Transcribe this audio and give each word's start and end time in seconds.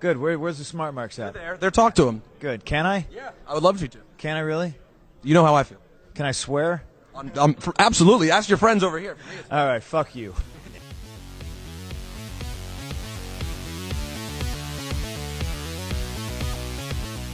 Good. 0.00 0.16
Where, 0.16 0.38
where's 0.38 0.56
the 0.56 0.64
smart 0.64 0.94
marks 0.94 1.18
at? 1.18 1.34
They're 1.34 1.42
there, 1.42 1.56
there. 1.58 1.70
Talk 1.70 1.94
to 1.96 2.08
him. 2.08 2.22
Good. 2.40 2.64
Can 2.64 2.86
I? 2.86 3.06
Yeah, 3.12 3.30
I 3.46 3.52
would 3.54 3.62
love 3.62 3.80
you 3.82 3.88
to. 3.88 3.98
Can 4.16 4.36
I 4.36 4.40
really? 4.40 4.74
You 5.22 5.34
know 5.34 5.44
how 5.44 5.54
I 5.54 5.62
feel. 5.62 5.78
Can 6.14 6.24
I 6.24 6.32
swear? 6.32 6.82
Um, 7.14 7.30
um, 7.36 7.54
for, 7.54 7.74
absolutely. 7.78 8.30
Ask 8.30 8.48
your 8.48 8.58
friends 8.58 8.82
over 8.82 8.98
here. 8.98 9.16
All 9.50 9.66
right. 9.66 9.82
Fuck 9.82 10.16
you. 10.16 10.34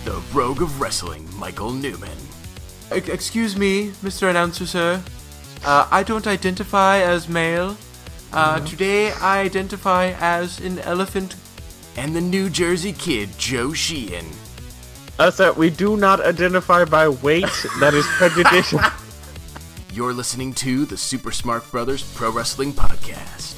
The 0.05 0.21
Rogue 0.33 0.63
of 0.63 0.81
Wrestling, 0.81 1.29
Michael 1.37 1.73
Newman. 1.73 2.17
Excuse 2.93 3.57
me, 3.57 3.91
Mr. 4.03 4.31
Announcer, 4.31 4.67
sir. 4.67 5.03
Uh, 5.65 5.89
I 5.91 6.03
don't 6.05 6.27
identify 6.27 6.99
as 6.99 7.29
male. 7.29 7.77
Uh, 8.33 8.61
Today 8.61 9.13
I 9.13 9.41
identify 9.41 10.13
as 10.21 10.61
an 10.61 10.79
elephant. 10.81 11.35
And 11.99 12.15
the 12.15 12.21
New 12.21 12.51
Jersey 12.51 12.93
kid, 12.93 13.31
Joe 13.39 13.73
Sheehan. 13.73 14.27
Uh, 15.19 15.31
sir, 15.31 15.53
we 15.53 15.71
do 15.71 15.97
not 15.97 16.21
identify 16.21 16.85
by 16.85 17.09
weight. 17.09 17.49
that 17.81 17.95
is 17.95 18.05
prejudicial. 18.19 18.81
You're 19.95 20.13
listening 20.13 20.53
to 20.55 20.85
the 20.85 20.99
Super 20.99 21.33
Smart 21.33 21.71
Brothers 21.71 22.03
Pro 22.15 22.31
Wrestling 22.31 22.75
Podcast. 22.75 23.55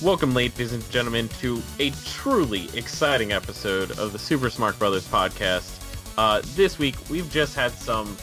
Welcome, 0.00 0.32
ladies 0.32 0.72
and 0.72 0.88
gentlemen, 0.92 1.28
to 1.40 1.60
a 1.80 1.90
truly 2.04 2.68
exciting 2.74 3.32
episode 3.32 3.98
of 3.98 4.12
the 4.12 4.18
Super 4.18 4.48
Smart 4.48 4.78
Brothers 4.78 5.08
podcast. 5.08 5.76
Uh, 6.16 6.40
this 6.54 6.78
week, 6.78 6.94
we've 7.10 7.28
just 7.32 7.56
had 7.56 7.72
some 7.72 8.16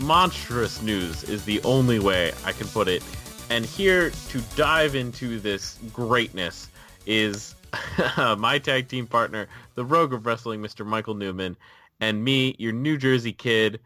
monstrous 0.00 0.82
news, 0.82 1.24
is 1.24 1.44
the 1.44 1.62
only 1.62 1.98
way 1.98 2.32
I 2.44 2.52
can 2.52 2.66
put 2.68 2.88
it. 2.88 3.02
And 3.50 3.64
here 3.64 4.10
to 4.10 4.40
dive 4.56 4.94
into 4.94 5.40
this 5.40 5.78
greatness 5.92 6.68
is 7.06 7.54
my 8.38 8.58
tag 8.58 8.88
team 8.88 9.06
partner, 9.06 9.48
the 9.74 9.84
Rogue 9.84 10.12
of 10.12 10.26
Wrestling, 10.26 10.60
Mr. 10.60 10.86
Michael 10.86 11.14
Newman, 11.14 11.56
and 12.00 12.24
me, 12.24 12.54
your 12.58 12.72
New 12.72 12.96
Jersey 12.96 13.32
kid. 13.32 13.80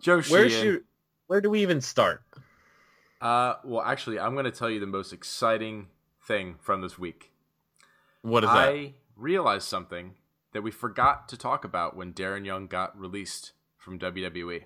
Joe 0.00 0.22
Where 0.22 0.48
should, 0.48 0.84
where 1.26 1.40
do 1.40 1.50
we 1.50 1.62
even 1.62 1.80
start? 1.80 2.22
Uh, 3.20 3.54
well, 3.64 3.82
actually, 3.82 4.18
I'm 4.18 4.32
going 4.34 4.46
to 4.46 4.50
tell 4.50 4.70
you 4.70 4.80
the 4.80 4.86
most 4.86 5.12
exciting 5.12 5.88
thing 6.26 6.56
from 6.60 6.80
this 6.80 6.98
week. 6.98 7.30
What 8.22 8.44
is 8.44 8.50
that? 8.50 8.68
I 8.68 8.94
realized 9.16 9.66
something 9.68 10.14
that 10.52 10.62
we 10.62 10.70
forgot 10.70 11.28
to 11.28 11.36
talk 11.36 11.64
about 11.64 11.96
when 11.96 12.12
Darren 12.12 12.44
Young 12.44 12.66
got 12.66 12.98
released 12.98 13.52
from 13.82 13.98
WWE. 13.98 14.64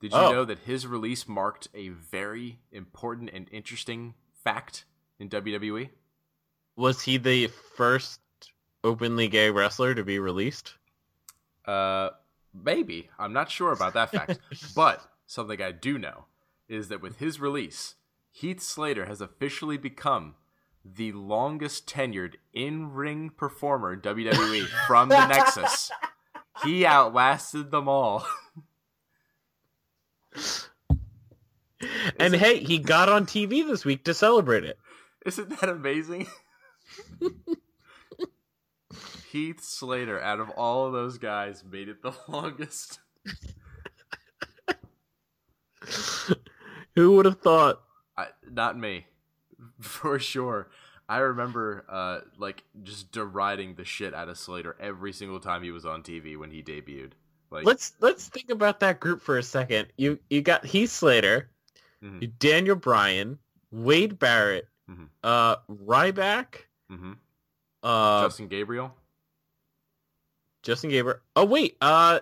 Did 0.00 0.12
you 0.12 0.18
Oh. 0.18 0.32
know 0.32 0.44
that 0.44 0.60
his 0.60 0.86
release 0.86 1.28
marked 1.28 1.68
a 1.74 1.88
very 1.90 2.60
important 2.72 3.30
and 3.32 3.48
interesting 3.52 4.14
fact 4.32 4.84
in? 5.18 5.28
WWE? 5.28 5.90
Was 6.76 7.02
he 7.02 7.18
the 7.18 7.48
first 7.76 8.20
openly 8.82 9.28
gay 9.28 9.50
wrestler 9.50 9.94
to 9.94 10.02
be 10.02 10.18
released? 10.18 10.74
Uh, 11.66 12.10
maybe. 12.54 13.10
I'm 13.18 13.32
not 13.32 13.50
sure 13.50 13.72
about 13.72 13.94
that 13.94 14.10
fact. 14.10 14.38
but 14.74 15.02
something 15.26 15.60
I 15.60 15.72
do 15.72 15.98
know 15.98 16.24
is 16.68 16.88
that 16.88 17.02
with 17.02 17.18
his 17.18 17.38
release, 17.38 17.96
Heath 18.32 18.60
Slater 18.62 19.04
has 19.06 19.20
officially 19.20 19.76
become 19.76 20.36
the 20.84 21.12
longest 21.12 21.86
tenured 21.86 22.36
in 22.54 22.92
ring 22.94 23.28
performer 23.30 23.92
in 23.92 24.00
WWE 24.00 24.66
from 24.86 25.10
the 25.10 25.26
Nexus. 25.26 25.90
He 26.64 26.84
outlasted 26.84 27.70
them 27.70 27.88
all. 27.88 28.26
And 32.18 32.34
hey, 32.34 32.62
he 32.62 32.78
got 32.78 33.08
on 33.08 33.24
TV 33.26 33.66
this 33.66 33.84
week 33.84 34.04
to 34.04 34.14
celebrate 34.14 34.64
it. 34.64 34.78
Isn't 35.24 35.48
that 35.60 35.68
amazing? 35.68 36.26
Heath 39.30 39.62
Slater, 39.62 40.20
out 40.20 40.40
of 40.40 40.50
all 40.50 40.86
of 40.86 40.92
those 40.92 41.18
guys, 41.18 41.64
made 41.64 41.88
it 41.88 42.02
the 42.02 42.12
longest. 42.28 42.98
Who 46.94 47.12
would 47.12 47.26
have 47.26 47.40
thought? 47.40 47.80
I, 48.16 48.26
not 48.50 48.78
me, 48.78 49.06
for 49.80 50.18
sure. 50.18 50.68
I 51.10 51.18
remember, 51.18 51.84
uh, 51.88 52.20
like 52.38 52.62
just 52.84 53.10
deriding 53.10 53.74
the 53.74 53.84
shit 53.84 54.14
out 54.14 54.28
of 54.28 54.38
Slater 54.38 54.76
every 54.78 55.12
single 55.12 55.40
time 55.40 55.62
he 55.62 55.72
was 55.72 55.84
on 55.84 56.02
TV 56.04 56.36
when 56.36 56.50
he 56.52 56.62
debuted. 56.62 57.12
Like, 57.50 57.64
Let's 57.66 57.94
let's 57.98 58.28
think 58.28 58.48
about 58.50 58.78
that 58.80 59.00
group 59.00 59.20
for 59.20 59.36
a 59.36 59.42
second. 59.42 59.88
You 59.96 60.20
you 60.30 60.40
got 60.40 60.64
Heath 60.64 60.90
Slater, 60.90 61.50
Mhm. 62.00 62.38
Daniel 62.38 62.76
Bryan, 62.76 63.40
Wade 63.72 64.20
Barrett, 64.20 64.68
Mhm. 64.88 65.08
uh, 65.24 65.56
Ryback, 65.68 66.66
mhm. 66.90 67.16
uh, 67.82 68.22
Justin 68.22 68.46
Gabriel. 68.46 68.94
Justin 70.62 70.90
Gabriel. 70.90 71.18
Oh 71.34 71.44
wait, 71.44 71.76
uh, 71.80 72.20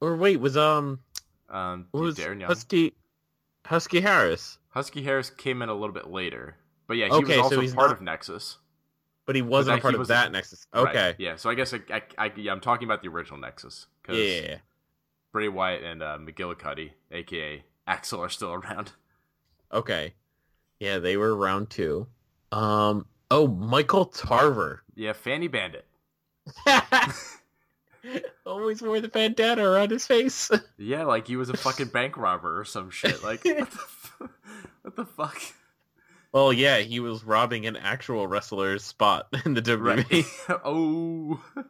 or 0.00 0.16
wait 0.16 0.40
was 0.40 0.56
um 0.58 1.00
Um, 1.48 1.86
was. 1.92 2.18
Husky 2.18 2.94
Husky 3.64 4.00
Harris, 4.00 4.58
Husky 4.68 5.02
Harris 5.02 5.30
came 5.30 5.62
in 5.62 5.68
a 5.70 5.74
little 5.74 5.94
bit 5.94 6.08
later, 6.08 6.56
but 6.86 6.96
yeah, 6.96 7.06
he 7.06 7.12
Okay, 7.12 7.26
was 7.26 7.34
so 7.36 7.42
also 7.42 7.60
he's 7.60 7.74
part 7.74 7.88
not- 7.90 7.96
of 7.96 8.02
Nexus. 8.02 8.58
but 9.26 9.36
he 9.36 9.42
wasn't 9.42 9.74
that 9.76 9.78
a 9.78 9.82
part 9.82 9.94
of 9.94 9.98
was- 10.00 10.08
that 10.08 10.32
Nexus. 10.32 10.66
Right, 10.74 10.88
Okay, 10.88 11.14
Yeah. 11.18 11.36
So 11.36 11.48
I 11.50 11.54
guess 11.54 11.72
I, 11.74 11.80
I, 11.90 12.02
I 12.18 12.32
yeah, 12.36 12.52
I'm 12.52 12.60
talking 12.60 12.86
about 12.86 13.02
the 13.02 13.08
original 13.08 13.38
Nexus. 13.40 13.86
'cause 14.02 14.16
yeah. 14.16 14.56
Bray 15.32 15.48
Wyatt 15.48 15.82
and 15.82 16.02
uh, 16.02 16.18
McGillicuddy, 16.20 16.90
aka 17.10 17.64
Axel, 17.86 18.20
are 18.22 18.28
still 18.28 18.52
around. 18.54 18.92
okay, 19.72 20.14
yeah, 20.78 20.98
they 20.98 21.16
were 21.16 21.34
round 21.34 21.70
two. 21.70 22.06
Um, 22.52 23.06
oh, 23.30 23.46
Michael 23.48 24.04
Tarver. 24.06 24.82
Yeah, 24.94 25.12
Fanny 25.12 25.48
Bandit. 25.48 25.86
Always 28.46 28.82
wore 28.82 29.00
the 29.00 29.08
bandana 29.08 29.64
around 29.66 29.90
his 29.90 30.06
face. 30.06 30.50
Yeah, 30.76 31.04
like 31.04 31.26
he 31.26 31.36
was 31.36 31.48
a 31.48 31.56
fucking 31.56 31.88
bank 31.88 32.18
robber 32.18 32.60
or 32.60 32.64
some 32.66 32.90
shit. 32.90 33.24
Like 33.24 33.42
what 33.44 33.56
the, 33.56 33.62
f- 33.62 34.22
what 34.82 34.96
the 34.96 35.06
fuck? 35.06 35.40
Well, 36.34 36.52
yeah, 36.52 36.78
he 36.78 36.98
was 36.98 37.22
robbing 37.22 37.64
an 37.64 37.76
actual 37.76 38.26
wrestler's 38.26 38.82
spot 38.82 39.28
in 39.46 39.54
the 39.54 39.62
WWE. 39.62 40.48
Right. 40.48 40.60
oh. 40.64 41.40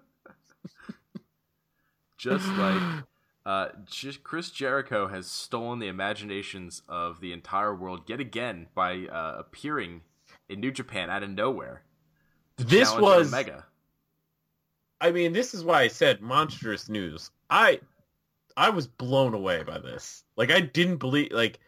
Just 2.19 2.49
like 2.49 3.05
uh 3.47 3.69
just 3.85 4.25
Chris 4.25 4.51
Jericho 4.51 5.07
has 5.09 5.27
stolen 5.27 5.79
the 5.79 5.89
imaginations 5.89 6.81
of 6.89 7.21
the 7.21 7.35
entire 7.35 7.75
world 7.75 8.05
yet 8.07 8.19
again 8.19 8.69
by 8.75 9.07
uh, 9.13 9.37
appearing 9.39 10.01
in 10.49 10.61
New 10.61 10.73
Japan 10.73 11.11
out 11.11 11.23
of 11.23 11.29
nowhere. 11.29 11.83
This 12.57 12.97
was, 12.97 13.31
Omega. 13.31 13.67
I 14.99 15.13
mean, 15.13 15.35
this 15.35 15.53
is 15.53 15.63
why 15.63 15.83
I 15.83 15.89
said 15.89 16.23
monstrous 16.23 16.89
news. 16.89 17.31
I, 17.51 17.81
I 18.57 18.71
was 18.71 18.87
blown 18.87 19.35
away 19.35 19.63
by 19.63 19.79
this. 19.79 20.25
Like, 20.37 20.51
I 20.51 20.61
didn't 20.61 20.97
believe. 20.97 21.33
Like, 21.33 21.61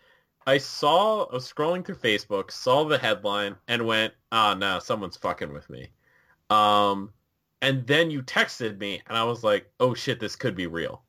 I 0.47 0.59
saw, 0.59 1.25
I 1.25 1.35
was 1.35 1.53
scrolling 1.53 1.85
through 1.85 1.97
Facebook, 1.97 2.51
saw 2.51 2.85
the 2.85 2.99
headline, 2.99 3.57
and 3.69 3.85
went, 3.87 4.15
"Ah, 4.31 4.55
no, 4.55 4.79
someone's 4.79 5.17
fucking 5.17 5.53
with 5.53 5.69
me." 5.69 5.89
Um, 6.51 7.13
and 7.63 7.87
then 7.87 8.11
you 8.11 8.23
texted 8.23 8.79
me, 8.79 9.03
and 9.09 9.17
I 9.19 9.25
was 9.25 9.43
like, 9.43 9.69
"Oh 9.81 9.95
shit, 9.95 10.21
this 10.21 10.37
could 10.37 10.55
be 10.55 10.67
real." 10.67 11.03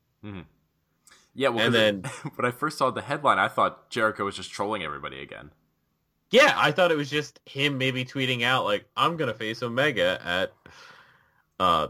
Yeah, 1.35 1.49
well, 1.49 1.65
and 1.65 1.73
'cause 1.73 1.81
it- 1.81 2.23
then- 2.23 2.31
when 2.35 2.45
I 2.45 2.51
first 2.51 2.77
saw 2.79 2.89
the 2.89 3.01
headline, 3.01 3.37
I 3.37 3.47
thought 3.47 3.89
Jericho 3.91 4.25
was 4.25 4.35
just 4.35 4.51
trolling 4.51 4.83
everybody 4.83 5.21
again. 5.21 5.51
Yeah, 6.31 6.53
I 6.57 6.71
thought 6.71 6.91
it 6.91 6.97
was 6.97 7.09
just 7.09 7.39
him 7.45 7.77
maybe 7.77 8.03
tweeting 8.03 8.43
out 8.43 8.65
like, 8.65 8.85
"I'm 8.97 9.17
gonna 9.17 9.33
face 9.35 9.61
Omega 9.63 10.19
at, 10.25 10.53
uh, 11.59 11.87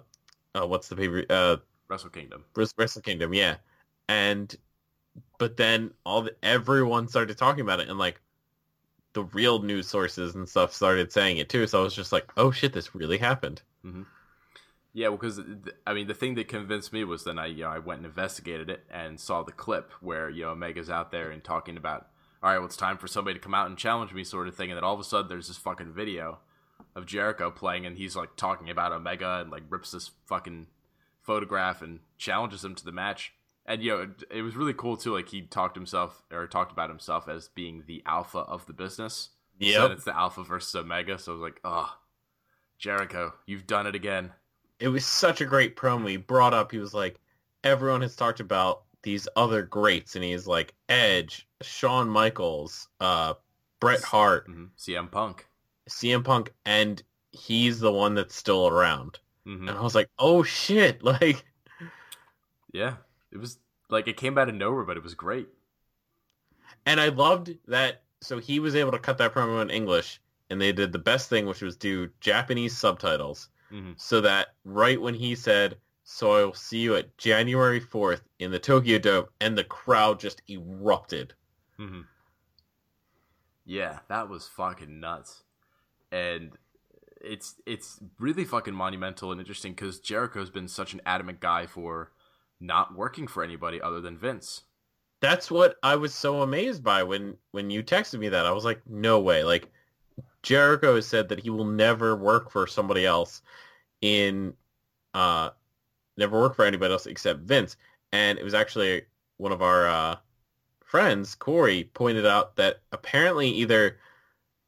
uh 0.54 0.68
what's 0.68 0.90
the 0.90 0.96
paper? 0.98 1.26
Uh, 1.30 1.58
Wrestle 1.88 2.10
Kingdom. 2.10 2.44
Wres- 2.56 2.74
Wrestle 2.78 3.02
Kingdom, 3.02 3.34
yeah. 3.34 3.56
And 4.10 4.54
but 5.38 5.58
then 5.58 5.92
all 6.06 6.24
the, 6.24 6.36
everyone 6.44 7.08
started 7.08 7.38
talking 7.38 7.62
about 7.62 7.80
it, 7.80 7.90
and 7.90 8.00
like 8.00 8.22
the 9.14 9.24
real 9.24 9.62
news 9.62 9.88
sources 9.88 10.36
and 10.36 10.48
stuff 10.48 10.74
started 10.74 11.12
saying 11.12 11.38
it 11.38 11.50
too. 11.50 11.66
So 11.68 11.80
I 11.80 11.84
was 11.84 11.96
just 11.96 12.12
like, 12.12 12.32
oh 12.38 12.52
shit, 12.52 12.74
this 12.74 12.94
really 12.94 13.18
happened. 13.18 13.62
Mm-hmm. 13.86 14.04
Yeah, 14.94 15.10
well, 15.10 15.18
because 15.18 15.40
I 15.86 15.94
mean, 15.94 16.08
the 16.08 16.14
thing 16.14 16.36
that 16.36 16.48
convinced 16.48 16.92
me 16.92 17.04
was 17.04 17.24
then 17.24 17.38
I, 17.38 17.48
you 17.48 17.64
know, 17.64 17.70
I 17.70 17.80
went 17.80 18.00
and 18.00 18.08
investigated 18.08 18.70
it 18.70 18.84
and 18.90 19.20
saw 19.20 19.44
the 19.44 19.52
clip 19.52 19.92
where 20.02 20.30
you 20.30 20.44
know 20.44 20.52
Omega's 20.52 20.90
out 20.90 21.12
there 21.12 21.30
and 21.30 21.44
talking 21.44 21.78
about, 21.78 22.08
all 22.42 22.50
right, 22.50 22.58
well, 22.58 22.66
it's 22.66 22.78
time 22.78 22.98
for 22.98 23.08
somebody 23.08 23.36
to 23.36 23.44
come 23.44 23.54
out 23.54 23.68
and 23.68 23.78
challenge 23.78 24.14
me, 24.14 24.24
sort 24.24 24.48
of 24.48 24.56
thing, 24.56 24.72
and 24.72 24.78
then 24.78 24.84
all 24.84 24.96
of 24.96 25.00
a 25.00 25.04
sudden 25.04 25.30
there's 25.30 25.50
this 25.50 25.58
fucking 25.58 25.94
video 25.94 26.40
of 26.96 27.06
Jericho 27.06 27.52
playing, 27.52 27.86
and 27.86 27.98
he's 27.98 28.16
like 28.16 28.36
talking 28.36 28.72
about 28.72 28.92
Omega 28.92 29.40
and 29.42 29.52
like 29.52 29.64
rips 29.70 29.92
this 29.92 30.12
fucking 30.26 30.68
photograph 31.22 31.82
and 31.82 32.00
challenges 32.18 32.66
him 32.66 32.74
to 32.74 32.84
the 32.84 32.92
match. 32.92 33.34
And 33.68 33.84
you 33.84 33.92
know, 33.92 34.02
it, 34.04 34.24
it 34.38 34.42
was 34.42 34.56
really 34.56 34.74
cool 34.74 34.96
too. 34.98 35.14
Like 35.14 35.28
he 35.30 35.42
talked 35.42 35.76
himself 35.76 36.24
or 36.32 36.48
talked 36.48 36.72
about 36.72 36.90
himself 36.90 37.28
as 37.28 37.50
being 37.50 37.84
the 37.86 38.02
alpha 38.06 38.40
of 38.40 38.66
the 38.66 38.74
business. 38.74 39.30
yeah 39.60 39.88
So 39.88 39.92
it's 39.92 40.06
the 40.06 40.16
alpha 40.18 40.44
versus 40.44 40.74
Omega. 40.76 41.20
So 41.20 41.32
I 41.32 41.36
was 41.36 41.42
like, 41.42 41.60
oh, 41.64 41.94
Jericho, 42.80 43.34
you've 43.46 43.68
done 43.68 43.88
it 43.88 43.96
again. 43.96 44.32
It 44.80 44.88
was 44.90 45.06
such 45.06 45.42
a 45.42 45.46
great 45.46 45.76
promo. 45.76 46.10
He 46.10 46.18
brought 46.18 46.54
up, 46.54 46.72
he 46.72 46.78
was 46.78 46.94
like, 46.94 47.20
everyone 47.64 48.02
has 48.02 48.16
talked 48.16 48.40
about 48.40 48.84
these 49.04 49.28
other 49.36 49.64
greats, 49.64 50.16
and 50.16 50.24
he's 50.24 50.48
like 50.48 50.74
Edge, 50.88 51.48
Shawn 51.62 52.10
Michaels, 52.10 52.88
uh, 53.00 53.34
Bret 53.80 54.04
Hart, 54.04 54.48
Mhm. 54.48 54.70
CM 54.78 55.10
Punk. 55.12 55.48
CM 55.90 56.24
Punk, 56.24 56.54
and 56.66 57.02
he's 57.32 57.80
the 57.80 57.92
one 57.92 58.14
that's 58.16 58.36
still 58.36 58.68
around. 58.68 59.20
hmm 59.46 59.68
And 59.68 59.78
I 59.78 59.82
was 59.82 59.96
like, 59.96 60.10
oh 60.20 60.44
shit, 60.44 61.04
like 61.04 61.44
Yeah, 62.74 62.98
it 63.32 63.38
was 63.38 63.60
like 63.90 64.08
it 64.08 64.18
came 64.18 64.38
out 64.38 64.50
of 64.50 64.56
nowhere, 64.56 64.84
but 64.84 64.98
it 64.98 65.04
was 65.04 65.14
great. 65.14 65.48
And 66.86 67.00
I 67.00 67.10
loved 67.10 67.56
that. 67.68 68.04
So 68.22 68.40
he 68.40 68.60
was 68.60 68.76
able 68.76 68.92
to 68.92 69.00
cut 69.00 69.18
that 69.20 69.34
promo 69.34 69.62
in 69.62 69.70
English, 69.70 70.20
and 70.50 70.60
they 70.60 70.72
did 70.72 70.92
the 70.92 71.00
best 71.00 71.30
thing, 71.30 71.46
which 71.46 71.62
was 71.62 71.76
do 71.76 72.10
Japanese 72.20 72.76
subtitles, 72.76 73.50
Mhm. 73.72 74.00
so 74.00 74.22
that 74.22 74.56
right 74.64 75.00
when 75.00 75.14
he 75.14 75.36
said, 75.36 75.80
"So 76.04 76.32
I 76.32 76.44
will 76.44 76.54
see 76.54 76.80
you 76.80 76.96
at 76.96 77.18
January 77.18 77.80
fourth 77.80 78.28
in 78.40 78.50
the 78.52 78.60
Tokyo 78.60 78.98
Dome," 78.98 79.28
and 79.40 79.58
the 79.58 79.64
crowd 79.64 80.20
just 80.20 80.42
erupted. 80.50 81.36
hmm 81.78 82.02
Yeah, 83.66 84.00
that 84.08 84.30
was 84.30 84.48
fucking 84.48 85.00
nuts, 85.00 85.44
and 86.12 86.58
it's 87.20 87.56
it's 87.66 88.00
really 88.20 88.46
fucking 88.46 88.74
monumental 88.74 89.32
and 89.32 89.42
interesting 89.42 89.74
because 89.74 90.00
Jericho's 90.00 90.50
been 90.50 90.68
such 90.68 90.94
an 90.94 91.02
adamant 91.06 91.40
guy 91.42 91.66
for 91.66 92.12
not 92.60 92.96
working 92.96 93.28
for 93.28 93.44
anybody 93.44 93.82
other 93.82 94.02
than 94.02 94.18
Vince. 94.18 94.64
That's 95.20 95.50
what 95.50 95.78
I 95.84 95.96
was 95.96 96.14
so 96.14 96.42
amazed 96.42 96.84
by 96.84 97.04
when 97.04 97.38
when 97.52 97.70
you 97.70 97.84
texted 97.84 98.20
me 98.20 98.30
that. 98.30 98.46
I 98.46 98.52
was 98.52 98.66
like, 98.66 98.82
"No 98.88 99.20
way!" 99.20 99.44
Like 99.44 99.72
Jericho 100.44 100.96
has 100.96 101.08
said 101.08 101.30
that 101.30 101.40
he 101.40 101.50
will 101.50 101.66
never 101.66 102.16
work 102.16 102.52
for 102.52 102.68
somebody 102.68 103.06
else 103.06 103.42
in 104.02 104.54
uh 105.14 105.50
never 106.18 106.40
work 106.40 106.56
for 106.56 106.66
anybody 106.66 106.92
else 106.94 107.06
except 107.08 107.42
Vince. 107.42 107.78
And 108.12 108.38
it 108.40 108.44
was 108.44 108.54
actually 108.54 109.04
one 109.38 109.52
of 109.52 109.62
our 109.62 109.88
uh 109.88 110.18
friends, 110.86 111.36
Corey, 111.36 111.86
pointed 111.94 112.26
out 112.26 112.56
that 112.56 112.82
apparently 112.92 113.50
either 113.50 114.00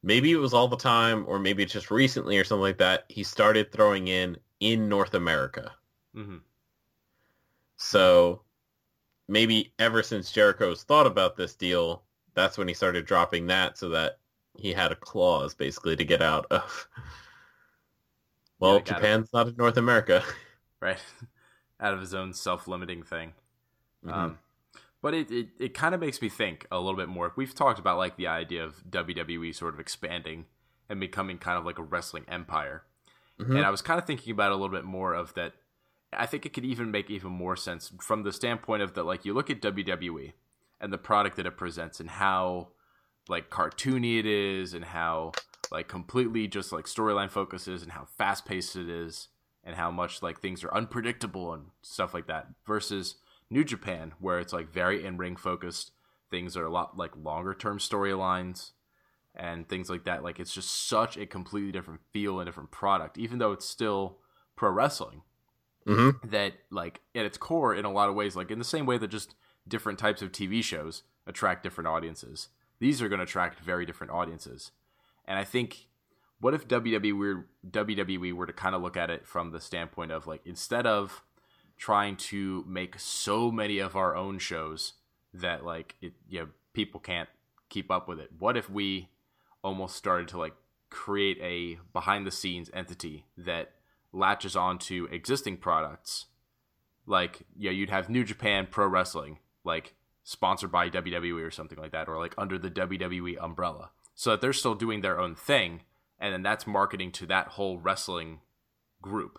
maybe 0.02 0.32
it 0.32 0.36
was 0.36 0.54
all 0.54 0.68
the 0.68 0.76
time 0.76 1.24
or 1.26 1.38
maybe 1.38 1.62
it's 1.62 1.72
just 1.72 1.90
recently 1.90 2.38
or 2.38 2.44
something 2.44 2.62
like 2.62 2.78
that, 2.78 3.04
he 3.08 3.22
started 3.22 3.72
throwing 3.72 4.08
in 4.08 4.36
in 4.60 4.88
North 4.88 5.14
America. 5.14 5.72
hmm 6.14 6.38
So 7.82 8.42
maybe 9.28 9.72
ever 9.78 10.02
since 10.02 10.30
Jericho's 10.32 10.84
thought 10.84 11.06
about 11.06 11.36
this 11.36 11.54
deal, 11.54 12.04
that's 12.34 12.58
when 12.58 12.68
he 12.68 12.74
started 12.74 13.06
dropping 13.06 13.46
that 13.48 13.78
so 13.78 13.88
that 13.90 14.18
he 14.56 14.72
had 14.72 14.92
a 14.92 14.96
clause 14.96 15.54
basically 15.54 15.96
to 15.96 16.04
get 16.04 16.22
out 16.22 16.46
of. 16.50 16.88
Well, 18.60 18.74
Yeah, 18.74 18.80
it. 18.80 18.84
Japan's 18.84 19.32
not 19.32 19.48
in 19.48 19.56
North 19.56 19.76
America. 19.76 20.22
Right, 20.80 20.98
out 21.80 21.92
of 21.92 22.00
his 22.00 22.14
own 22.14 22.32
self-limiting 22.32 23.02
thing. 23.02 23.34
Mhm. 24.04 24.12
Um, 24.12 24.38
but 25.02 25.14
it, 25.14 25.30
it, 25.30 25.48
it 25.58 25.74
kind 25.74 25.94
of 25.94 26.00
makes 26.00 26.22
me 26.22 26.28
think 26.30 26.66
a 26.70 26.78
little 26.78 26.96
bit 26.96 27.08
more. 27.08 27.32
We've 27.36 27.54
talked 27.54 27.78
about 27.78 27.98
like 27.98 28.16
the 28.16 28.26
idea 28.28 28.64
of 28.64 28.84
WWE 28.88 29.54
sort 29.54 29.74
of 29.74 29.80
expanding 29.80 30.46
and 30.88 31.00
becoming 31.00 31.38
kind 31.38 31.58
of 31.58 31.66
like 31.66 31.78
a 31.78 31.82
wrestling 31.82 32.24
empire. 32.28 32.84
Mhm. 33.40 33.56
And 33.56 33.66
I 33.66 33.70
was 33.70 33.82
kind 33.82 33.98
of 33.98 34.06
thinking 34.06 34.32
about 34.32 34.52
a 34.52 34.56
little 34.56 34.70
bit 34.74 34.84
more 34.84 35.14
of 35.14 35.34
that. 35.34 35.54
I 36.12 36.26
think 36.26 36.44
it 36.44 36.52
could 36.52 36.64
even 36.64 36.90
make 36.90 37.08
even 37.10 37.30
more 37.32 37.56
sense 37.56 37.92
from 38.00 38.22
the 38.22 38.32
standpoint 38.32 38.82
of 38.82 38.94
that, 38.94 39.04
like 39.04 39.24
you 39.24 39.32
look 39.32 39.50
at 39.50 39.62
WWE 39.62 40.32
and 40.80 40.92
the 40.92 40.98
product 40.98 41.36
that 41.36 41.46
it 41.46 41.56
presents 41.56 42.00
and 42.00 42.10
how 42.10 42.68
like 43.28 43.50
cartoony 43.50 44.18
it 44.18 44.26
is 44.26 44.74
and 44.74 44.84
how 44.84 45.32
like 45.70 45.88
completely 45.88 46.48
just 46.48 46.72
like 46.72 46.86
storyline 46.86 47.30
focuses 47.30 47.82
and 47.82 47.92
how 47.92 48.06
fast 48.18 48.44
paced 48.44 48.74
it 48.76 48.88
is 48.88 49.28
and 49.62 49.76
how 49.76 49.90
much 49.90 50.22
like 50.22 50.40
things 50.40 50.64
are 50.64 50.74
unpredictable 50.74 51.52
and 51.52 51.66
stuff 51.82 52.12
like 52.12 52.26
that 52.26 52.48
versus 52.66 53.16
New 53.50 53.62
Japan 53.62 54.12
where 54.18 54.38
it's 54.38 54.52
like 54.52 54.72
very 54.72 55.04
in 55.04 55.16
ring 55.16 55.36
focused. 55.36 55.92
Things 56.30 56.56
are 56.56 56.64
a 56.64 56.70
lot 56.70 56.96
like 56.96 57.16
longer 57.16 57.54
term 57.54 57.78
storylines 57.78 58.70
and 59.34 59.68
things 59.68 59.90
like 59.90 60.04
that. 60.04 60.24
Like 60.24 60.40
it's 60.40 60.54
just 60.54 60.88
such 60.88 61.16
a 61.16 61.26
completely 61.26 61.72
different 61.72 62.00
feel 62.12 62.40
and 62.40 62.48
different 62.48 62.70
product, 62.70 63.18
even 63.18 63.38
though 63.38 63.52
it's 63.52 63.66
still 63.66 64.18
pro 64.56 64.70
wrestling. 64.70 65.22
Mhm. 65.86 66.30
That 66.30 66.54
like 66.70 67.00
at 67.14 67.24
its 67.24 67.38
core, 67.38 67.74
in 67.74 67.84
a 67.84 67.92
lot 67.92 68.08
of 68.08 68.14
ways, 68.14 68.36
like 68.36 68.50
in 68.50 68.58
the 68.58 68.64
same 68.64 68.86
way 68.86 68.98
that 68.98 69.08
just 69.08 69.34
different 69.66 69.98
types 69.98 70.22
of 70.22 70.32
TV 70.32 70.62
shows 70.62 71.02
attract 71.26 71.62
different 71.62 71.88
audiences. 71.88 72.48
These 72.78 73.00
are 73.02 73.08
going 73.08 73.18
to 73.18 73.24
attract 73.24 73.60
very 73.60 73.84
different 73.86 74.12
audiences, 74.12 74.72
and 75.26 75.38
I 75.38 75.44
think 75.44 75.86
what 76.40 76.54
if 76.54 76.66
WWE 76.66 77.12
were 77.12 77.46
WWE 77.70 78.32
were 78.32 78.46
to 78.46 78.52
kind 78.52 78.74
of 78.74 78.82
look 78.82 78.96
at 78.96 79.10
it 79.10 79.26
from 79.26 79.50
the 79.50 79.60
standpoint 79.60 80.10
of 80.12 80.26
like 80.26 80.40
instead 80.46 80.86
of 80.86 81.22
trying 81.76 82.16
to 82.16 82.64
make 82.66 82.98
so 82.98 83.50
many 83.50 83.78
of 83.78 83.96
our 83.96 84.14
own 84.16 84.38
shows 84.38 84.94
that 85.32 85.64
like 85.64 85.96
it 86.00 86.12
you 86.28 86.40
know 86.40 86.48
people 86.72 87.00
can't 87.00 87.28
keep 87.68 87.90
up 87.90 88.08
with 88.08 88.18
it 88.18 88.30
what 88.38 88.56
if 88.56 88.68
we 88.68 89.08
almost 89.62 89.96
started 89.96 90.28
to 90.28 90.38
like 90.38 90.54
create 90.90 91.38
a 91.40 91.78
behind 91.92 92.26
the 92.26 92.30
scenes 92.30 92.70
entity 92.74 93.24
that 93.36 93.72
latches 94.12 94.56
onto 94.56 95.06
existing 95.10 95.56
products. 95.56 96.26
Like 97.06 97.42
yeah 97.56 97.70
you'd 97.70 97.90
have 97.90 98.08
new 98.08 98.24
japan 98.24 98.68
pro 98.70 98.86
wrestling 98.86 99.38
like 99.64 99.94
sponsored 100.22 100.70
by 100.70 100.88
wwe 100.90 101.42
or 101.42 101.50
something 101.50 101.78
like 101.78 101.92
that 101.92 102.08
or 102.08 102.18
like 102.18 102.34
under 102.38 102.58
the 102.58 102.70
wwe 102.70 103.42
umbrella. 103.42 103.90
So 104.14 104.30
that 104.30 104.40
they're 104.40 104.52
still 104.52 104.74
doing 104.74 105.00
their 105.00 105.20
own 105.20 105.34
thing 105.34 105.82
and 106.18 106.32
then 106.32 106.42
that's 106.42 106.66
marketing 106.66 107.12
to 107.12 107.26
that 107.26 107.48
whole 107.48 107.78
wrestling 107.78 108.40
group. 109.00 109.38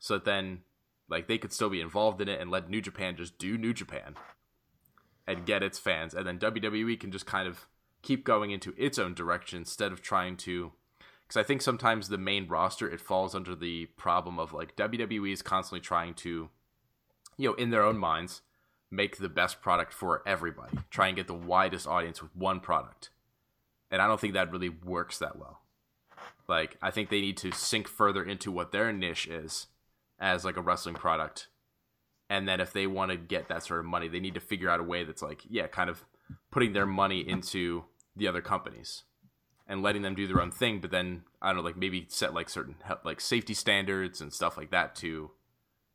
So 0.00 0.14
that 0.14 0.24
then 0.24 0.60
like 1.08 1.26
they 1.26 1.38
could 1.38 1.52
still 1.52 1.70
be 1.70 1.80
involved 1.80 2.20
in 2.20 2.28
it 2.28 2.40
and 2.40 2.50
let 2.50 2.68
new 2.68 2.80
japan 2.80 3.16
just 3.16 3.38
do 3.38 3.56
new 3.56 3.72
japan 3.72 4.16
and 5.26 5.46
get 5.46 5.62
its 5.62 5.78
fans. 5.78 6.14
And 6.14 6.26
then 6.26 6.38
wwe 6.38 6.98
can 6.98 7.10
just 7.10 7.26
kind 7.26 7.48
of 7.48 7.66
keep 8.02 8.24
going 8.24 8.50
into 8.50 8.74
its 8.76 8.98
own 8.98 9.14
direction 9.14 9.58
instead 9.58 9.92
of 9.92 10.02
trying 10.02 10.36
to 10.38 10.72
because 11.28 11.40
i 11.40 11.46
think 11.46 11.62
sometimes 11.62 12.08
the 12.08 12.18
main 12.18 12.48
roster 12.48 12.90
it 12.90 13.00
falls 13.00 13.34
under 13.34 13.54
the 13.54 13.86
problem 13.96 14.38
of 14.38 14.52
like 14.52 14.74
wwe 14.76 15.32
is 15.32 15.42
constantly 15.42 15.80
trying 15.80 16.14
to 16.14 16.48
you 17.36 17.48
know 17.48 17.54
in 17.54 17.70
their 17.70 17.84
own 17.84 17.98
minds 17.98 18.40
make 18.90 19.18
the 19.18 19.28
best 19.28 19.60
product 19.60 19.92
for 19.92 20.22
everybody 20.26 20.78
try 20.90 21.08
and 21.08 21.16
get 21.16 21.26
the 21.26 21.34
widest 21.34 21.86
audience 21.86 22.22
with 22.22 22.34
one 22.34 22.60
product. 22.60 23.10
And 23.90 24.00
i 24.00 24.06
don't 24.06 24.20
think 24.20 24.34
that 24.34 24.52
really 24.52 24.68
works 24.68 25.18
that 25.18 25.38
well. 25.38 25.60
Like 26.48 26.76
I 26.80 26.90
think 26.90 27.10
they 27.10 27.20
need 27.20 27.36
to 27.38 27.52
sink 27.52 27.88
further 27.88 28.24
into 28.24 28.50
what 28.50 28.72
their 28.72 28.92
niche 28.92 29.26
is 29.26 29.66
as 30.18 30.44
like 30.44 30.56
a 30.56 30.62
wrestling 30.62 30.94
product. 30.94 31.48
And 32.30 32.46
then 32.46 32.60
if 32.60 32.72
they 32.72 32.86
want 32.86 33.10
to 33.10 33.16
get 33.16 33.48
that 33.48 33.62
sort 33.62 33.80
of 33.80 33.86
money, 33.86 34.08
they 34.08 34.20
need 34.20 34.34
to 34.34 34.40
figure 34.40 34.68
out 34.68 34.80
a 34.80 34.82
way 34.84 35.02
that's 35.02 35.22
like, 35.22 35.42
yeah, 35.48 35.66
kind 35.66 35.88
of 35.88 36.04
putting 36.50 36.74
their 36.74 36.84
money 36.84 37.20
into 37.20 37.84
the 38.14 38.28
other 38.28 38.42
companies 38.42 39.04
and 39.68 39.82
letting 39.82 40.02
them 40.02 40.14
do 40.14 40.26
their 40.26 40.40
own 40.40 40.50
thing, 40.50 40.80
but 40.80 40.90
then 40.90 41.24
I 41.42 41.48
don't 41.48 41.58
know, 41.58 41.62
like 41.62 41.76
maybe 41.76 42.06
set 42.08 42.34
like 42.34 42.48
certain 42.48 42.76
like 43.04 43.20
safety 43.20 43.54
standards 43.54 44.20
and 44.20 44.32
stuff 44.32 44.56
like 44.56 44.70
that 44.70 44.94
to 44.96 45.30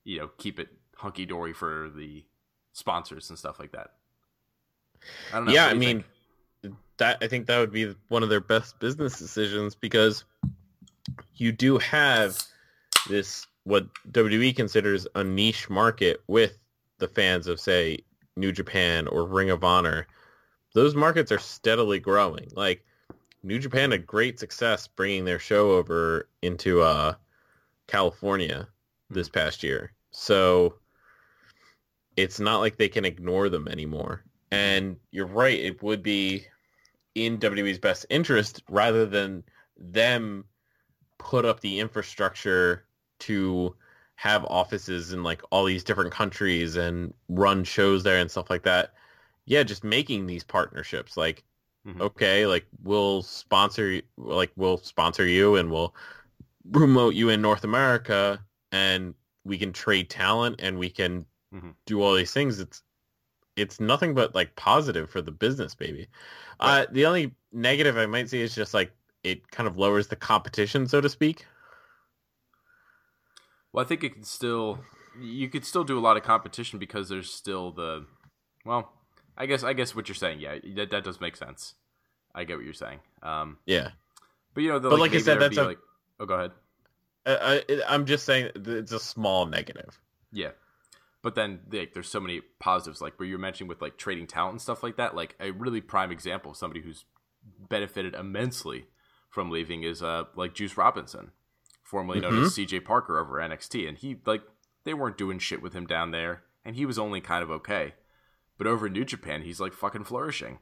you 0.03 0.19
know, 0.19 0.29
keep 0.37 0.59
it 0.59 0.69
hunky 0.95 1.25
dory 1.25 1.53
for 1.53 1.89
the 1.95 2.23
sponsors 2.73 3.29
and 3.29 3.39
stuff 3.39 3.59
like 3.59 3.71
that. 3.71 3.91
I 5.31 5.37
don't 5.37 5.45
know. 5.45 5.53
yeah, 5.53 5.67
I 5.67 5.73
mean, 5.73 6.03
think? 6.61 6.75
that 6.97 7.17
I 7.21 7.27
think 7.27 7.47
that 7.47 7.59
would 7.59 7.71
be 7.71 7.95
one 8.09 8.23
of 8.23 8.29
their 8.29 8.39
best 8.39 8.79
business 8.79 9.17
decisions 9.17 9.75
because 9.75 10.23
you 11.35 11.51
do 11.51 11.77
have 11.79 12.41
this 13.09 13.47
what 13.65 13.87
WWE 14.11 14.55
considers 14.55 15.07
a 15.15 15.23
niche 15.23 15.69
market 15.69 16.21
with 16.27 16.57
the 16.99 17.07
fans 17.07 17.47
of 17.47 17.59
say 17.59 17.99
New 18.35 18.51
Japan 18.51 19.07
or 19.07 19.25
Ring 19.25 19.49
of 19.49 19.63
Honor. 19.63 20.07
Those 20.73 20.95
markets 20.95 21.31
are 21.31 21.39
steadily 21.39 21.99
growing. 21.99 22.49
Like 22.55 22.83
New 23.43 23.59
Japan 23.59 23.91
had 23.91 24.07
great 24.07 24.39
success 24.39 24.87
bringing 24.87 25.25
their 25.25 25.39
show 25.39 25.71
over 25.71 26.29
into 26.41 26.81
uh, 26.81 27.13
California 27.87 28.67
this 29.09 29.27
past 29.27 29.63
year. 29.63 29.93
So 30.11 30.75
it's 32.15 32.39
not 32.39 32.59
like 32.59 32.77
they 32.77 32.89
can 32.89 33.05
ignore 33.05 33.49
them 33.49 33.67
anymore. 33.67 34.23
And 34.51 34.97
you're 35.11 35.27
right, 35.27 35.59
it 35.59 35.83
would 35.83 36.03
be 36.03 36.45
in 37.15 37.37
WWE's 37.37 37.79
best 37.79 38.05
interest 38.09 38.63
rather 38.69 39.05
than 39.05 39.43
them 39.77 40.45
put 41.17 41.45
up 41.45 41.59
the 41.59 41.79
infrastructure 41.79 42.85
to 43.19 43.75
have 44.15 44.45
offices 44.45 45.11
in 45.11 45.23
like 45.23 45.41
all 45.51 45.65
these 45.65 45.83
different 45.83 46.11
countries 46.11 46.75
and 46.75 47.13
run 47.29 47.63
shows 47.63 48.03
there 48.03 48.19
and 48.19 48.31
stuff 48.31 48.49
like 48.49 48.63
that. 48.63 48.93
Yeah, 49.45 49.63
just 49.63 49.83
making 49.83 50.27
these 50.27 50.43
partnerships 50.43 51.17
like 51.17 51.43
Mhm. 51.85 52.03
okay, 52.03 52.45
like 52.47 52.65
we'll 52.83 53.21
sponsor 53.23 54.01
like 54.17 54.51
we'll 54.55 54.77
sponsor 54.77 55.25
you 55.27 55.55
and 55.55 55.71
we'll 55.71 55.95
promote 56.73 57.15
you 57.15 57.29
in 57.29 57.41
North 57.41 57.63
America 57.63 58.43
and 58.71 59.15
we 59.45 59.57
can 59.57 59.73
trade 59.73 60.09
talent 60.09 60.57
and 60.61 60.79
we 60.79 60.89
can 60.89 61.25
Mhm. 61.51 61.73
do 61.85 62.01
all 62.01 62.15
these 62.15 62.33
things. 62.33 62.59
It's 62.59 62.83
it's 63.57 63.79
nothing 63.79 64.15
but 64.15 64.35
like 64.35 64.55
positive 64.57 65.09
for 65.09 65.21
the 65.21 65.31
business, 65.31 65.75
baby. 65.75 66.07
Uh, 66.59 66.85
the 66.91 67.05
only 67.05 67.35
negative 67.53 67.97
I 67.97 68.05
might 68.07 68.29
see 68.29 68.41
is 68.41 68.55
just 68.55 68.73
like 68.73 68.93
it 69.23 69.49
kind 69.51 69.67
of 69.67 69.77
lowers 69.77 70.07
the 70.09 70.15
competition, 70.17 70.87
so 70.87 71.01
to 71.01 71.09
speak. 71.09 71.45
Well, 73.71 73.83
I 73.83 73.87
think 73.87 74.03
it 74.03 74.13
can 74.13 74.23
still 74.23 74.79
you 75.19 75.49
could 75.49 75.65
still 75.65 75.83
do 75.83 75.97
a 75.97 76.01
lot 76.01 76.17
of 76.17 76.23
competition 76.23 76.79
because 76.79 77.09
there's 77.09 77.31
still 77.31 77.71
the 77.71 78.05
Well, 78.65 78.91
I 79.37 79.45
guess 79.45 79.63
I 79.63 79.73
guess 79.73 79.95
what 79.95 80.07
you're 80.07 80.15
saying, 80.15 80.39
yeah, 80.39 80.57
that, 80.75 80.91
that 80.91 81.03
does 81.03 81.19
make 81.21 81.35
sense. 81.35 81.73
I 82.35 82.43
get 82.43 82.55
what 82.57 82.65
you're 82.65 82.73
saying. 82.73 82.99
Um, 83.21 83.57
Yeah. 83.65 83.89
but 84.53 84.63
you 84.63 84.69
know, 84.69 84.79
the, 84.79 84.89
But 84.89 84.99
like 84.99 85.13
I 85.13 85.19
said, 85.19 85.39
that's 85.39 85.57
a- 85.57 85.63
like. 85.63 85.79
Oh, 86.19 86.25
go 86.25 86.35
ahead. 86.35 86.51
Uh, 87.25 87.37
I, 87.69 87.81
I'm 87.87 88.05
just 88.05 88.25
saying 88.25 88.51
it's 88.55 88.91
a 88.91 88.99
small 88.99 89.45
negative. 89.45 89.99
Yeah. 90.31 90.51
But 91.21 91.35
then 91.35 91.61
like, 91.71 91.93
there's 91.93 92.09
so 92.09 92.19
many 92.19 92.41
positives, 92.59 93.01
like 93.01 93.17
where 93.19 93.27
you're 93.27 93.39
mentioning 93.39 93.69
with 93.69 93.81
like 93.81 93.97
trading 93.97 94.27
talent 94.27 94.53
and 94.53 94.61
stuff 94.61 94.83
like 94.83 94.97
that. 94.97 95.15
Like 95.15 95.35
a 95.39 95.51
really 95.51 95.79
prime 95.81 96.11
example 96.11 96.51
of 96.51 96.57
somebody 96.57 96.81
who's 96.81 97.05
benefited 97.69 98.13
immensely 98.13 98.85
from 99.29 99.49
leaving 99.49 99.83
is 99.83 100.03
uh 100.03 100.25
like 100.35 100.53
Juice 100.53 100.75
Robinson, 100.77 101.31
formerly 101.81 102.19
known 102.19 102.33
Mm-hmm. 102.33 102.43
as 102.45 102.55
CJ 102.57 102.83
Parker 102.85 103.17
over 103.19 103.35
NXT, 103.37 103.87
and 103.87 103.97
he 103.97 104.17
like 104.25 104.41
they 104.83 104.93
weren't 104.93 105.17
doing 105.17 105.39
shit 105.39 105.61
with 105.61 105.73
him 105.73 105.85
down 105.87 106.11
there, 106.11 106.43
and 106.65 106.75
he 106.75 106.85
was 106.85 106.99
only 106.99 107.21
kind 107.21 107.41
of 107.41 107.49
okay. 107.49 107.93
But 108.57 108.67
over 108.67 108.87
in 108.87 108.93
New 108.93 109.05
Japan, 109.05 109.41
he's 109.41 109.59
like 109.59 109.73
fucking 109.73 110.03
flourishing. 110.03 110.59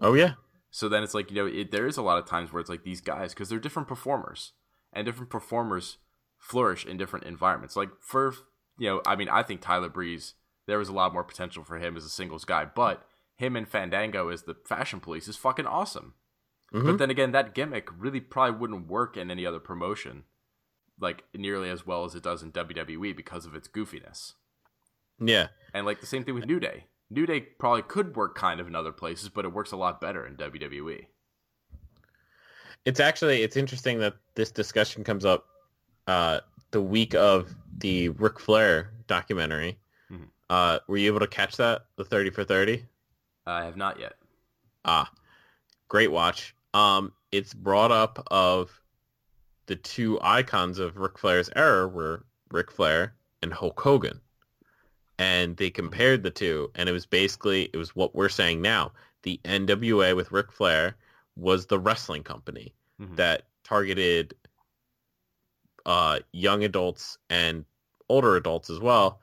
Oh 0.00 0.14
yeah. 0.14 0.34
So 0.70 0.88
then 0.88 1.02
it's 1.02 1.14
like 1.14 1.30
you 1.30 1.36
know 1.36 1.46
it, 1.46 1.70
there 1.70 1.86
is 1.86 1.96
a 1.96 2.02
lot 2.02 2.18
of 2.18 2.26
times 2.26 2.52
where 2.52 2.60
it's 2.60 2.70
like 2.70 2.84
these 2.84 3.00
guys 3.00 3.32
because 3.32 3.48
they're 3.48 3.58
different 3.58 3.88
performers 3.88 4.52
and 4.92 5.06
different 5.06 5.30
performers 5.30 5.98
flourish 6.38 6.84
in 6.84 6.96
different 6.96 7.26
environments. 7.26 7.76
Like 7.76 7.90
for 8.00 8.34
you 8.78 8.88
know, 8.88 9.02
I 9.06 9.16
mean, 9.16 9.28
I 9.28 9.42
think 9.42 9.60
Tyler 9.60 9.88
Breeze 9.88 10.34
there 10.66 10.78
was 10.78 10.88
a 10.88 10.94
lot 10.94 11.12
more 11.12 11.24
potential 11.24 11.64
for 11.64 11.78
him 11.78 11.96
as 11.96 12.04
a 12.04 12.08
singles 12.08 12.44
guy, 12.44 12.64
but 12.64 13.04
him 13.36 13.56
and 13.56 13.68
Fandango 13.68 14.28
as 14.28 14.42
the 14.42 14.54
fashion 14.54 15.00
police 15.00 15.28
is 15.28 15.36
fucking 15.36 15.66
awesome. 15.66 16.14
Mm-hmm. 16.72 16.86
But 16.86 16.98
then 16.98 17.10
again, 17.10 17.32
that 17.32 17.54
gimmick 17.54 17.88
really 17.96 18.20
probably 18.20 18.58
wouldn't 18.58 18.88
work 18.88 19.16
in 19.16 19.30
any 19.30 19.44
other 19.44 19.60
promotion 19.60 20.24
like 21.02 21.24
nearly 21.34 21.68
as 21.68 21.86
well 21.86 22.04
as 22.04 22.14
it 22.14 22.22
does 22.22 22.42
in 22.42 22.52
WWE 22.52 23.14
because 23.16 23.44
of 23.44 23.54
its 23.54 23.68
goofiness. 23.68 24.34
Yeah. 25.20 25.48
And 25.74 25.84
like 25.84 26.00
the 26.00 26.06
same 26.06 26.24
thing 26.24 26.34
with 26.34 26.46
New 26.46 26.60
Day. 26.60 26.84
New 27.12 27.26
Day 27.26 27.40
probably 27.40 27.82
could 27.82 28.16
work 28.16 28.34
kind 28.34 28.60
of 28.60 28.66
in 28.66 28.74
other 28.74 28.92
places, 28.92 29.28
but 29.28 29.44
it 29.44 29.52
works 29.52 29.72
a 29.72 29.76
lot 29.76 30.00
better 30.00 30.26
in. 30.26 30.36
WWE. 30.36 31.06
It's 32.84 33.00
actually 33.00 33.42
it's 33.42 33.56
interesting 33.56 33.98
that 34.00 34.14
this 34.34 34.50
discussion 34.50 35.04
comes 35.04 35.24
up 35.24 35.46
uh, 36.06 36.40
the 36.72 36.80
week 36.82 37.14
of 37.14 37.54
the 37.78 38.08
Ric 38.10 38.40
Flair 38.40 38.92
documentary. 39.06 39.78
Mhm. 40.10 40.28
Uh, 40.50 40.78
were 40.88 40.96
you 40.96 41.06
able 41.06 41.20
to 41.20 41.28
catch 41.28 41.56
that? 41.58 41.86
The 41.96 42.04
thirty 42.04 42.30
for 42.30 42.44
thirty. 42.44 42.86
I 43.46 43.64
have 43.64 43.76
not 43.76 44.00
yet. 44.00 44.14
Ah, 44.84 45.10
great 45.88 46.10
watch. 46.10 46.54
Um, 46.74 47.12
it's 47.30 47.54
brought 47.54 47.92
up 47.92 48.26
of 48.30 48.80
the 49.66 49.76
two 49.76 50.18
icons 50.22 50.78
of 50.78 50.96
Ric 50.96 51.18
Flair's 51.18 51.50
era 51.54 51.86
were 51.86 52.24
Ric 52.50 52.70
Flair 52.72 53.14
and 53.42 53.52
Hulk 53.52 53.78
Hogan. 53.80 54.20
And 55.22 55.56
they 55.56 55.70
compared 55.70 56.24
the 56.24 56.30
two, 56.30 56.70
and 56.74 56.88
it 56.88 56.92
was 56.92 57.06
basically 57.06 57.70
it 57.72 57.76
was 57.76 57.94
what 57.94 58.14
we're 58.14 58.28
saying 58.28 58.60
now. 58.60 58.92
The 59.22 59.40
NWA 59.44 60.16
with 60.16 60.32
Ric 60.32 60.50
Flair 60.50 60.96
was 61.36 61.66
the 61.66 61.78
wrestling 61.78 62.24
company 62.24 62.74
Mhm. 63.00 63.16
that 63.16 63.46
targeted 63.62 64.34
uh, 65.86 66.20
young 66.32 66.64
adults 66.64 67.18
and 67.30 67.64
older 68.08 68.36
adults 68.36 68.68
as 68.70 68.80
well, 68.80 69.20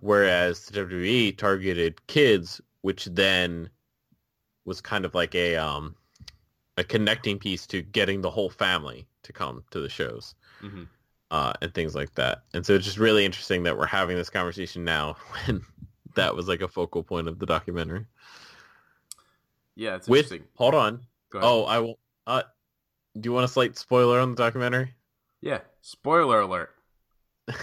whereas 0.00 0.66
the 0.66 0.72
WWE 0.72 1.32
targeted 1.36 2.06
kids, 2.06 2.60
which 2.82 3.04
then 3.06 3.68
was 4.64 4.80
kind 4.80 5.04
of 5.04 5.14
like 5.14 5.34
a 5.34 5.56
um, 5.56 5.94
a 6.76 6.84
connecting 6.84 7.38
piece 7.38 7.66
to 7.66 7.82
getting 7.82 8.20
the 8.22 8.30
whole 8.30 8.50
family 8.50 9.06
to 9.22 9.32
come 9.32 9.64
to 9.70 9.80
the 9.80 9.88
shows 9.88 10.34
Mhm. 10.62 10.88
Uh, 11.30 11.52
and 11.62 11.72
things 11.74 11.94
like 11.94 12.14
that. 12.14 12.42
And 12.54 12.64
so 12.64 12.74
it's 12.74 12.84
just 12.84 12.98
really 12.98 13.24
interesting 13.24 13.62
that 13.64 13.76
we're 13.78 13.86
having 13.86 14.16
this 14.16 14.30
conversation 14.30 14.84
now 14.84 15.16
when 15.46 15.62
that 16.14 16.34
was 16.36 16.48
like 16.48 16.60
a 16.62 16.68
focal 16.68 17.02
point 17.02 17.28
of 17.28 17.38
the 17.38 17.46
documentary. 17.46 18.06
Yeah, 19.76 19.96
it's 19.96 20.06
With 20.08 20.26
interesting. 20.26 20.48
hold 20.54 20.74
on, 20.74 21.00
Go 21.30 21.38
ahead. 21.38 21.50
oh 21.50 21.64
I 21.64 21.78
will. 21.80 21.98
Uh, 22.26 22.42
do 23.20 23.28
you 23.28 23.32
want 23.32 23.44
a 23.44 23.48
slight 23.48 23.76
spoiler 23.76 24.20
on 24.20 24.30
the 24.30 24.36
documentary? 24.36 24.94
yeah. 25.40 25.60
Spoiler 25.82 26.40
alert. 26.40 26.70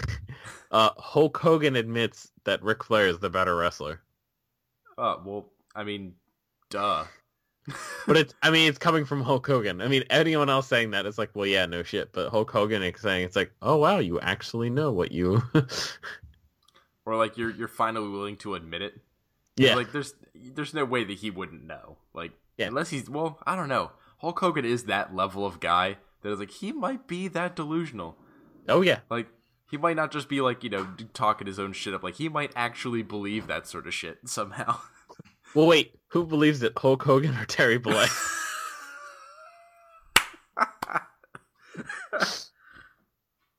Uh, 0.70 0.88
Hulk 0.96 1.36
Hogan 1.36 1.76
admits 1.76 2.30
that 2.44 2.62
Ric 2.62 2.82
Flair 2.82 3.06
is 3.06 3.18
the 3.18 3.28
better 3.28 3.54
wrestler, 3.54 4.00
Uh, 4.96 5.16
well, 5.22 5.50
I 5.74 5.84
mean, 5.84 6.14
duh. 6.70 7.04
But 8.06 8.16
it's 8.16 8.34
I 8.42 8.50
mean 8.50 8.68
it's 8.68 8.78
coming 8.78 9.04
from 9.04 9.22
Hulk 9.22 9.46
Hogan. 9.46 9.80
I 9.80 9.88
mean 9.88 10.04
anyone 10.10 10.50
else 10.50 10.66
saying 10.66 10.90
that 10.92 11.06
it's 11.06 11.18
like 11.18 11.30
well 11.34 11.46
yeah 11.46 11.66
no 11.66 11.82
shit, 11.82 12.12
but 12.12 12.30
Hulk 12.30 12.50
Hogan 12.50 12.82
is 12.82 13.00
saying 13.00 13.24
it's 13.24 13.36
like 13.36 13.52
oh 13.62 13.76
wow 13.76 13.98
you 13.98 14.18
actually 14.20 14.70
know 14.70 14.90
what 14.92 15.12
you 15.12 15.42
or 17.06 17.16
like 17.16 17.36
you're 17.36 17.50
you're 17.50 17.68
finally 17.68 18.08
willing 18.08 18.36
to 18.38 18.54
admit 18.54 18.82
it. 18.82 18.94
yeah 19.56 19.74
Like 19.74 19.92
there's 19.92 20.14
there's 20.34 20.74
no 20.74 20.84
way 20.84 21.04
that 21.04 21.18
he 21.18 21.30
wouldn't 21.30 21.64
know. 21.66 21.98
Like 22.14 22.32
Yeah. 22.56 22.66
unless 22.68 22.90
he's 22.90 23.08
well, 23.08 23.38
I 23.46 23.56
don't 23.56 23.68
know. 23.68 23.92
Hulk 24.18 24.38
Hogan 24.40 24.64
is 24.64 24.84
that 24.84 25.14
level 25.14 25.44
of 25.46 25.60
guy 25.60 25.98
that 26.22 26.30
is 26.32 26.38
like 26.38 26.50
he 26.50 26.72
might 26.72 27.06
be 27.06 27.28
that 27.28 27.56
delusional. 27.56 28.16
oh 28.68 28.80
yeah 28.82 29.00
Like 29.10 29.28
he 29.70 29.76
might 29.76 29.96
not 29.96 30.12
just 30.12 30.28
be 30.28 30.40
like 30.40 30.62
you 30.64 30.70
know 30.70 30.86
talking 31.14 31.46
his 31.46 31.58
own 31.58 31.72
shit 31.72 31.94
up. 31.94 32.02
Like 32.02 32.16
he 32.16 32.28
might 32.28 32.52
actually 32.54 33.02
believe 33.02 33.46
that 33.46 33.66
sort 33.66 33.86
of 33.86 33.94
shit 33.94 34.18
somehow. 34.26 34.80
well 35.54 35.66
wait 35.66 35.94
who 36.08 36.24
believes 36.24 36.62
it 36.62 36.72
Hulk 36.76 37.02
Hogan 37.02 37.36
or 37.36 37.44
Terry 37.46 37.78
Bollea? 37.78 38.08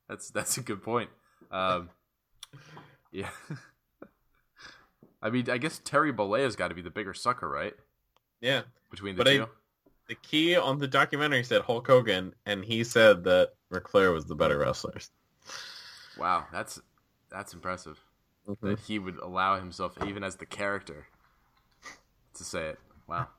That's 0.10 0.30
that's 0.30 0.58
a 0.58 0.62
good 0.62 0.84
point. 0.84 1.10
Um, 1.50 1.90
yeah. 3.12 3.30
I 5.22 5.30
mean, 5.30 5.50
I 5.50 5.58
guess 5.58 5.80
Terry 5.84 6.12
Bollea's 6.14 6.56
got 6.56 6.68
to 6.68 6.76
be 6.76 6.82
the 6.82 6.90
bigger 6.92 7.14
sucker, 7.14 7.50
right? 7.50 7.74
yeah 8.42 8.64
Between 8.92 9.16
the 9.16 9.24
But 9.24 9.28
I- 9.32 9.38
two. 9.38 9.50
the 10.10 10.16
key 10.16 10.56
on 10.58 10.78
the 10.80 10.88
documentary 10.88 11.44
said 11.44 11.62
Hulk 11.62 11.88
Hogan 11.88 12.34
and 12.46 12.64
he 12.66 12.84
said 12.84 13.24
that 13.24 13.54
Ric 13.70 13.88
Flair 13.88 14.12
was 14.12 14.26
the 14.26 14.36
better 14.36 14.60
wrestler. 14.60 14.96
Wow, 16.18 16.46
that's 16.52 16.80
that's 17.32 17.54
impressive. 17.54 18.00
Mm-hmm. 18.48 18.68
That 18.68 18.80
he 18.82 19.00
would 19.00 19.18
allow 19.18 19.58
himself, 19.58 19.98
even 20.06 20.24
as 20.24 20.36
the 20.36 20.46
character, 20.46 21.08
to 22.44 22.50
say 22.50 22.68
it. 22.70 22.80
Wow. 23.08 23.28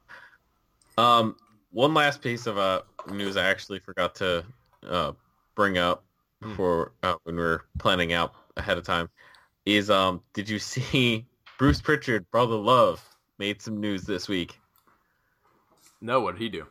Um, 0.96 1.34
one 1.73 1.92
last 1.92 2.23
piece 2.23 2.46
of 2.46 2.56
uh, 2.56 2.82
news 3.11 3.37
I 3.37 3.46
actually 3.46 3.80
forgot 3.80 4.14
to 4.14 4.44
uh, 4.88 5.11
bring 5.56 5.76
up 5.76 6.04
before 6.40 6.92
uh, 7.02 7.16
when 7.25 7.34
we 7.34 7.42
were 7.42 7.64
planning 7.80 8.12
out 8.12 8.32
ahead 8.56 8.78
of 8.78 8.84
time 8.84 9.08
is 9.66 9.90
um, 9.90 10.23
did 10.32 10.49
you 10.49 10.58
see 10.61 11.26
Bruce 11.58 11.80
Pritchard, 11.80 12.30
Brother 12.30 12.54
Love, 12.54 13.04
made 13.38 13.61
some 13.61 13.80
news 13.80 14.02
this 14.02 14.28
week? 14.28 14.58
No, 16.00 16.20
what 16.20 16.32
did 16.37 16.42
he 16.42 16.49
do? 16.49 16.66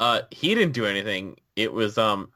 Uh, 0.00 0.20
he 0.30 0.54
didn't 0.54 0.74
do 0.74 0.86
anything. 0.86 1.36
It 1.56 1.72
was 1.72 1.98
um, 1.98 2.30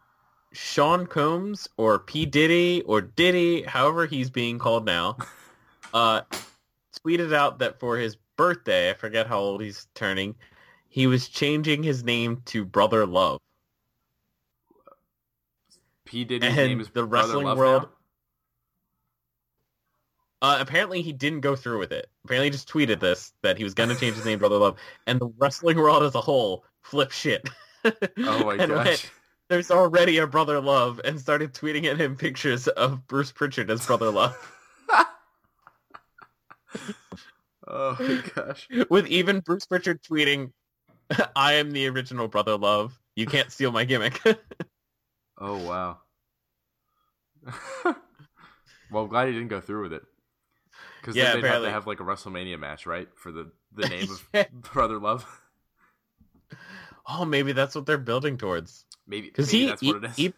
Sean 0.53 1.07
Combs 1.07 1.69
or 1.77 1.99
P 1.99 2.25
Diddy 2.25 2.83
or 2.87 3.01
Diddy, 3.01 3.63
however 3.63 4.07
he's 4.07 4.31
being 4.31 4.59
called 4.59 4.85
now, 4.85 5.17
uh, 5.95 6.23
tweeted 7.05 7.33
out 7.35 7.59
that 7.59 7.79
for 7.79 7.97
his 7.97 8.17
birthday, 8.49 8.89
I 8.91 8.95
forget 8.95 9.27
how 9.27 9.39
old 9.39 9.61
he's 9.61 9.87
turning, 9.95 10.35
he 10.89 11.07
was 11.07 11.29
changing 11.29 11.83
his 11.83 12.03
name 12.03 12.41
to 12.47 12.65
Brother 12.65 13.05
Love. 13.05 13.39
P 16.07 16.25
Diddy's 16.25 16.49
And 16.49 16.57
name 16.57 16.81
is 16.81 16.87
the 16.87 17.05
Brother 17.05 17.27
wrestling 17.27 17.47
Love 17.47 17.59
world- 17.59 17.83
now? 17.83 17.89
Uh, 20.41 20.59
apparently 20.61 21.03
he 21.03 21.13
didn't 21.13 21.41
go 21.41 21.57
through 21.57 21.81
with 21.81 21.91
it. 21.91 22.09
Apparently 22.25 22.47
he 22.47 22.51
just 22.53 22.69
tweeted 22.69 23.01
this 23.01 23.33
that 23.43 23.59
he 23.59 23.65
was 23.65 23.75
going 23.75 23.89
to 23.89 23.97
change 23.97 24.15
his 24.15 24.25
name 24.25 24.39
Brother 24.39 24.57
Love, 24.57 24.79
and 25.09 25.21
the 25.21 25.27
wrestling 25.37 25.77
world 25.77 26.05
as 26.05 26.15
a 26.15 26.21
whole 26.21 26.65
flipped 26.81 27.13
shit. 27.13 27.47
Oh 27.85 28.45
my 28.45 28.55
And 28.59 28.71
went, 28.73 28.85
gosh. 28.85 29.11
There's 29.49 29.71
already 29.73 30.19
a 30.19 30.29
Brother 30.29 30.61
Love, 30.61 31.01
and 31.05 31.19
started 31.19 31.55
tweeting 31.55 31.87
at 31.87 32.01
him 32.01 32.15
pictures 32.17 32.69
of 32.69 33.05
Bruce 33.09 33.33
Pritchard 33.33 33.69
as 33.69 33.85
Brother 33.85 34.11
Love, 34.13 34.37
Oh 37.71 37.97
my 38.01 38.23
gosh. 38.35 38.69
with 38.91 39.07
even 39.09 39.41
Bruce 39.41 39.67
Pritchard 39.67 40.03
tweeting, 40.03 40.53
"I 41.37 41.55
am 41.55 41.71
the 41.71 41.87
original 41.89 42.29
Brother 42.29 42.57
Love. 42.57 42.99
You 43.17 43.27
can't 43.27 43.53
steal 43.53 43.73
my 43.73 43.85
gimmick." 43.85 44.21
Oh 45.41 45.57
wow. 45.59 45.99
well, 48.91 49.05
I'm 49.05 49.09
glad 49.09 49.29
he 49.29 49.35
didn't 49.35 49.49
go 49.49 49.61
through 49.61 49.83
with 49.83 49.93
it. 49.93 50.03
Because 51.01 51.15
Yeah, 51.17 51.35
then 51.35 51.43
they'd 51.43 51.49
have 51.49 51.63
to 51.63 51.71
have 51.71 51.87
like 51.87 52.01
a 52.01 52.05
WrestleMania 52.05 52.59
match, 52.59 52.87
right? 52.87 53.09
For 53.15 53.31
the 53.31 53.53
the 53.75 53.89
name 53.89 54.11
of 54.11 54.53
Brother 54.73 54.99
Love. 54.99 55.25
oh, 57.07 57.25
maybe 57.25 57.53
that's 57.53 57.75
what 57.75 57.87
they're 57.87 57.99
building 57.99 58.37
towards. 58.37 58.85
Maybe 59.07 59.29
Because 59.29 59.51
he, 59.51 59.67
that's 59.67 59.81
he, 59.81 59.93
what 59.93 60.05
it 60.05 60.11
is. 60.11 60.17
he 60.17 60.33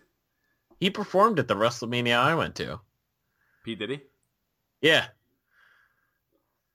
he 0.81 0.91
performed 0.91 1.39
at 1.39 1.49
the 1.49 1.55
WrestleMania 1.55 2.19
I 2.19 2.35
went 2.35 2.57
to. 2.57 2.81
P 3.65 3.75
Diddy. 3.75 4.03
Yeah. 4.81 5.09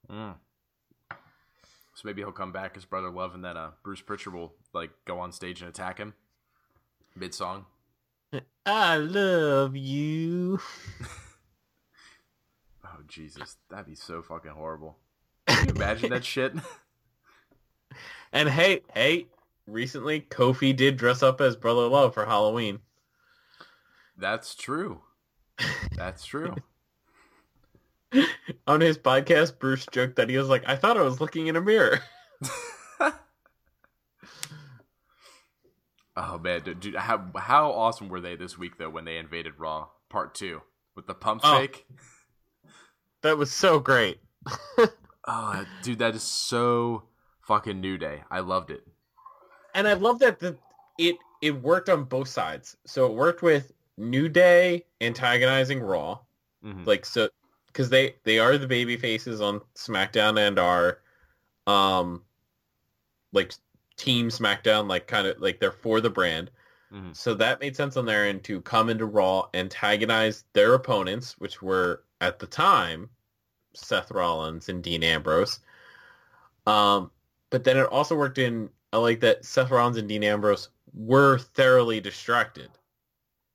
Mm. 0.09 0.35
So 2.05 2.09
maybe 2.09 2.21
he'll 2.21 2.31
come 2.31 2.51
back 2.51 2.77
as 2.77 2.85
Brother 2.85 3.09
Love, 3.09 3.33
and 3.33 3.43
then 3.43 3.57
uh, 3.57 3.71
Bruce 3.81 3.99
Pritchard 3.99 4.35
will 4.35 4.53
like 4.73 4.91
go 5.05 5.17
on 5.17 5.31
stage 5.31 5.61
and 5.61 5.69
attack 5.69 5.97
him 5.97 6.13
mid 7.15 7.33
song. 7.33 7.65
I 8.63 8.97
love 8.97 9.75
you. 9.75 10.59
Oh 12.87 13.01
Jesus, 13.07 13.57
that'd 13.69 13.87
be 13.87 13.95
so 13.95 14.21
fucking 14.21 14.51
horrible. 14.51 14.99
Can 15.47 15.67
you 15.67 15.73
imagine 15.73 16.11
that 16.11 16.23
shit? 16.23 16.53
And 18.31 18.47
hey, 18.47 18.81
hey, 18.93 19.25
recently 19.67 20.21
Kofi 20.21 20.73
did 20.73 20.95
dress 20.95 21.23
up 21.23 21.41
as 21.41 21.55
Brother 21.55 21.87
Love 21.87 22.13
for 22.13 22.25
Halloween. 22.25 22.79
That's 24.15 24.55
true. 24.55 25.01
That's 25.95 26.25
true. 26.25 26.55
On 28.67 28.79
his 28.81 28.97
podcast, 28.97 29.59
Bruce 29.59 29.85
joked 29.91 30.15
that 30.17 30.29
he 30.29 30.37
was 30.37 30.47
like, 30.49 30.63
I 30.67 30.75
thought 30.75 30.97
I 30.97 31.01
was 31.01 31.19
looking 31.19 31.47
in 31.47 31.55
a 31.55 31.61
mirror. 31.61 31.99
Oh 36.17 36.37
man, 36.37 36.61
dude, 36.79 36.95
how 36.95 37.25
how 37.35 37.71
awesome 37.71 38.07
were 38.07 38.21
they 38.21 38.35
this 38.37 38.57
week 38.57 38.77
though 38.77 38.89
when 38.89 39.03
they 39.03 39.17
invaded 39.17 39.59
Raw 39.59 39.87
Part 40.09 40.33
Two 40.33 40.61
with 40.95 41.07
the 41.07 41.13
pump 41.13 41.41
Oh. 41.43 41.57
fake? 41.59 41.85
That 43.21 43.37
was 43.37 43.51
so 43.51 43.79
great. 43.79 44.19
Oh, 45.27 45.65
dude, 45.81 45.97
that 45.99 46.13
is 46.13 46.21
so 46.21 47.05
fucking 47.41 47.81
New 47.81 47.97
Day. 47.97 48.21
I 48.29 48.41
loved 48.41 48.69
it. 48.69 48.85
and 49.73 49.87
I 49.87 49.93
love 49.93 50.19
that 50.19 50.39
the 50.39 50.55
it 50.99 51.17
it 51.41 51.61
worked 51.63 51.89
on 51.89 52.03
both 52.03 52.27
sides. 52.27 52.77
So 52.85 53.07
it 53.07 53.13
worked 53.13 53.41
with 53.41 53.71
New 53.97 54.29
Day 54.29 54.85
antagonizing 55.01 55.81
Raw, 55.81 56.19
Mhm. 56.63 56.85
like 56.85 57.05
so 57.05 57.27
because 57.75 57.89
they 57.89 58.15
they 58.23 58.39
are 58.39 58.57
the 58.57 58.67
baby 58.67 58.95
faces 58.95 59.41
on 59.41 59.59
SmackDown 59.75 60.39
and 60.39 60.57
are 60.57 60.99
um 61.67 62.23
like 63.33 63.51
team 63.97 64.29
SmackDown, 64.29 64.87
like 64.87 65.07
kind 65.07 65.27
of 65.27 65.41
like 65.41 65.59
they're 65.59 65.71
for 65.71 65.99
the 65.99 66.09
brand. 66.09 66.51
Mhm. 66.93 67.13
So 67.13 67.33
that 67.33 67.59
made 67.59 67.75
sense 67.75 67.97
on 67.97 68.05
their 68.05 68.25
end 68.25 68.45
to 68.45 68.61
come 68.61 68.89
into 68.89 69.05
Raw, 69.05 69.49
antagonize 69.53 70.45
their 70.53 70.73
opponents, 70.73 71.37
which 71.37 71.61
were 71.61 72.03
at 72.21 72.39
the 72.39 72.47
time 72.47 73.09
Seth 73.73 74.09
Rollins 74.09 74.69
and 74.69 74.81
Dean 74.81 75.03
Ambrose. 75.03 75.59
Um, 76.65 77.11
but 77.49 77.65
then 77.65 77.75
it 77.75 77.87
also 77.87 78.15
worked 78.15 78.37
in 78.37 78.69
I 78.93 78.97
like 78.97 79.19
that 79.19 79.43
Seth 79.43 79.71
Rollins 79.71 79.97
and 79.97 80.07
Dean 80.07 80.23
Ambrose 80.23 80.69
were 80.93 81.39
thoroughly 81.39 81.99
distracted. 81.99 82.69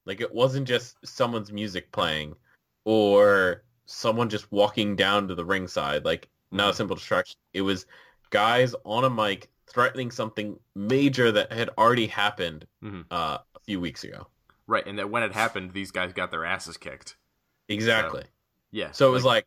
Like 0.04 0.20
it 0.20 0.34
wasn't 0.34 0.68
just 0.68 0.96
someone's 1.06 1.50
music 1.50 1.90
playing 1.90 2.34
or 2.84 3.62
someone 3.90 4.28
just 4.28 4.50
walking 4.52 4.94
down 4.96 5.26
to 5.28 5.34
the 5.34 5.44
ringside. 5.44 6.04
Like 6.04 6.28
not 6.52 6.70
a 6.70 6.74
simple 6.74 6.96
distraction. 6.96 7.36
It 7.54 7.62
was 7.62 7.86
guys 8.30 8.74
on 8.84 9.04
a 9.04 9.10
mic 9.10 9.50
threatening 9.66 10.10
something 10.10 10.58
major 10.74 11.30
that 11.32 11.52
had 11.52 11.70
already 11.78 12.06
happened 12.06 12.66
Mhm. 12.82 13.04
uh, 13.10 13.38
a 13.54 13.60
few 13.60 13.80
weeks 13.80 14.02
ago. 14.04 14.26
Right, 14.66 14.84
and 14.86 14.98
that 14.98 15.10
when 15.10 15.22
it 15.22 15.32
happened, 15.32 15.72
these 15.72 15.90
guys 15.90 16.12
got 16.12 16.30
their 16.30 16.44
asses 16.44 16.76
kicked. 16.76 17.16
Exactly. 17.68 18.24
Yeah. 18.72 18.90
So 18.92 19.08
it 19.08 19.12
was 19.12 19.24
like, 19.24 19.46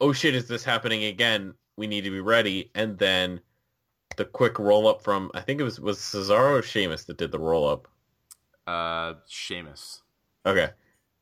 oh 0.00 0.12
shit, 0.12 0.34
is 0.34 0.46
this 0.48 0.64
happening 0.64 1.04
again? 1.04 1.54
We 1.76 1.86
need 1.86 2.02
to 2.04 2.10
be 2.10 2.20
ready. 2.20 2.70
And 2.74 2.98
then 2.98 3.40
the 4.16 4.24
quick 4.24 4.58
roll 4.58 4.86
up 4.88 5.02
from 5.02 5.30
I 5.34 5.40
think 5.40 5.60
it 5.60 5.64
was 5.64 5.80
was 5.80 5.98
Cesaro 5.98 6.58
or 6.58 6.62
Sheamus 6.62 7.04
that 7.04 7.16
did 7.16 7.30
the 7.32 7.38
roll 7.38 7.68
up. 7.68 7.88
uh, 8.66 9.14
Sheamus. 9.28 10.02
Okay. 10.46 10.70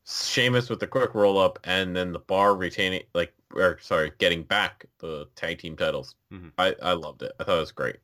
Sheamus 0.08 0.70
with 0.70 0.80
the 0.80 0.86
quick 0.86 1.14
roll 1.14 1.38
up 1.38 1.58
and 1.64 1.94
then 1.94 2.12
the 2.12 2.18
bar 2.18 2.56
retaining 2.56 3.02
like 3.14 3.34
or 3.54 3.78
sorry, 3.80 4.12
getting 4.18 4.42
back 4.42 4.86
the 5.00 5.26
tag 5.36 5.58
team 5.58 5.76
titles. 5.76 6.14
Mhm. 6.32 6.52
I, 6.56 6.74
I 6.82 6.92
loved 6.92 7.22
it. 7.22 7.32
I 7.38 7.44
thought 7.44 7.56
it 7.56 7.60
was 7.60 7.72
great. 7.72 7.96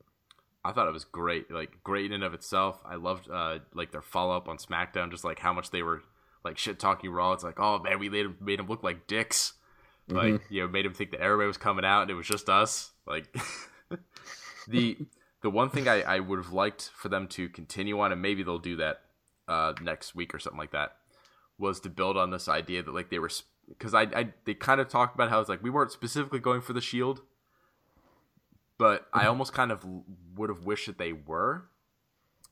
I 0.66 0.73
thought 0.73 0.88
it 0.88 0.92
was 0.92 1.04
great, 1.04 1.50
like 1.50 1.82
great 1.82 2.06
in 2.06 2.12
and 2.12 2.25
of 2.25 2.34
itself. 2.34 2.80
I 2.84 2.96
loved 2.96 3.30
uh 3.30 3.61
like 3.75 3.90
their 3.92 4.02
follow 4.02 4.37
up 4.37 4.49
on 4.49 4.58
SmackDown, 4.58 5.11
just 5.11 5.25
like 5.25 5.38
how 5.38 5.52
much 5.52 5.70
they 5.70 5.82
were 5.82 6.02
like 6.44 6.58
shit 6.58 6.78
talking 6.78 7.11
Raw. 7.11 7.32
It's 7.32 7.44
like, 7.44 7.58
oh 7.58 7.78
man, 7.78 7.99
we 7.99 8.08
made 8.11 8.26
him 8.26 8.37
made 8.40 8.61
him 8.61 8.68
look 8.68 8.82
like 8.82 9.06
dicks. 9.06 9.54
Like 10.06 10.42
you 10.50 10.61
know, 10.61 10.68
made 10.68 10.84
him 10.84 10.92
think 10.92 11.12
that 11.12 11.20
everybody 11.20 11.46
was 11.46 11.56
coming 11.56 11.87
out 11.87 12.02
and 12.02 12.11
it 12.11 12.14
was 12.14 12.26
just 12.26 12.50
us. 12.50 12.90
Like 13.06 13.34
the 14.68 14.99
the 15.40 15.49
one 15.50 15.70
thing 15.70 15.88
I, 15.88 16.02
I 16.02 16.20
would 16.20 16.38
have 16.38 16.52
liked 16.52 16.90
for 16.94 17.08
them 17.08 17.28
to 17.28 17.49
continue 17.49 17.99
on, 18.00 18.12
and 18.12 18.20
maybe 18.20 18.42
they'll 18.42 18.58
do 18.58 18.76
that 18.76 19.00
uh 19.48 19.72
next 19.81 20.14
week 20.14 20.35
or 20.35 20.38
something 20.38 20.59
like 20.59 20.72
that, 20.72 20.96
was 21.58 21.80
to 21.80 21.88
build 21.88 22.16
on 22.16 22.30
this 22.30 22.48
idea 22.48 22.82
that 22.82 22.94
like 22.94 23.10
they 23.10 23.18
were 23.18 23.30
because 23.68 23.94
I, 23.94 24.02
I 24.02 24.32
they 24.44 24.54
kind 24.54 24.80
of 24.80 24.88
talked 24.88 25.14
about 25.14 25.30
how 25.30 25.40
it's 25.40 25.48
like 25.48 25.62
we 25.62 25.70
weren't 25.70 25.92
specifically 25.92 26.40
going 26.40 26.60
for 26.60 26.72
the 26.72 26.80
Shield, 26.80 27.22
but 28.78 29.06
I 29.12 29.20
mm-hmm. 29.20 29.28
almost 29.28 29.52
kind 29.52 29.72
of 29.72 29.86
would 30.36 30.50
have 30.50 30.64
wished 30.64 30.86
that 30.86 30.98
they 30.98 31.12
were 31.12 31.66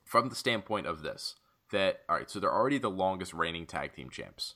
from 0.04 0.28
the 0.28 0.34
standpoint 0.34 0.86
of 0.86 1.02
this 1.02 1.36
that 1.70 2.02
all 2.08 2.16
right 2.16 2.30
so 2.30 2.38
they're 2.38 2.52
already 2.52 2.78
the 2.78 2.90
longest 2.90 3.32
reigning 3.32 3.66
tag 3.66 3.94
team 3.94 4.10
champs. 4.10 4.54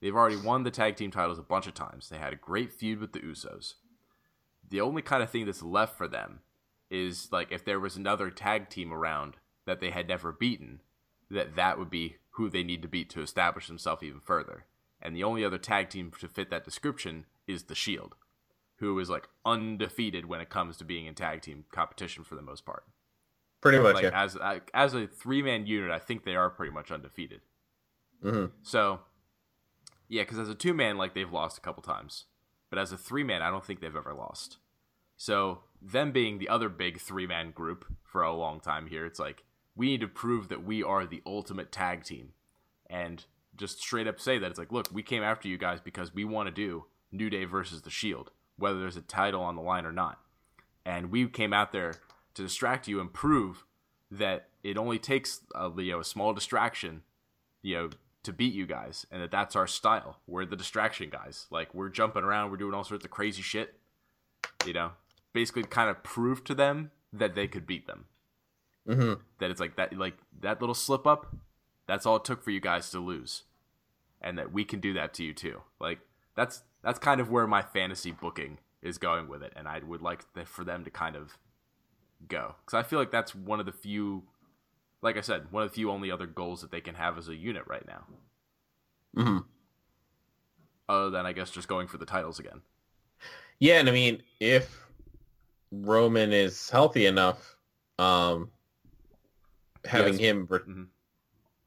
They've 0.00 0.14
already 0.14 0.36
won 0.36 0.64
the 0.64 0.70
tag 0.72 0.96
team 0.96 1.12
titles 1.12 1.38
a 1.38 1.42
bunch 1.42 1.68
of 1.68 1.74
times. 1.74 2.08
They 2.08 2.18
had 2.18 2.32
a 2.32 2.36
great 2.36 2.72
feud 2.72 2.98
with 2.98 3.12
the 3.12 3.20
usos. 3.20 3.74
The 4.68 4.80
only 4.80 5.00
kind 5.00 5.22
of 5.22 5.30
thing 5.30 5.46
that's 5.46 5.62
left 5.62 5.96
for 5.96 6.08
them 6.08 6.40
is 6.90 7.30
like 7.30 7.52
if 7.52 7.64
there 7.64 7.78
was 7.78 7.96
another 7.96 8.30
tag 8.30 8.68
team 8.68 8.92
around 8.92 9.36
that 9.64 9.80
they 9.80 9.90
had 9.90 10.08
never 10.08 10.32
beaten 10.32 10.80
that 11.30 11.56
that 11.56 11.78
would 11.78 11.90
be 11.90 12.16
who 12.32 12.48
they 12.48 12.62
need 12.62 12.82
to 12.82 12.88
beat 12.88 13.10
to 13.10 13.22
establish 13.22 13.66
themselves 13.66 14.02
even 14.02 14.20
further 14.20 14.64
and 15.00 15.16
the 15.16 15.24
only 15.24 15.44
other 15.44 15.58
tag 15.58 15.90
team 15.90 16.12
to 16.20 16.28
fit 16.28 16.48
that 16.50 16.64
description 16.64 17.26
is 17.46 17.64
the 17.64 17.74
shield 17.74 18.14
who 18.82 18.98
is 18.98 19.08
like 19.08 19.28
undefeated 19.44 20.26
when 20.26 20.40
it 20.40 20.48
comes 20.48 20.76
to 20.76 20.84
being 20.84 21.06
in 21.06 21.14
tag 21.14 21.40
team 21.40 21.64
competition 21.72 22.24
for 22.24 22.34
the 22.34 22.42
most 22.42 22.66
part. 22.66 22.84
Pretty 23.60 23.78
much, 23.78 23.94
Like 23.94 24.04
yeah. 24.04 24.22
as 24.24 24.36
as 24.74 24.94
a 24.94 25.06
three 25.06 25.40
man 25.40 25.66
unit, 25.66 25.92
I 25.92 26.00
think 26.00 26.24
they 26.24 26.34
are 26.34 26.50
pretty 26.50 26.72
much 26.72 26.90
undefeated. 26.90 27.42
hmm 28.20 28.46
So, 28.62 29.00
yeah, 30.08 30.22
because 30.22 30.40
as 30.40 30.48
a 30.48 30.54
two 30.56 30.74
man, 30.74 30.98
like 30.98 31.14
they've 31.14 31.30
lost 31.30 31.58
a 31.58 31.60
couple 31.60 31.82
times, 31.82 32.24
but 32.70 32.78
as 32.78 32.90
a 32.90 32.98
three 32.98 33.22
man, 33.22 33.40
I 33.40 33.50
don't 33.50 33.64
think 33.64 33.80
they've 33.80 33.94
ever 33.94 34.14
lost. 34.14 34.58
So 35.16 35.60
them 35.80 36.10
being 36.10 36.38
the 36.38 36.48
other 36.48 36.68
big 36.68 36.98
three 36.98 37.28
man 37.28 37.52
group 37.52 37.84
for 38.02 38.22
a 38.22 38.34
long 38.34 38.58
time 38.58 38.88
here, 38.88 39.06
it's 39.06 39.20
like 39.20 39.44
we 39.74 39.86
need 39.86 40.00
to 40.00 40.08
prove 40.08 40.48
that 40.48 40.64
we 40.64 40.82
are 40.82 41.06
the 41.06 41.22
ultimate 41.26 41.72
tag 41.72 42.04
team, 42.04 42.32
and 42.88 43.24
just 43.56 43.80
straight 43.80 44.06
up 44.06 44.20
say 44.20 44.38
that 44.38 44.50
it's 44.50 44.58
like, 44.58 44.72
look, 44.72 44.88
we 44.92 45.02
came 45.02 45.22
after 45.22 45.48
you 45.48 45.58
guys 45.58 45.80
because 45.80 46.14
we 46.14 46.24
want 46.24 46.48
to 46.48 46.54
do 46.54 46.86
New 47.10 47.30
Day 47.30 47.44
versus 47.44 47.82
the 47.82 47.90
Shield, 47.90 48.30
whether 48.56 48.80
there's 48.80 48.96
a 48.96 49.02
title 49.02 49.42
on 49.42 49.56
the 49.56 49.62
line 49.62 49.86
or 49.86 49.92
not, 49.92 50.20
and 50.84 51.10
we 51.10 51.26
came 51.28 51.52
out 51.52 51.72
there 51.72 51.94
to 52.34 52.42
distract 52.42 52.88
you 52.88 53.00
and 53.00 53.12
prove 53.12 53.64
that 54.10 54.48
it 54.62 54.76
only 54.76 54.98
takes 54.98 55.40
a, 55.54 55.70
you 55.78 55.92
know, 55.92 56.00
a 56.00 56.04
small 56.04 56.32
distraction 56.32 57.02
you 57.62 57.76
know, 57.76 57.90
to 58.24 58.32
beat 58.32 58.52
you 58.52 58.66
guys, 58.66 59.06
and 59.10 59.22
that 59.22 59.30
that's 59.30 59.56
our 59.56 59.66
style. 59.66 60.18
We're 60.26 60.44
the 60.44 60.56
distraction 60.56 61.10
guys. 61.10 61.46
Like 61.50 61.74
we're 61.74 61.88
jumping 61.88 62.22
around, 62.22 62.50
we're 62.50 62.56
doing 62.56 62.74
all 62.74 62.84
sorts 62.84 63.04
of 63.04 63.10
crazy 63.10 63.42
shit. 63.42 63.74
You 64.66 64.72
know, 64.72 64.92
basically, 65.32 65.62
kind 65.64 65.90
of 65.90 66.02
prove 66.02 66.44
to 66.44 66.54
them 66.54 66.90
that 67.12 67.34
they 67.34 67.48
could 67.48 67.66
beat 67.66 67.86
them. 67.86 68.06
Hmm 68.86 69.14
That 69.38 69.50
it's 69.50 69.60
like 69.60 69.76
that, 69.76 69.96
like 69.96 70.16
that 70.40 70.60
little 70.60 70.74
slip 70.74 71.06
up. 71.06 71.34
That's 71.86 72.06
all 72.06 72.16
it 72.16 72.24
took 72.24 72.42
for 72.42 72.50
you 72.50 72.60
guys 72.60 72.90
to 72.90 73.00
lose, 73.00 73.44
and 74.20 74.38
that 74.38 74.52
we 74.52 74.64
can 74.64 74.80
do 74.80 74.92
that 74.94 75.14
to 75.14 75.24
you 75.24 75.34
too. 75.34 75.62
Like 75.80 76.00
that's 76.36 76.62
that's 76.82 76.98
kind 76.98 77.20
of 77.20 77.30
where 77.30 77.46
my 77.46 77.62
fantasy 77.62 78.12
booking 78.12 78.58
is 78.82 78.98
going 78.98 79.28
with 79.28 79.42
it, 79.42 79.52
and 79.56 79.68
I 79.68 79.80
would 79.80 80.02
like 80.02 80.32
the, 80.34 80.44
for 80.44 80.64
them 80.64 80.84
to 80.84 80.90
kind 80.90 81.16
of 81.16 81.38
go 82.28 82.56
because 82.64 82.78
I 82.78 82.82
feel 82.88 82.98
like 82.98 83.10
that's 83.12 83.34
one 83.34 83.60
of 83.60 83.66
the 83.66 83.72
few 83.72 84.24
like 85.02 85.16
I 85.18 85.22
said, 85.22 85.52
one 85.52 85.62
of 85.64 85.70
the 85.70 85.74
few 85.74 85.90
only 85.90 86.10
other 86.10 86.26
goals 86.26 86.62
that 86.62 86.70
they 86.70 86.80
can 86.80 86.94
have 86.96 87.18
as 87.18 87.28
a 87.28 87.36
unit 87.36 87.64
right 87.66 87.86
now. 87.86 88.06
hmm 89.16 89.52
Other 90.88 91.10
than 91.10 91.26
I 91.26 91.32
guess 91.32 91.50
just 91.50 91.66
going 91.68 91.88
for 91.88 91.98
the 91.98 92.06
titles 92.06 92.38
again. 92.38 92.62
Yeah, 93.58 93.78
and 93.78 93.88
I 93.88 93.92
mean, 93.92 94.22
if 94.40 94.86
Roman 95.72 96.32
is 96.32 96.70
healthy 96.70 97.06
enough, 97.06 97.56
um, 97.98 98.50
having 99.84 100.14
Yes. 100.14 100.20
him 100.20 100.46
re- 100.48 100.58
Mhm. 100.60 100.88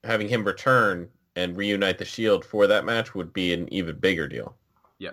having 0.03 0.27
him 0.29 0.43
return 0.45 1.09
and 1.35 1.57
reunite 1.57 1.97
the 1.97 2.05
Shield 2.05 2.45
for 2.45 2.67
that 2.67 2.85
match 2.85 3.13
would 3.15 3.33
be 3.33 3.53
an 3.53 3.71
even 3.73 3.99
bigger 3.99 4.27
deal. 4.27 4.57
Yeah. 4.99 5.11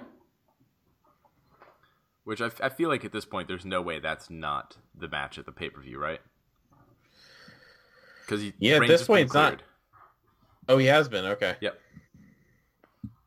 Which 2.24 2.40
I, 2.40 2.46
f- 2.46 2.60
I 2.62 2.68
feel 2.68 2.88
like 2.88 3.04
at 3.04 3.10
this 3.12 3.24
point, 3.24 3.48
there's 3.48 3.64
no 3.64 3.82
way 3.82 3.98
that's 3.98 4.30
not 4.30 4.76
the 4.94 5.08
match 5.08 5.38
at 5.38 5.46
the 5.46 5.52
pay 5.52 5.70
per 5.70 5.80
view, 5.80 5.98
right? 5.98 6.20
Because 8.20 8.44
Yeah, 8.58 8.76
at 8.76 8.86
this 8.86 9.06
point, 9.06 9.24
it's 9.26 9.34
not- 9.34 9.62
Oh, 10.68 10.78
he 10.78 10.86
has 10.86 11.08
been 11.08 11.24
okay. 11.24 11.56
Yep. 11.60 11.80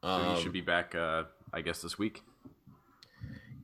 So 0.01 0.07
Um, 0.07 0.35
he 0.35 0.41
should 0.43 0.53
be 0.53 0.61
back, 0.61 0.95
uh, 0.95 1.25
I 1.51 1.61
guess, 1.61 1.81
this 1.81 1.97
week. 1.97 2.23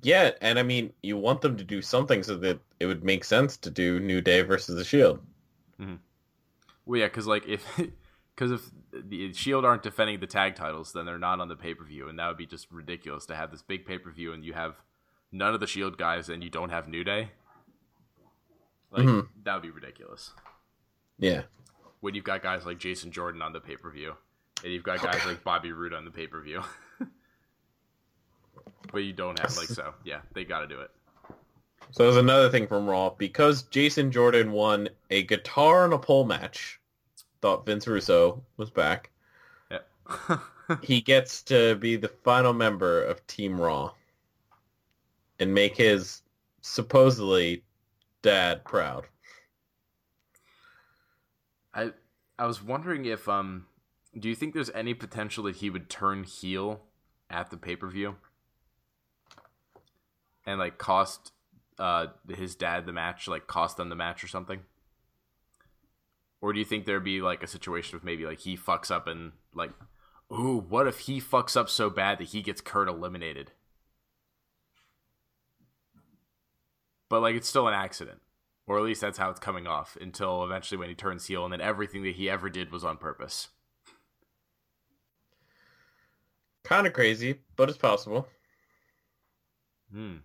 Yeah, 0.02 0.32
and 0.41 0.58
I 0.60 0.63
mean, 0.63 0.91
you 1.04 1.15
want 1.15 1.41
them 1.41 1.56
to 1.56 1.63
do 1.63 1.82
something 1.82 2.24
so 2.24 2.36
that 2.38 2.60
it 2.80 2.88
would 2.88 3.04
make 3.04 3.24
sense 3.24 3.56
to 3.58 3.69
do 3.69 4.00
New 4.00 4.19
Day 4.19 4.41
versus 4.41 4.76
the 4.76 4.84
Shield. 4.84 5.26
Well, 6.86 7.00
yeah, 7.00 7.08
because 7.08 7.28
like 7.28 7.48
if 7.48 7.65
because 8.36 8.52
if 8.52 8.62
the 8.94 9.34
Shield 9.34 9.65
aren't 9.65 9.84
defending 9.84 10.20
the 10.20 10.28
tag 10.28 10.56
titles, 10.56 10.94
then 10.94 11.06
they're 11.06 11.17
not 11.20 11.39
on 11.39 11.48
the 11.48 11.56
pay 11.56 11.74
per 11.74 11.84
view, 11.84 12.08
and 12.10 12.17
that 12.20 12.28
would 12.28 12.38
be 12.38 12.46
just 12.46 12.72
ridiculous 12.72 13.26
to 13.28 13.36
have 13.36 13.52
this 13.52 13.62
big 13.62 13.86
pay 13.86 13.98
per 13.98 14.12
view 14.12 14.34
and 14.34 14.44
you 14.44 14.54
have 14.54 14.76
none 15.32 15.54
of 15.54 15.60
the 15.60 15.67
Shield 15.67 15.98
guys 15.98 16.28
and 16.30 16.44
you 16.44 16.50
don't 16.50 16.70
have 16.70 16.88
New 16.88 17.04
Day. 17.04 17.32
Like 18.91 19.06
Mhm. 19.06 19.28
that 19.44 19.54
would 19.54 19.63
be 19.63 19.70
ridiculous. 19.70 20.32
Yeah. 21.17 21.44
when 22.02 22.15
you've 22.15 22.24
got 22.26 22.41
guys 22.41 22.65
like 22.65 22.80
Jason 22.80 23.12
Jordan 23.12 23.41
on 23.44 23.54
the 23.54 23.60
pay 23.62 23.78
per 23.78 23.89
view, 23.91 24.15
and 24.63 24.74
you've 24.74 24.84
got 24.84 25.02
guys 25.04 25.24
like 25.26 25.44
Bobby 25.44 25.72
Roode 25.72 25.94
on 25.94 26.04
the 26.04 26.12
pay 26.12 26.26
per 26.28 26.41
view. 26.41 26.63
but 28.91 29.00
you 29.00 29.13
don't 29.13 29.38
have 29.39 29.56
like 29.56 29.67
so, 29.80 29.94
yeah, 30.04 30.22
they 30.34 30.44
got 30.44 30.62
to 30.62 30.67
do 30.67 30.80
it. 30.82 30.89
So 31.89 32.04
there's 32.04 32.17
another 32.17 32.50
thing 32.50 32.67
from 32.67 32.88
Raw. 32.88 33.10
Because 33.10 33.63
Jason 33.63 34.12
Jordan 34.12 34.52
won 34.52 34.89
a 35.10 35.24
guitar 35.24 35.86
and 35.86 35.94
a 35.94 35.98
pole 35.98 36.26
match, 36.26 36.80
thought 37.41 37.65
Vince 37.65 37.88
Russo 37.88 38.44
was 38.58 38.70
back. 38.70 39.10
Yeah. 39.70 40.38
He 40.82 41.02
gets 41.02 41.44
to 41.44 41.76
be 41.76 41.98
the 41.98 42.08
final 42.08 42.54
member 42.54 43.04
of 43.04 43.28
Team 43.28 43.60
Raw 43.60 43.91
and 45.38 45.54
make 45.54 45.76
his 45.76 46.22
supposedly 46.62 47.63
dad 48.22 48.63
proud. 48.63 49.08
I 51.74 51.91
I 52.38 52.46
was 52.46 52.63
wondering 52.63 53.06
if 53.06 53.28
um 53.28 53.65
do 54.17 54.30
you 54.30 54.36
think 54.36 54.54
there's 54.54 54.70
any 54.72 54.94
potential 54.94 55.44
that 55.46 55.58
he 55.58 55.70
would 55.70 55.89
turn 55.89 56.24
heel 56.24 56.82
at 57.30 57.50
the 57.50 57.58
pay 57.58 57.76
per 57.76 57.88
view 57.88 58.15
and 60.46 60.60
like 60.60 60.78
cost 60.78 61.32
uh 61.82 62.08
his 62.30 62.56
dad 62.56 62.86
the 62.86 62.94
match, 62.94 63.28
like 63.28 63.48
cost 63.48 63.78
them 63.78 63.89
the 63.89 63.96
match 63.96 64.24
or 64.24 64.28
something? 64.28 64.62
Or 66.39 66.54
do 66.54 66.60
you 66.60 66.65
think 66.65 66.86
there'd 66.86 67.04
be 67.04 67.22
like 67.22 67.44
a 67.44 67.48
situation 67.48 67.96
of 67.96 68.04
maybe 68.04 68.26
like 68.26 68.39
he 68.39 68.56
fucks 68.56 68.91
up 68.91 69.08
and 69.08 69.32
like, 69.54 69.72
ooh, 70.32 70.65
what 70.70 70.88
if 70.88 71.00
he 71.00 71.20
fucks 71.20 71.58
up 71.58 71.70
so 71.70 71.89
bad 71.89 72.20
that 72.20 72.30
he 72.30 72.41
gets 72.41 72.62
Kurt 72.62 72.88
eliminated? 72.88 73.52
But 77.10 77.22
like 77.22 77.36
it's 77.36 77.50
still 77.50 77.67
an 77.67 77.74
accident. 77.74 78.22
Or 78.67 78.78
at 78.78 78.84
least 78.84 79.02
that's 79.02 79.17
how 79.17 79.30
it's 79.30 79.39
coming 79.39 79.67
off 79.67 79.98
until 80.00 80.44
eventually 80.44 80.78
when 80.78 80.88
he 80.88 80.96
turns 80.96 81.26
heel 81.26 81.44
and 81.44 81.52
then 81.52 81.62
everything 81.62 82.04
that 82.04 82.15
he 82.15 82.30
ever 82.30 82.50
did 82.50 82.72
was 82.72 82.86
on 82.86 82.98
purpose. 82.98 83.50
Kind 86.63 86.88
of 86.88 86.94
crazy, 86.94 87.39
but 87.56 87.70
it's 87.70 87.78
possible. 87.78 88.28
Hmm. 89.91 90.17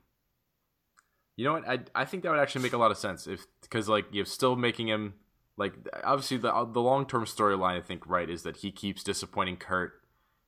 You 1.37 1.45
know 1.45 1.53
what? 1.53 1.69
I 1.69 1.79
I 1.95 2.05
think 2.05 2.23
that 2.23 2.31
would 2.31 2.41
actually 2.41 2.63
make 2.63 2.73
a 2.73 2.79
lot 2.79 2.91
of 2.91 2.99
sense 2.99 3.27
if 3.27 3.47
because 3.63 3.89
like 3.89 4.07
you're 4.11 4.25
still 4.25 4.57
making 4.57 4.89
him 4.89 5.15
like 5.57 5.75
obviously 6.05 6.39
the 6.39 6.55
uh, 6.55 6.65
the 6.65 6.81
long 6.81 7.07
term 7.07 7.25
storyline 7.25 7.77
I 7.77 7.81
think 7.81 8.07
right 8.07 8.29
is 8.29 8.43
that 8.43 8.59
he 8.59 8.71
keeps 8.71 9.03
disappointing 9.03 9.57
Kurt, 9.57 9.93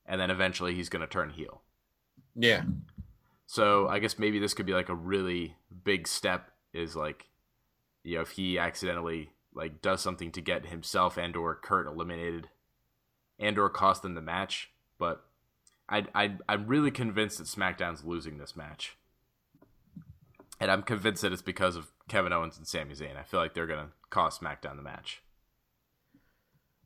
and 0.07 0.21
then 0.21 0.31
eventually 0.31 0.75
he's 0.75 0.89
gonna 0.89 1.07
turn 1.07 1.31
heel. 1.31 1.63
Yeah. 2.35 2.63
So 3.47 3.89
I 3.89 3.99
guess 3.99 4.19
maybe 4.19 4.39
this 4.39 4.53
could 4.53 4.67
be 4.67 4.75
like 4.75 4.91
a 4.91 4.95
really 4.95 5.57
big 5.85 6.07
step 6.07 6.51
is 6.75 6.95
like, 6.95 7.29
you 8.05 8.17
know, 8.17 8.21
if 8.21 8.33
he 8.33 8.59
accidentally 8.59 9.31
like 9.55 9.81
does 9.81 10.03
something 10.03 10.31
to 10.33 10.43
get 10.43 10.67
himself 10.67 11.17
and 11.17 11.35
or 11.35 11.55
Kurt 11.55 11.87
eliminated, 11.87 12.49
and 13.39 13.59
or 13.59 13.71
cost 13.71 14.03
them 14.03 14.15
the 14.15 14.21
match. 14.21 14.71
But 14.99 15.25
I 15.89 16.05
I 16.15 16.33
I'm 16.47 16.67
really 16.67 16.91
convinced 16.91 17.39
that 17.39 17.47
SmackDown's 17.47 18.05
losing 18.05 18.37
this 18.37 18.55
match, 18.55 18.98
and 20.61 20.71
I'm 20.71 20.83
convinced 20.83 21.23
that 21.23 21.33
it's 21.33 21.43
because 21.43 21.77
of 21.77 21.91
Kevin 22.09 22.33
Owens 22.33 22.57
and 22.59 22.67
Sami 22.67 22.95
Zayn. 22.95 23.17
I 23.17 23.23
feel 23.23 23.41
like 23.41 23.55
they're 23.55 23.67
gonna 23.67 23.91
cost 24.11 24.41
SmackDown 24.41 24.77
the 24.77 24.83
match. 24.83 25.23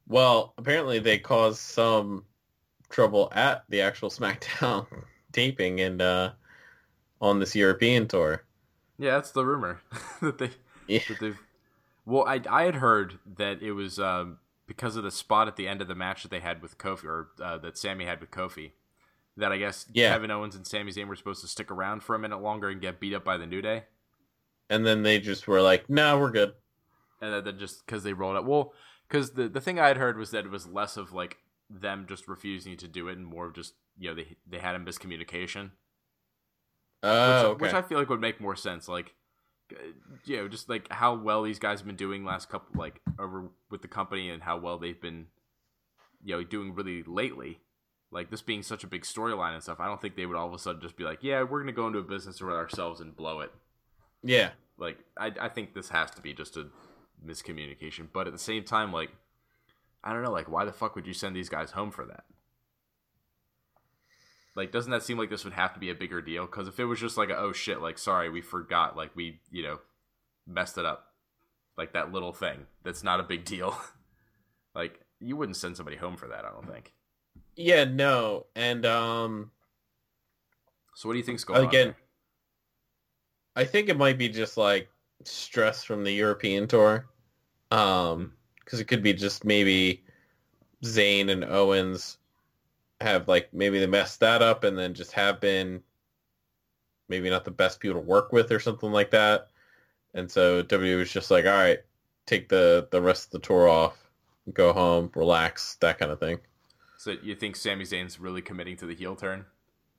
Well, 0.09 0.55
apparently 0.59 0.99
they 0.99 1.19
caused 1.19 1.59
some 1.61 2.25
trouble 2.89 3.31
at 3.35 3.65
the 3.69 3.81
actual 3.81 4.11
SmackDown 4.19 4.87
taping 5.33 5.81
and 5.81 6.03
uh, 6.03 6.33
on 7.21 7.39
this 7.41 7.55
European 7.57 8.09
tour. 8.09 8.45
Yeah, 8.99 9.13
that's 9.13 9.31
the 9.31 9.45
rumor 9.47 9.81
that 10.21 10.39
they 10.39 10.51
Yeah. 10.87 11.01
that 11.09 11.21
they've. 11.21 11.39
Well, 12.05 12.25
I 12.27 12.41
I 12.51 12.65
had 12.65 12.77
heard 12.77 13.19
that 13.37 13.63
it 13.63 13.73
was 13.73 13.99
um, 13.99 14.39
because 14.67 14.97
of 14.97 15.05
the 15.05 15.11
spot 15.11 15.49
at 15.49 15.57
the 15.57 15.69
end 15.69 15.81
of 15.81 15.89
the 15.89 15.95
match 15.95 16.23
that 16.23 16.31
they 16.31 16.41
had 16.41 16.61
with 16.61 16.77
Kofi, 16.79 17.05
or 17.05 17.29
uh, 17.41 17.59
that 17.59 17.79
Sami 17.79 18.05
had 18.05 18.21
with 18.21 18.31
Kofi. 18.31 18.73
That 19.37 19.51
I 19.53 19.57
guess 19.57 19.87
Yeah. 19.92 20.12
Kevin 20.12 20.31
Owens 20.31 20.55
and 20.57 20.66
Sami 20.66 20.92
Zayn 20.92 21.07
were 21.09 21.16
supposed 21.16 21.40
to 21.40 21.49
stick 21.49 21.71
around 21.71 22.03
for 22.03 22.14
a 22.14 22.18
minute 22.18 22.42
longer 22.42 22.68
and 22.68 22.81
get 22.81 23.01
beat 23.01 23.14
up 23.14 23.25
by 23.25 23.37
the 23.38 23.47
New 23.47 23.62
Day, 23.62 23.85
And 24.68 24.85
then 24.87 25.03
they 25.03 25.21
just 25.21 25.49
were 25.49 25.62
like, 25.62 25.88
no, 25.88 26.18
we're 26.18 26.31
good. 26.31 26.55
and 27.21 27.33
then- 27.33 27.45
then 27.45 27.59
just 27.59 27.87
because 27.87 28.03
they 28.03 28.12
rolled 28.12 28.37
out. 28.37 28.45
Well, 28.45 28.75
because 29.09 29.33
the 29.33 29.49
the 29.49 29.61
thing 29.61 29.79
I 29.79 29.88
had 29.88 29.97
heard 29.97 30.16
was 30.18 30.31
that 30.33 30.45
it 30.45 30.51
was 30.51 30.66
less 30.66 30.97
of 30.97 31.12
like 31.12 31.38
them 31.71 32.07
just 32.09 32.29
refusing 32.29 32.77
to 32.79 32.88
do 32.88 33.09
it, 33.09 33.16
and 33.16 33.27
more 33.27 33.47
of 33.47 33.55
just 33.55 33.75
you 33.99 34.09
know 34.11 34.14
they 34.14 34.37
they 34.47 34.59
had 34.59 34.75
a 34.75 34.79
miscommunication. 34.79 35.71
Oh, 37.03 37.11
which, 37.11 37.45
okay. 37.57 37.62
which 37.62 37.75
I 37.75 37.83
feel 37.83 37.99
like 37.99 38.09
would 38.09 38.21
make 38.21 38.40
more 38.40 38.55
sense. 38.57 38.88
Like, 38.88 39.14
uh, 39.73 39.83
you 40.25 40.37
know, 40.37 40.49
just 40.49 40.68
like 40.68 40.90
how 40.92 41.14
well 41.14 41.42
these 41.42 41.59
guys 41.59 41.81
have 41.81 41.87
been 41.87 41.97
doing 41.97 42.25
last 42.25 42.49
couple, 42.49 42.79
like 42.81 43.01
over 43.18 43.51
with 43.71 43.83
the 43.83 43.88
company, 43.88 44.31
and 44.31 44.42
how 44.42 44.57
well 44.59 44.79
they've 44.79 45.01
been, 45.01 45.27
you 46.23 46.37
know, 46.37 46.45
doing 46.45 46.75
really 46.75 47.03
lately. 47.03 47.61
Like 48.12 48.31
this 48.31 48.42
being 48.42 48.62
such 48.62 48.85
a 48.85 48.87
big 48.87 49.03
storyline 49.03 49.55
and 49.55 49.62
stuff, 49.62 49.81
I 49.81 49.87
don't 49.87 50.01
think 50.01 50.14
they 50.14 50.27
would 50.27 50.37
all 50.37 50.46
of 50.46 50.55
a 50.55 50.59
sudden 50.59 50.81
just 50.81 50.96
be 50.96 51.05
like, 51.05 51.18
"Yeah, 51.22 51.42
we're 51.42 51.61
gonna 51.61 51.72
go 51.72 51.87
into 51.87 51.98
a 51.98 52.03
business 52.03 52.40
with 52.40 52.55
ourselves 52.55 53.01
and 53.01 53.16
blow 53.16 53.40
it." 53.40 53.53
yeah. 54.22 54.51
Like, 54.79 54.98
I 55.16 55.33
I 55.40 55.48
think 55.48 55.75
this 55.75 55.88
has 55.90 56.11
to 56.12 56.22
be 56.22 56.33
just 56.33 56.57
a 56.57 56.66
miscommunication. 57.27 58.09
But 58.12 58.27
at 58.27 58.33
the 58.33 58.38
same 58.38 58.64
time, 58.64 58.92
like, 58.92 59.11
I 60.05 60.12
don't 60.12 60.22
know, 60.22 60.33
like, 60.33 60.51
why 60.51 60.64
the 60.64 60.72
fuck 60.72 60.94
would 60.94 61.07
you 61.07 61.12
send 61.14 61.37
these 61.37 61.48
guys 61.48 61.72
home 61.72 61.90
for 61.90 62.05
that? 62.07 62.25
Like, 64.55 64.72
doesn't 64.72 64.90
that 64.90 65.03
seem 65.03 65.18
like 65.18 65.31
this 65.31 65.44
would 65.44 65.55
have 65.55 65.72
to 65.75 65.81
be 65.81 65.90
a 65.90 65.94
bigger 65.94 66.20
deal? 66.20 66.44
Because 66.46 66.68
if 66.68 66.79
it 66.79 66.85
was 66.85 67.01
just 67.01 67.16
like, 67.16 67.31
a, 67.31 67.37
oh 67.37 67.53
shit, 67.53 67.81
like, 67.81 67.98
sorry, 67.98 68.29
we 68.29 68.42
forgot, 68.42 68.96
like, 68.96 69.14
we, 69.16 69.40
you 69.51 69.62
know, 69.62 69.79
messed 70.46 70.77
it 70.77 70.85
up, 70.85 71.12
like 71.79 71.92
that 71.94 72.12
little 72.12 72.33
thing 72.33 72.66
that's 72.83 73.03
not 73.03 73.20
a 73.20 73.22
big 73.22 73.44
deal. 73.44 73.79
like, 74.75 75.01
you 75.20 75.37
wouldn't 75.37 75.57
send 75.57 75.77
somebody 75.77 75.96
home 75.96 76.16
for 76.16 76.29
that, 76.29 76.44
I 76.44 76.51
don't 76.51 76.70
think. 76.70 76.92
Yeah, 77.57 77.85
no. 77.85 78.47
And 78.55 78.85
um 78.87 79.51
So, 80.95 81.09
what 81.09 81.15
do 81.15 81.19
you 81.19 81.25
think's 81.25 81.45
going 81.45 81.65
Again, 81.65 81.88
on? 81.88 81.95
I 83.57 83.65
think 83.65 83.88
it 83.88 83.97
might 83.97 84.19
be 84.19 84.29
just 84.29 84.57
like 84.57 84.88
stress 85.25 85.85
from 85.85 86.05
the 86.05 86.12
European 86.12 86.67
tour. 86.69 87.07
Um 87.71 88.35
because 88.65 88.81
it 88.81 88.85
could 88.87 89.03
be 89.03 89.12
just 89.12 89.45
maybe 89.45 90.05
Zayn 90.85 91.31
and 91.31 91.45
Owens 91.45 92.19
have 93.01 93.29
like 93.29 93.53
maybe 93.55 93.79
they 93.81 93.87
messed 93.87 94.21
that 94.21 94.43
up 94.43 94.65
and 94.65 94.79
then 94.79 94.95
just 94.95 95.12
have 95.12 95.41
been 95.41 95.83
maybe 97.09 97.31
not 97.31 97.45
the 97.45 97.51
best 97.51 97.81
people 97.81 98.01
to 98.01 98.07
work 98.07 98.33
with 98.33 98.51
or 98.53 98.61
something 98.61 98.91
like 98.93 99.11
that. 99.11 99.49
And 100.15 100.31
so 100.31 100.62
W 100.62 100.99
was 100.99 101.12
just 101.12 101.31
like, 101.31 101.45
all 101.47 101.53
right, 101.53 101.81
take 102.27 102.49
the 102.49 102.88
the 102.93 103.03
rest 103.03 103.27
of 103.27 103.33
the 103.33 103.47
tour 103.47 103.69
off, 103.69 104.11
go 104.53 104.73
home, 104.73 105.11
relax, 105.15 105.77
that 105.77 105.99
kind 105.99 106.12
of 106.12 106.21
thing. 106.21 106.41
So, 107.03 107.17
you 107.21 107.35
think 107.35 107.57
Sami 107.57 107.85
Zayn's 107.85 108.21
really 108.21 108.43
committing 108.43 108.77
to 108.77 108.87
the 108.87 108.95
heel 108.95 109.17
turn? 109.17 109.45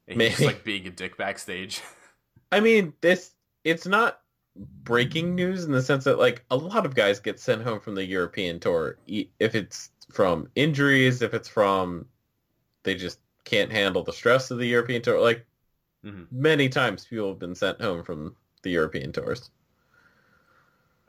And 0.07 0.21
he's 0.21 0.29
just, 0.31 0.45
like 0.45 0.63
being 0.63 0.87
a 0.87 0.89
dick 0.89 1.17
backstage. 1.17 1.81
I 2.53 2.61
mean, 2.61 2.93
this 3.01 3.31
it's 3.65 3.85
not 3.85 4.21
breaking 4.85 5.35
news 5.35 5.65
in 5.65 5.73
the 5.73 5.81
sense 5.81 6.05
that 6.05 6.17
like 6.17 6.45
a 6.49 6.55
lot 6.55 6.85
of 6.85 6.95
guys 6.95 7.19
get 7.19 7.41
sent 7.41 7.61
home 7.61 7.81
from 7.81 7.95
the 7.95 8.05
European 8.05 8.57
tour 8.57 8.99
if 9.05 9.53
it's 9.53 9.91
from 10.13 10.47
injuries, 10.55 11.21
if 11.21 11.33
it's 11.33 11.49
from 11.49 12.05
they 12.83 12.95
just 12.95 13.19
can't 13.43 13.69
handle 13.69 14.03
the 14.03 14.13
stress 14.13 14.49
of 14.49 14.57
the 14.57 14.67
European 14.67 15.01
tour. 15.01 15.19
Like 15.19 15.45
Mhm. 16.05 16.27
many 16.31 16.69
times 16.69 17.03
people 17.03 17.27
have 17.27 17.39
been 17.39 17.53
sent 17.53 17.81
home 17.81 18.05
from 18.05 18.37
the 18.61 18.69
European 18.69 19.11
tours. 19.11 19.51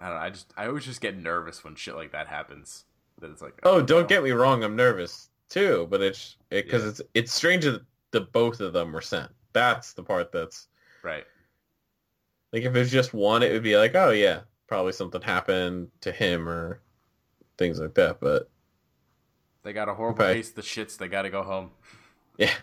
I 0.00 0.08
don't 0.08 0.16
know. 0.16 0.22
I 0.22 0.30
just 0.30 0.52
I 0.56 0.66
always 0.66 0.86
just 0.86 1.00
get 1.00 1.16
nervous 1.16 1.62
when 1.62 1.76
shit 1.76 1.94
like 1.94 2.10
that 2.10 2.26
happens. 2.26 2.84
That 3.20 3.30
it's 3.30 3.42
like 3.42 3.60
Oh, 3.62 3.80
don't 3.80 4.02
no. 4.02 4.06
get 4.08 4.24
me 4.24 4.32
wrong, 4.32 4.64
I'm 4.64 4.74
nervous 4.74 5.30
too, 5.54 5.86
but 5.90 6.02
it's 6.02 6.36
because 6.50 6.82
Yeah. 6.82 6.90
it's 6.90 7.02
it's 7.14 7.32
strange 7.32 7.64
that 7.64 7.82
the 8.10 8.22
both 8.22 8.60
of 8.60 8.72
them 8.72 8.92
were 8.92 9.00
sent. 9.00 9.30
That's 9.52 9.92
the 9.94 10.02
part 10.02 10.32
that's 10.32 10.68
right. 11.02 11.24
Like 12.52 12.64
if 12.64 12.74
it 12.74 12.78
was 12.78 12.90
just 12.90 13.14
one, 13.14 13.42
it 13.42 13.52
would 13.52 13.62
be 13.62 13.76
like, 13.76 13.94
oh 13.94 14.10
yeah, 14.10 14.40
probably 14.66 14.92
something 14.92 15.20
happened 15.22 15.90
to 16.00 16.12
him 16.12 16.48
or 16.48 16.80
things 17.58 17.80
like 17.80 17.94
that. 17.94 18.20
But 18.20 18.48
They 19.62 19.72
got 19.72 19.88
a 19.88 19.94
horrible 19.94 20.22
Okay. 20.22 20.34
case 20.34 20.50
the 20.50 20.62
shits. 20.62 20.96
They 20.98 21.08
got 21.08 21.22
to 21.22 21.30
go 21.30 21.42
home. 21.42 21.70
yeah, 22.38 22.54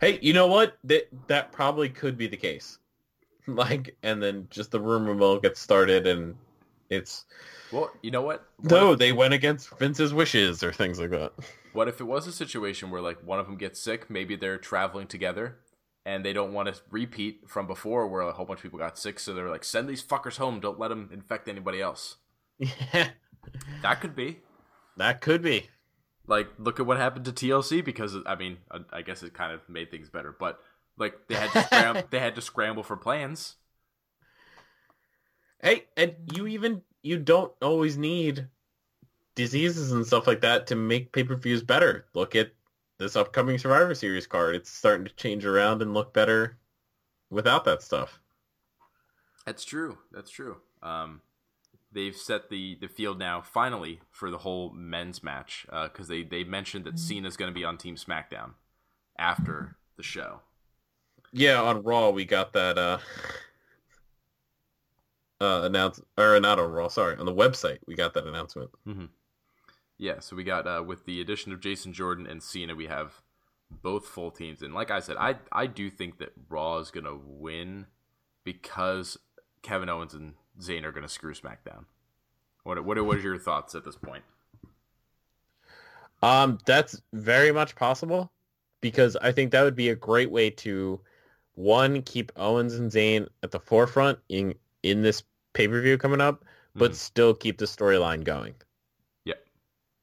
hey, 0.00 0.18
you 0.22 0.32
know 0.32 0.46
what? 0.46 0.78
That 0.84 1.08
that 1.26 1.52
probably 1.52 1.88
could 1.88 2.16
be 2.16 2.28
the 2.28 2.36
case. 2.36 2.78
Like, 3.46 3.96
and 4.02 4.22
then 4.22 4.46
just 4.50 4.70
the 4.72 4.80
rumor 4.80 5.14
mill 5.14 5.40
gets 5.40 5.58
started, 5.58 6.06
and 6.06 6.36
it's 6.90 7.24
Well, 7.72 7.90
you 8.02 8.10
know 8.10 8.22
what? 8.22 8.46
What, 8.56 8.70
no, 8.70 8.92
if, 8.92 8.98
they 8.98 9.12
went 9.12 9.34
against 9.34 9.76
Vince's 9.78 10.14
wishes 10.14 10.62
or 10.62 10.72
things 10.72 10.98
like 10.98 11.10
that. 11.10 11.32
what 11.72 11.88
if 11.88 12.00
it 12.00 12.04
was 12.04 12.26
a 12.26 12.32
situation 12.32 12.90
where 12.90 13.02
like 13.02 13.24
one 13.24 13.38
of 13.38 13.46
them 13.46 13.56
gets 13.56 13.80
sick? 13.80 14.08
Maybe 14.10 14.36
they're 14.36 14.58
traveling 14.58 15.06
together, 15.06 15.58
and 16.06 16.24
they 16.24 16.32
don't 16.32 16.52
want 16.52 16.74
to 16.74 16.80
repeat 16.90 17.42
from 17.48 17.66
before, 17.66 18.08
where 18.08 18.22
a 18.22 18.32
whole 18.32 18.46
bunch 18.46 18.58
of 18.60 18.62
people 18.62 18.78
got 18.78 18.98
sick. 18.98 19.18
So 19.20 19.34
they're 19.34 19.50
like, 19.50 19.64
send 19.64 19.88
these 19.88 20.02
fuckers 20.02 20.36
home. 20.38 20.60
Don't 20.60 20.78
let 20.78 20.88
them 20.88 21.10
infect 21.12 21.48
anybody 21.48 21.80
else. 21.80 22.16
Yeah, 22.58 23.10
That 23.82 24.00
could 24.00 24.16
be. 24.16 24.40
that 24.96 25.20
could 25.20 25.42
be. 25.42 25.68
Like, 26.26 26.48
look 26.58 26.78
at 26.80 26.86
what 26.86 26.96
happened 26.98 27.24
to 27.26 27.32
TLC 27.32 27.84
because 27.84 28.16
I 28.26 28.34
mean, 28.34 28.58
I, 28.70 28.80
I 28.98 29.02
guess 29.02 29.22
it 29.22 29.32
kind 29.32 29.52
of 29.52 29.60
made 29.68 29.90
things 29.90 30.10
better, 30.10 30.34
but 30.38 30.58
like 30.98 31.14
they 31.28 31.36
had 31.36 31.50
to 31.52 31.62
scram- 31.62 32.04
they 32.10 32.18
had 32.18 32.34
to 32.34 32.40
scramble 32.40 32.82
for 32.82 32.96
plans. 32.96 33.56
Hey, 35.62 35.84
and 35.96 36.14
you 36.34 36.46
even 36.46 36.82
you 37.02 37.18
don't 37.18 37.52
always 37.62 37.96
need 37.98 38.46
diseases 39.34 39.92
and 39.92 40.06
stuff 40.06 40.26
like 40.26 40.40
that 40.40 40.66
to 40.66 40.76
make 40.76 41.12
pay-per-views 41.12 41.62
better. 41.62 42.06
Look 42.14 42.34
at 42.34 42.52
this 42.98 43.16
upcoming 43.16 43.58
Survivor 43.58 43.94
Series 43.94 44.26
card. 44.26 44.56
It's 44.56 44.70
starting 44.70 45.06
to 45.06 45.14
change 45.14 45.44
around 45.44 45.82
and 45.82 45.94
look 45.94 46.12
better 46.12 46.58
without 47.30 47.64
that 47.64 47.82
stuff. 47.82 48.20
That's 49.46 49.64
true. 49.64 49.98
That's 50.12 50.30
true. 50.30 50.56
Um, 50.82 51.22
they've 51.92 52.16
set 52.16 52.50
the 52.50 52.76
the 52.80 52.88
field 52.88 53.18
now 53.18 53.40
finally 53.40 54.00
for 54.10 54.30
the 54.30 54.38
whole 54.38 54.70
men's 54.70 55.22
match 55.22 55.66
because 55.84 56.08
they 56.08 56.22
they 56.22 56.44
mentioned 56.44 56.84
that 56.84 56.98
Cena's 56.98 57.36
going 57.36 57.50
to 57.50 57.58
be 57.58 57.64
on 57.64 57.78
Team 57.78 57.96
SmackDown 57.96 58.54
after 59.18 59.76
the 59.96 60.02
show. 60.02 60.40
Yeah, 61.32 61.62
on 61.62 61.82
Raw 61.82 62.10
we 62.10 62.24
got 62.24 62.52
that 62.52 62.78
uh 62.78 62.98
uh 65.40 65.60
announce 65.64 66.00
or 66.16 66.38
not 66.40 66.58
on 66.58 66.70
Raw, 66.70 66.88
sorry, 66.88 67.16
on 67.16 67.26
the 67.26 67.34
website 67.34 67.78
we 67.86 67.94
got 67.94 68.14
that 68.14 68.26
announcement. 68.26 68.70
Yeah, 69.98 70.20
so 70.20 70.36
we 70.36 70.44
got 70.44 70.66
uh, 70.66 70.82
with 70.86 71.04
the 71.06 71.20
addition 71.20 71.52
of 71.52 71.60
Jason 71.60 71.92
Jordan 71.92 72.26
and 72.26 72.40
Cena, 72.40 72.74
we 72.76 72.86
have 72.86 73.20
both 73.82 74.06
full 74.06 74.30
teams, 74.30 74.62
and 74.62 74.72
like 74.72 74.90
I 74.90 75.00
said, 75.00 75.16
I 75.18 75.36
I 75.50 75.66
do 75.66 75.90
think 75.90 76.18
that 76.18 76.32
Raw 76.48 76.78
is 76.78 76.90
gonna 76.90 77.16
win 77.16 77.86
because 78.44 79.18
Kevin 79.62 79.88
Owens 79.88 80.14
and 80.14 80.34
Zayn 80.60 80.84
are 80.84 80.92
gonna 80.92 81.08
screw 81.08 81.34
SmackDown. 81.34 81.84
What 82.62 82.84
what 82.84 83.04
what 83.04 83.16
are 83.16 83.20
your 83.20 83.38
thoughts 83.38 83.74
at 83.74 83.84
this 83.84 83.96
point? 83.96 84.22
Um, 86.22 86.58
that's 86.66 87.00
very 87.12 87.52
much 87.52 87.76
possible 87.76 88.32
because 88.80 89.16
I 89.16 89.32
think 89.32 89.50
that 89.52 89.62
would 89.62 89.76
be 89.76 89.88
a 89.88 89.94
great 89.94 90.30
way 90.30 90.50
to 90.50 91.00
one 91.54 92.02
keep 92.02 92.30
Owens 92.36 92.74
and 92.74 92.90
Zayn 92.90 93.28
at 93.42 93.50
the 93.50 93.60
forefront 93.60 94.18
in 94.28 94.54
in 94.82 95.02
this 95.02 95.22
pay 95.54 95.68
per 95.68 95.80
view 95.80 95.98
coming 95.98 96.20
up, 96.20 96.44
but 96.74 96.92
Mhm. 96.92 96.96
still 96.96 97.34
keep 97.34 97.58
the 97.58 97.64
storyline 97.64 98.24
going. 98.24 98.54
Yeah. 99.24 99.34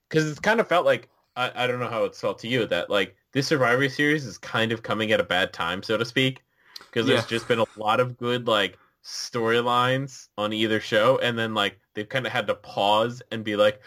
Because 0.10 0.30
it's 0.30 0.40
kind 0.40 0.60
of 0.60 0.68
felt 0.68 0.86
like 0.86 1.10
I, 1.36 1.52
I 1.64 1.68
don't 1.68 1.80
know 1.80 1.88
how 1.88 2.06
it's 2.06 2.22
felt 2.22 2.40
to 2.40 2.48
you 2.48 2.66
that 2.68 2.90
like 2.90 3.16
this 3.34 3.48
Survivor 3.48 3.90
Series 3.90 4.26
is 4.26 4.38
kind 4.38 4.72
of 4.72 4.84
coming 4.84 5.12
at 5.12 5.20
a 5.20 5.24
bad 5.24 5.52
time, 5.52 5.84
so 5.84 5.98
to 5.98 6.06
speak, 6.06 6.44
because 6.80 7.08
Yeah. 7.08 7.16
there's 7.16 7.26
just 7.26 7.48
been 7.48 7.60
a 7.60 7.66
lot 7.76 8.00
of 8.00 8.18
good 8.18 8.48
like 8.48 8.78
storylines 9.04 10.30
on 10.38 10.54
either 10.54 10.80
show, 10.80 11.18
and 11.20 11.38
then 11.38 11.54
like 11.54 11.80
they've 11.94 12.10
kind 12.10 12.26
of 12.26 12.32
had 12.32 12.48
to 12.48 12.56
pause 12.56 13.22
and 13.32 13.44
be 13.44 13.56
like, 13.56 13.82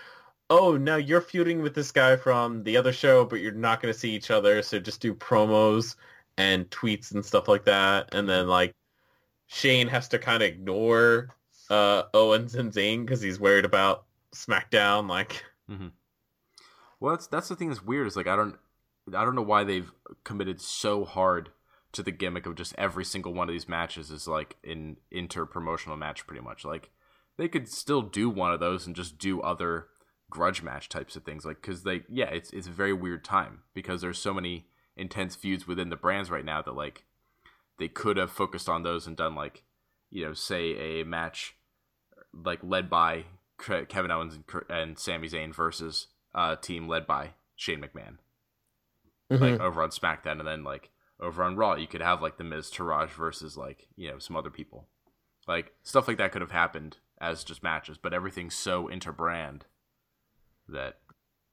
oh, 0.51 0.77
now 0.77 0.97
you're 0.97 1.21
feuding 1.21 1.63
with 1.63 1.75
this 1.75 1.91
guy 1.93 2.17
from 2.17 2.63
the 2.63 2.77
other 2.77 2.93
show, 2.93 3.25
but 3.25 3.41
you're 3.41 3.53
not 3.53 3.83
going 3.83 3.93
to 3.93 3.99
see 3.99 4.11
each 4.13 4.31
other, 4.31 4.63
so 4.63 4.79
just 4.79 5.01
do 5.01 5.15
promos 5.15 5.97
and 6.37 6.71
tweets 6.71 7.13
and 7.13 7.25
stuff 7.25 7.49
like 7.49 7.65
that, 7.65 8.15
and 8.15 8.29
then 8.29 8.47
like 8.47 8.73
Shane 9.49 9.89
has 9.89 10.09
to 10.09 10.19
kind 10.19 10.43
of 10.43 10.49
ignore 10.49 11.35
uh, 11.71 12.05
Owens 12.15 12.55
and 12.55 12.73
Zayn 12.73 13.05
because 13.05 13.21
he's 13.21 13.41
worried 13.41 13.65
about 13.65 14.05
SmackDown, 14.33 15.09
like. 15.09 15.43
Well, 17.01 17.15
that's 17.15 17.27
that's 17.27 17.49
the 17.49 17.57
thing 17.57 17.69
that's 17.69 17.85
weird 17.85 18.07
is 18.07 18.17
like 18.17 18.27
I 18.27 18.37
don't 18.37 18.57
I 19.15 19.25
don't 19.25 19.35
know 19.35 19.43
why 19.43 19.65
they've 19.65 19.91
committed 20.25 20.61
so 20.61 21.05
hard 21.05 21.51
to 21.93 22.03
the 22.03 22.11
gimmick 22.11 22.47
of 22.47 22.55
just 22.55 22.75
every 22.77 23.05
single 23.05 23.33
one 23.33 23.49
of 23.49 23.53
these 23.53 23.69
matches 23.69 24.11
is 24.11 24.29
like 24.29 24.57
an 24.65 24.99
inter 25.11 25.47
promotional 25.47 25.97
match 25.97 26.27
pretty 26.27 26.43
much. 26.43 26.65
Like 26.65 26.91
they 27.37 27.49
could 27.49 27.69
still 27.69 28.03
do 28.03 28.29
one 28.29 28.53
of 28.53 28.61
those 28.61 28.87
and 28.87 28.95
just 28.97 29.19
do 29.19 29.41
other 29.41 29.87
grudge 30.31 30.63
match 30.63 30.91
types 30.91 31.17
of 31.17 31.25
things 31.25 31.47
like 31.47 31.63
cuz 31.63 31.85
they 31.85 32.03
yeah, 32.09 32.27
it's 32.27 32.51
it's 32.51 32.67
a 32.67 32.73
very 32.73 32.93
weird 32.93 33.25
time 33.25 33.63
because 33.73 34.03
there's 34.03 34.19
so 34.19 34.35
many 34.35 34.69
intense 34.97 35.37
feuds 35.37 35.67
within 35.67 35.89
the 35.89 35.97
brands 35.97 36.31
right 36.31 36.45
now 36.45 36.61
that 36.61 36.75
like 36.75 37.05
they 37.79 37.89
could 37.89 38.17
have 38.17 38.31
focused 38.31 38.69
on 38.69 38.83
those 38.83 39.07
and 39.07 39.17
done 39.17 39.35
like 39.35 39.65
you 40.11 40.25
know, 40.25 40.35
say 40.35 41.01
a 41.01 41.05
match 41.05 41.55
like 42.33 42.61
led 42.63 42.89
by 42.89 43.25
Kevin 43.59 44.11
Owens 44.11 44.35
and, 44.35 44.63
and 44.69 44.99
Sami 44.99 45.29
Zayn 45.29 45.55
versus 45.55 46.09
a 46.35 46.57
team 46.57 46.89
led 46.89 47.07
by 47.07 47.31
Shane 47.57 47.81
McMahon, 47.81 48.19
mm-hmm. 49.31 49.43
like 49.43 49.61
over 49.61 49.83
on 49.83 49.91
SmackDown, 49.91 50.39
and 50.39 50.47
then 50.47 50.65
like 50.65 50.91
over 51.21 51.43
on 51.43 51.57
Raw, 51.57 51.75
you 51.75 51.87
could 51.87 52.03
have 52.03 52.23
like 52.23 52.39
the 52.39 52.45
Miztourage 52.45 53.11
versus 53.11 53.57
like 53.57 53.89
you 53.97 54.11
know 54.11 54.19
some 54.19 54.37
other 54.37 54.51
people, 54.51 54.87
like 55.47 55.73
stuff 55.83 56.09
like 56.09 56.19
that 56.19 56.33
could 56.33 56.43
have 56.43 56.53
happened 56.53 56.99
as 57.21 57.45
just 57.45 57.63
matches, 57.63 57.99
but 57.99 58.15
everything's 58.15 58.55
so 58.55 58.89
interbrand 58.89 59.63
that 60.69 60.99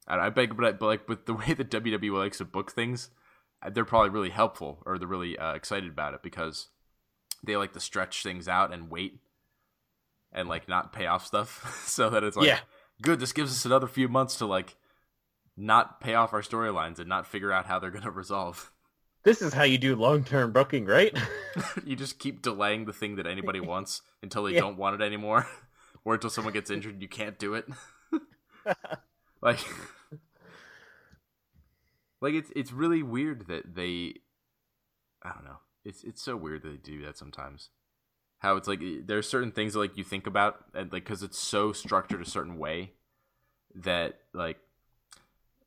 I, 0.08 0.28
I 0.28 0.30
beg, 0.30 0.56
but, 0.56 0.66
I- 0.66 0.72
but 0.74 0.86
like 0.86 1.10
with 1.10 1.26
the 1.26 1.34
way 1.34 1.54
that 1.54 1.72
WWE 1.72 2.18
likes 2.18 2.38
to 2.38 2.46
book 2.46 2.72
things, 2.72 3.10
they're 3.70 3.86
probably 3.86 4.10
really 4.10 4.30
helpful 4.30 4.82
or 4.86 4.98
they're 4.98 5.08
really 5.08 5.38
uh, 5.38 5.54
excited 5.54 5.90
about 5.90 6.14
it 6.14 6.22
because 6.24 6.70
they 7.44 7.56
like 7.58 7.74
to 7.74 7.80
stretch 7.80 8.24
things 8.24 8.48
out 8.48 8.74
and 8.74 8.90
wait 8.90 9.20
and 10.32 10.50
like 10.50 10.68
not 10.68 10.92
pay 10.94 11.06
off 11.06 11.26
stuff 11.26 11.84
so 11.88 12.10
that 12.10 12.24
it's 12.24 12.38
like 12.38 12.48
Yeah. 12.48 12.60
good 13.02 13.20
this 13.20 13.34
gives 13.34 13.52
us 13.52 13.66
another 13.66 13.88
few 13.88 14.08
months 14.08 14.38
to 14.38 14.46
like 14.46 14.76
not 15.58 16.02
pay 16.02 16.16
off 16.16 16.34
our 16.34 16.42
storylines 16.42 17.00
and 17.00 17.08
not 17.08 17.26
figure 17.26 17.52
out 17.52 17.66
how 17.66 17.80
they're 17.80 17.92
going 17.92 18.04
to 18.04 18.12
resolve 18.12 18.72
This 19.24 19.42
is 19.42 19.54
how 19.54 19.64
you 19.64 19.78
do 19.78 19.96
long-term 19.96 20.52
booking, 20.52 20.86
right? 20.86 21.18
you 21.86 21.96
just 21.96 22.20
keep 22.20 22.42
delaying 22.42 22.86
the 22.86 22.94
thing 22.94 23.16
that 23.16 23.26
anybody 23.26 23.60
wants 23.72 24.02
until 24.22 24.44
they 24.44 24.54
Yeah. 24.54 24.60
don't 24.62 24.78
want 24.78 25.02
it 25.02 25.06
anymore 25.06 25.48
or 26.04 26.16
until 26.16 26.30
someone 26.30 26.54
gets 26.54 26.70
injured 26.70 26.94
and 26.94 27.02
you 27.02 27.08
can't 27.08 27.40
do 27.40 27.54
it 27.56 27.66
like 29.42 29.60
like 32.26 32.34
it's 32.34 32.52
it's 32.56 32.72
really 32.72 33.04
weird 33.04 33.48
that 33.48 33.76
they 33.76 34.16
i 35.24 35.30
don't 35.30 35.46
know 35.46 35.60
it's 35.84 36.04
it's 36.04 36.22
so 36.22 36.36
weird 36.36 36.64
that 36.64 36.70
they 36.70 36.92
do 36.92 37.06
that 37.06 37.16
sometimes 37.16 37.70
how 38.40 38.56
it's 38.58 38.68
like 38.68 38.82
there's 39.06 39.30
certain 39.30 39.52
things 39.52 39.74
that 39.74 39.80
like 39.80 39.96
you 39.96 40.04
think 40.04 40.26
about 40.26 40.66
and 40.74 40.92
like 40.92 41.04
because 41.04 41.22
it's 41.22 41.38
so 41.38 41.72
structured 41.72 42.22
a 42.22 42.30
certain 42.30 42.58
way 42.58 42.92
that 43.76 44.20
like 44.34 44.58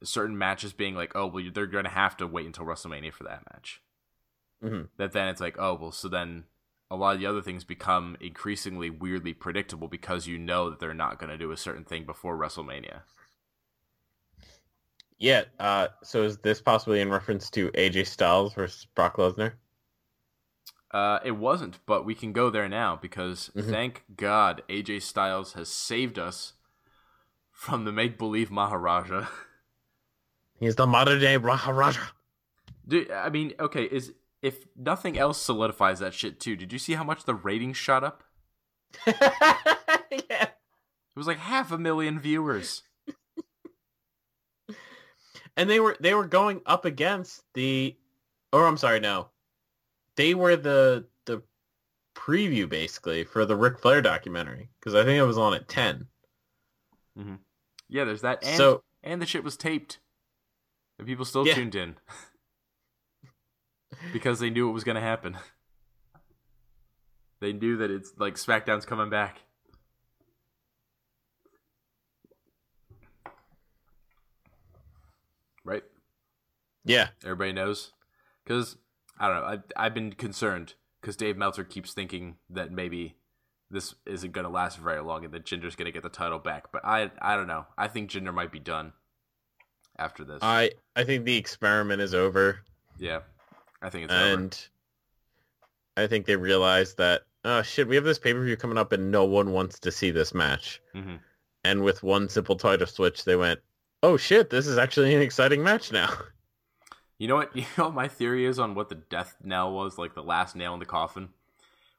certain 0.03 0.37
matches 0.37 0.73
being 0.73 0.97
like 0.97 1.13
oh 1.15 1.27
well 1.27 1.45
they're 1.55 1.67
gonna 1.67 1.89
have 1.89 2.17
to 2.17 2.27
wait 2.27 2.47
until 2.47 2.65
wrestlemania 2.65 3.13
for 3.13 3.23
that 3.25 3.45
match 3.53 3.81
Mhm. 4.61 4.89
that 4.97 5.13
then 5.13 5.29
it's 5.29 5.41
like 5.41 5.57
oh 5.61 5.75
well 5.75 5.93
so 5.93 6.09
then 6.09 6.45
a 6.91 6.97
lot 6.97 7.15
of 7.15 7.21
the 7.21 7.27
other 7.27 7.43
things 7.43 7.63
become 7.63 8.17
increasingly 8.21 8.91
weirdly 8.91 9.33
predictable 9.33 9.87
because 9.87 10.27
you 10.27 10.39
know 10.39 10.71
that 10.71 10.81
they're 10.81 10.95
not 10.95 11.19
going 11.21 11.31
to 11.31 11.39
do 11.39 11.53
a 11.53 11.57
certain 11.57 11.85
thing 11.85 12.05
before 12.05 12.37
WrestleMania. 12.39 13.03
Yeah. 15.19 15.45
Uh, 15.59 15.89
so 16.03 16.23
is 16.23 16.39
this 16.39 16.61
possibly 16.61 17.01
in 17.01 17.11
reference 17.11 17.51
to 17.51 17.71
AJ 17.73 18.07
Styles 18.07 18.55
versus 18.55 18.87
Brock 18.95 19.17
Lesnar? 19.17 19.53
Uh, 20.91 21.19
it 21.23 21.33
wasn't, 21.33 21.79
but 21.85 22.07
we 22.07 22.15
can 22.15 22.33
go 22.33 22.49
there 22.49 22.69
now 22.69 22.99
because 23.01 23.51
thank 23.59 24.05
God 24.17 24.63
AJ 24.69 25.03
Styles 25.03 25.53
has 25.53 25.69
saved 25.69 26.19
us 26.19 26.55
from 27.53 27.85
the 27.85 27.93
make 27.93 28.17
believe 28.17 28.51
Maharaja. 28.51 29.27
He's 30.61 30.77
the 30.77 30.87
modern 30.87 31.21
day 31.21 31.37
Maharaja. 31.37 32.01
Dude, 32.87 33.11
I 33.11 33.29
mean, 33.29 33.53
okay, 33.61 33.85
is 33.85 34.15
if 34.41 34.65
nothing 34.77 35.19
else 35.19 35.41
solidifies 35.41 35.99
that 35.99 36.15
shit 36.15 36.41
too. 36.41 36.57
Did 36.57 36.73
you 36.73 36.79
see 36.79 36.95
how 36.95 37.05
much 37.05 37.25
the 37.25 37.35
ratings 37.35 37.77
shot 37.77 38.03
up? 38.03 38.23
yeah. 39.07 40.49
It 41.11 41.17
was 41.17 41.27
like 41.27 41.39
half 41.39 41.71
a 41.71 41.79
million 41.79 42.19
viewers. 42.19 42.83
And 45.59 45.69
they 45.69 45.81
were 45.81 45.97
they 46.01 46.15
were 46.15 46.27
going 46.27 46.63
up 46.67 46.85
against 46.85 47.43
the, 47.53 47.97
or 48.53 48.67
I'm 48.67 48.77
sorry, 48.77 49.01
no, 49.01 49.29
they 50.17 50.35
were 50.35 50.55
the 50.57 51.05
the 51.27 51.43
preview 52.15 52.69
basically 52.69 53.25
for 53.25 53.45
the 53.45 53.57
Ric 53.57 53.81
Flair 53.81 54.01
documentary 54.01 54.71
because 54.79 54.95
I 54.95 55.05
think 55.05 55.19
it 55.19 55.25
was 55.25 55.37
on 55.37 55.55
at 55.55 55.69
ten. 55.69 56.07
Mm-hmm. 57.19 57.35
Yeah, 57.89 58.05
there's 58.05 58.23
that. 58.23 58.45
And, 58.45 58.57
So- 58.57 58.83
and 59.03 59.21
the 59.21 59.27
shit 59.27 59.43
was 59.45 59.57
taped. 59.57 59.99
And 60.99 61.07
people 61.07 61.25
still 61.25 61.47
Yeah. 61.47 61.55
tuned 61.55 61.75
in. 61.75 61.97
because 64.13 64.39
they 64.41 64.51
knew 64.51 64.69
it 64.69 64.73
was 64.73 64.85
going 64.85 64.97
to 64.97 65.01
happen. 65.01 65.37
They 67.41 67.53
knew 67.53 67.77
that 67.77 67.89
it's 67.89 68.13
like 68.19 68.35
SmackDown's 68.35 68.85
coming 68.85 69.11
back. 69.11 69.39
Right? 75.65 75.83
Yeah, 76.89 77.09
Everybody 77.23 77.53
knows. 77.53 77.93
Because, 78.45 78.77
I 79.21 79.29
don't 79.29 79.37
know, 79.37 79.63
I, 79.77 79.85
I've 79.87 79.95
been 79.95 80.13
concerned 80.13 80.75
because 81.01 81.17
Dave 81.17 81.37
Meltzer 81.37 81.65
keeps 81.65 81.93
thinking 81.93 82.37
that 82.51 82.73
maybe 82.73 83.17
this 83.71 83.95
isn't 84.07 84.33
going 84.33 84.45
to 84.47 84.51
last 84.51 84.79
very 84.79 85.01
long 85.03 85.25
and 85.25 85.35
that 85.35 85.45
Jinder's 85.45 85.77
going 85.77 85.87
to 85.87 85.93
get 85.93 86.03
the 86.03 86.09
title 86.09 86.39
back. 86.39 86.73
But 86.73 86.85
I, 86.85 87.11
I 87.21 87.37
don't 87.37 87.47
know. 87.47 87.67
I 87.77 87.89
think 87.89 88.11
Jinder 88.11 88.33
might 88.33 88.51
be 88.51 88.59
done 88.59 88.93
after 89.99 90.25
this. 90.25 90.39
I 90.43 90.71
I 90.97 91.05
think 91.05 91.25
the 91.25 91.37
experiment 91.37 92.01
is 92.01 92.15
over, 92.15 92.61
yeah. 92.99 93.21
I 93.83 93.91
think 93.91 94.05
it's 94.07 94.15
over. 94.15 94.35
and 94.35 94.69
I 95.97 96.07
think 96.07 96.27
they 96.27 96.37
realized 96.37 96.97
that 96.99 97.23
oh 97.45 97.63
shit, 97.63 97.87
we 97.89 97.97
have 97.97 98.05
this 98.05 98.19
pay 98.19 98.33
per 98.33 98.43
view 98.45 98.57
coming 98.57 98.79
up, 98.79 98.93
and 98.93 99.11
no 99.11 99.25
one 99.25 99.53
wants 99.53 99.79
to 99.81 99.93
see 99.93 100.11
this 100.11 100.33
match. 100.35 100.81
Mhm. 100.95 101.19
And 101.65 101.85
with 101.85 102.03
one 102.03 102.29
simple 102.29 102.57
title 102.57 102.87
switch, 102.87 103.25
they 103.25 103.37
went, 103.37 103.61
oh 104.03 104.17
shit, 104.17 104.49
this 104.51 104.67
is 104.67 104.79
actually 104.79 105.15
an 105.15 105.21
exciting 105.23 105.63
match 105.63 105.93
now. 105.93 106.09
You 107.19 107.29
know 107.29 107.37
what? 107.37 107.51
You 107.57 107.65
know 107.77 107.85
what 107.85 107.95
my 107.95 108.09
theory 108.09 108.47
is 108.47 108.59
on 108.59 108.75
what 108.75 108.89
the 108.89 108.95
death 108.95 109.37
knell 109.43 109.73
was, 109.73 109.99
like 109.99 110.15
the 110.15 110.23
last 110.23 110.55
nail 110.57 110.73
in 110.75 110.81
the 110.81 110.87
coffin. 110.87 111.31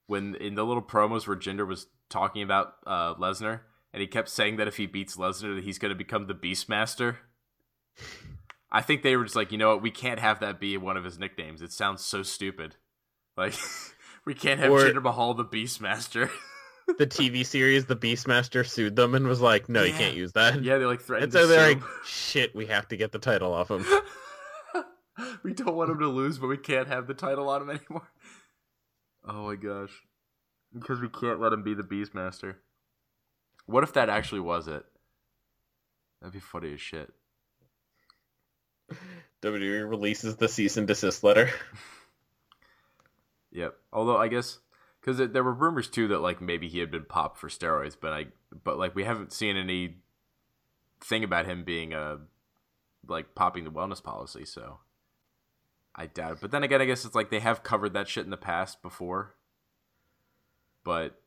When 0.08 0.36
in 0.36 0.56
the 0.56 0.64
little 0.66 0.82
promos 0.82 1.28
where 1.28 1.38
Jinder 1.38 1.68
was 1.68 1.88
talking 2.10 2.42
about 2.42 2.74
uh, 2.88 3.14
Lesnar, 3.16 3.62
and 3.94 4.02
he 4.02 4.08
kept 4.08 4.30
saying 4.30 4.58
that 4.58 4.68
if 4.68 4.78
he 4.78 4.88
beats 4.88 5.18
Lesnar, 5.18 5.56
that 5.56 5.64
he's 5.64 5.78
going 5.78 5.90
to 5.90 5.96
become 5.96 6.26
the 6.28 6.34
Beastmaster. 6.34 7.18
I 8.72 8.82
think 8.82 9.02
they 9.02 9.16
were 9.16 9.24
just 9.24 9.36
like, 9.36 9.52
you 9.52 9.58
know 9.58 9.70
what? 9.70 9.82
We 9.82 9.92
can't 9.92 10.20
have 10.20 10.40
that 10.42 10.60
be 10.60 10.78
one 10.78 10.96
of 10.98 11.04
his 11.04 11.18
nicknames. 11.20 11.62
It 11.62 11.72
sounds 11.72 12.04
so 12.04 12.24
stupid. 12.24 12.76
Like, 13.38 13.54
We 14.26 14.34
can't 14.36 14.60
have 14.60 14.72
Or- 14.72 14.80
Jinder 14.82 15.02
Mahal 15.02 15.34
the 15.34 15.46
Beastmaster. 15.46 16.30
the 16.98 17.08
TV 17.08 17.46
series, 17.46 17.86
The 17.86 17.96
Beastmaster 17.96 18.68
sued 18.68 18.96
them 18.96 19.16
and 19.16 19.26
was 19.28 19.42
like, 19.42 19.70
"No, 19.70 19.84
you 19.84 19.94
can't 19.94 20.16
use 20.16 20.34
that." 20.34 20.62
yeah, 20.64 20.78
they 20.78 20.86
like 20.86 21.00
And 21.00 21.06
threatened 21.08 21.34
so 21.34 21.42
to 21.42 21.48
they're 21.48 21.70
like, 21.74 21.84
"Shit, 22.06 22.54
we 22.56 22.66
have 22.68 22.88
to 22.90 22.98
get 22.98 23.12
the 23.12 23.18
title 23.20 23.54
off 23.54 23.72
him." 23.72 23.86
we 25.44 25.54
don't 25.54 25.76
want 25.76 25.92
him 25.92 26.00
to 26.00 26.08
lose, 26.08 26.38
but 26.38 26.48
we 26.48 26.58
can't 26.58 26.88
have 26.88 27.08
the 27.08 27.14
title 27.14 27.50
on 27.50 27.64
him 27.64 27.70
anymore. 27.70 28.10
Oh 29.28 29.48
my 29.48 29.56
gosh. 29.56 29.92
Because 30.74 31.02
we 31.02 31.10
can't 31.10 31.40
let 31.40 31.54
him 31.54 31.64
be 31.64 31.74
the 31.74 31.84
Beastmaster. 31.84 32.56
What 33.66 33.84
if 33.84 33.94
that 33.94 34.10
actually 34.10 34.42
was 34.42 34.68
it? 34.68 34.86
That'd 36.22 36.34
be 36.34 36.40
funny 36.40 36.74
as 36.74 36.82
shit. 36.82 37.12
WWE 39.42 39.90
releases 39.90 40.36
the 40.36 40.48
cease 40.48 40.78
and 40.78 40.88
desist 40.88 41.24
letter. 41.24 41.50
Yep. 43.52 43.76
Although 43.92 44.18
I 44.18 44.28
guess 44.28 44.60
because 45.02 45.18
there 45.18 45.44
were 45.44 45.54
rumors 45.54 45.88
too 45.88 46.10
that 46.10 46.20
like 46.20 46.42
maybe 46.42 46.68
he 46.68 46.80
had 46.80 46.92
been 46.92 47.06
popped 47.06 47.40
for 47.40 47.50
steroids, 47.50 47.98
but 48.00 48.14
I 48.14 48.26
but 48.64 48.78
like 48.78 48.96
we 48.96 49.04
haven't 49.04 49.34
seen 49.34 49.58
any 49.58 49.98
thing 51.02 51.24
about 51.24 51.46
him 51.46 51.64
being 51.64 51.94
a 51.94 52.20
like 53.08 53.34
popping 53.34 53.64
the 53.64 53.72
wellness 53.72 54.04
policy. 54.04 54.46
So 54.46 54.80
I 56.00 56.06
doubt 56.06 56.32
it. 56.32 56.38
But 56.40 56.52
then 56.52 56.64
again, 56.64 56.82
I 56.82 56.86
guess 56.86 57.04
it's 57.04 57.14
like 57.14 57.30
they 57.30 57.42
have 57.42 57.62
covered 57.62 57.94
that 57.94 58.08
shit 58.08 58.24
in 58.24 58.30
the 58.32 58.38
past 58.38 58.82
before. 58.82 59.36
But 60.86 61.20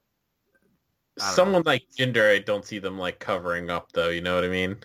Someone 1.19 1.63
like 1.67 1.85
Jinder, 1.97 2.35
I 2.35 2.39
don't 2.39 2.65
see 2.65 2.79
them 2.79 2.99
like 2.99 3.19
covering 3.19 3.69
up 3.69 3.93
though. 3.93 4.09
You 4.09 4.23
know 4.23 4.35
what 4.35 4.45
I 4.45 4.49
mean? 4.49 4.79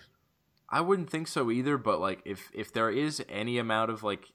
I 0.68 0.82
wouldn't 0.82 1.08
think 1.08 1.26
so 1.26 1.50
either. 1.50 1.78
But 1.78 2.00
like 2.00 2.20
if 2.26 2.50
if 2.52 2.70
there 2.70 2.90
is 2.90 3.24
any 3.30 3.56
amount 3.56 3.90
of 3.90 4.02
like 4.02 4.32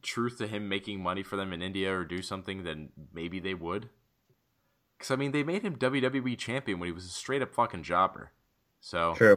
truth 0.00 0.38
to 0.38 0.46
him 0.46 0.68
making 0.68 1.02
money 1.02 1.24
for 1.24 1.34
them 1.34 1.52
in 1.52 1.60
India 1.60 1.92
or 1.92 2.04
do 2.04 2.22
something, 2.22 2.62
then 2.62 2.90
maybe 3.12 3.40
they 3.40 3.54
would. 3.54 3.88
Because 4.96 5.10
I 5.10 5.16
mean, 5.16 5.32
they 5.32 5.42
made 5.42 5.62
him 5.62 5.74
WWE 5.76 6.38
champion 6.38 6.78
when 6.78 6.86
he 6.86 6.92
was 6.92 7.06
a 7.06 7.08
straight 7.08 7.42
up 7.42 7.52
fucking 7.52 7.82
jobber. 7.82 8.30
So 8.80 9.14
True. 9.16 9.36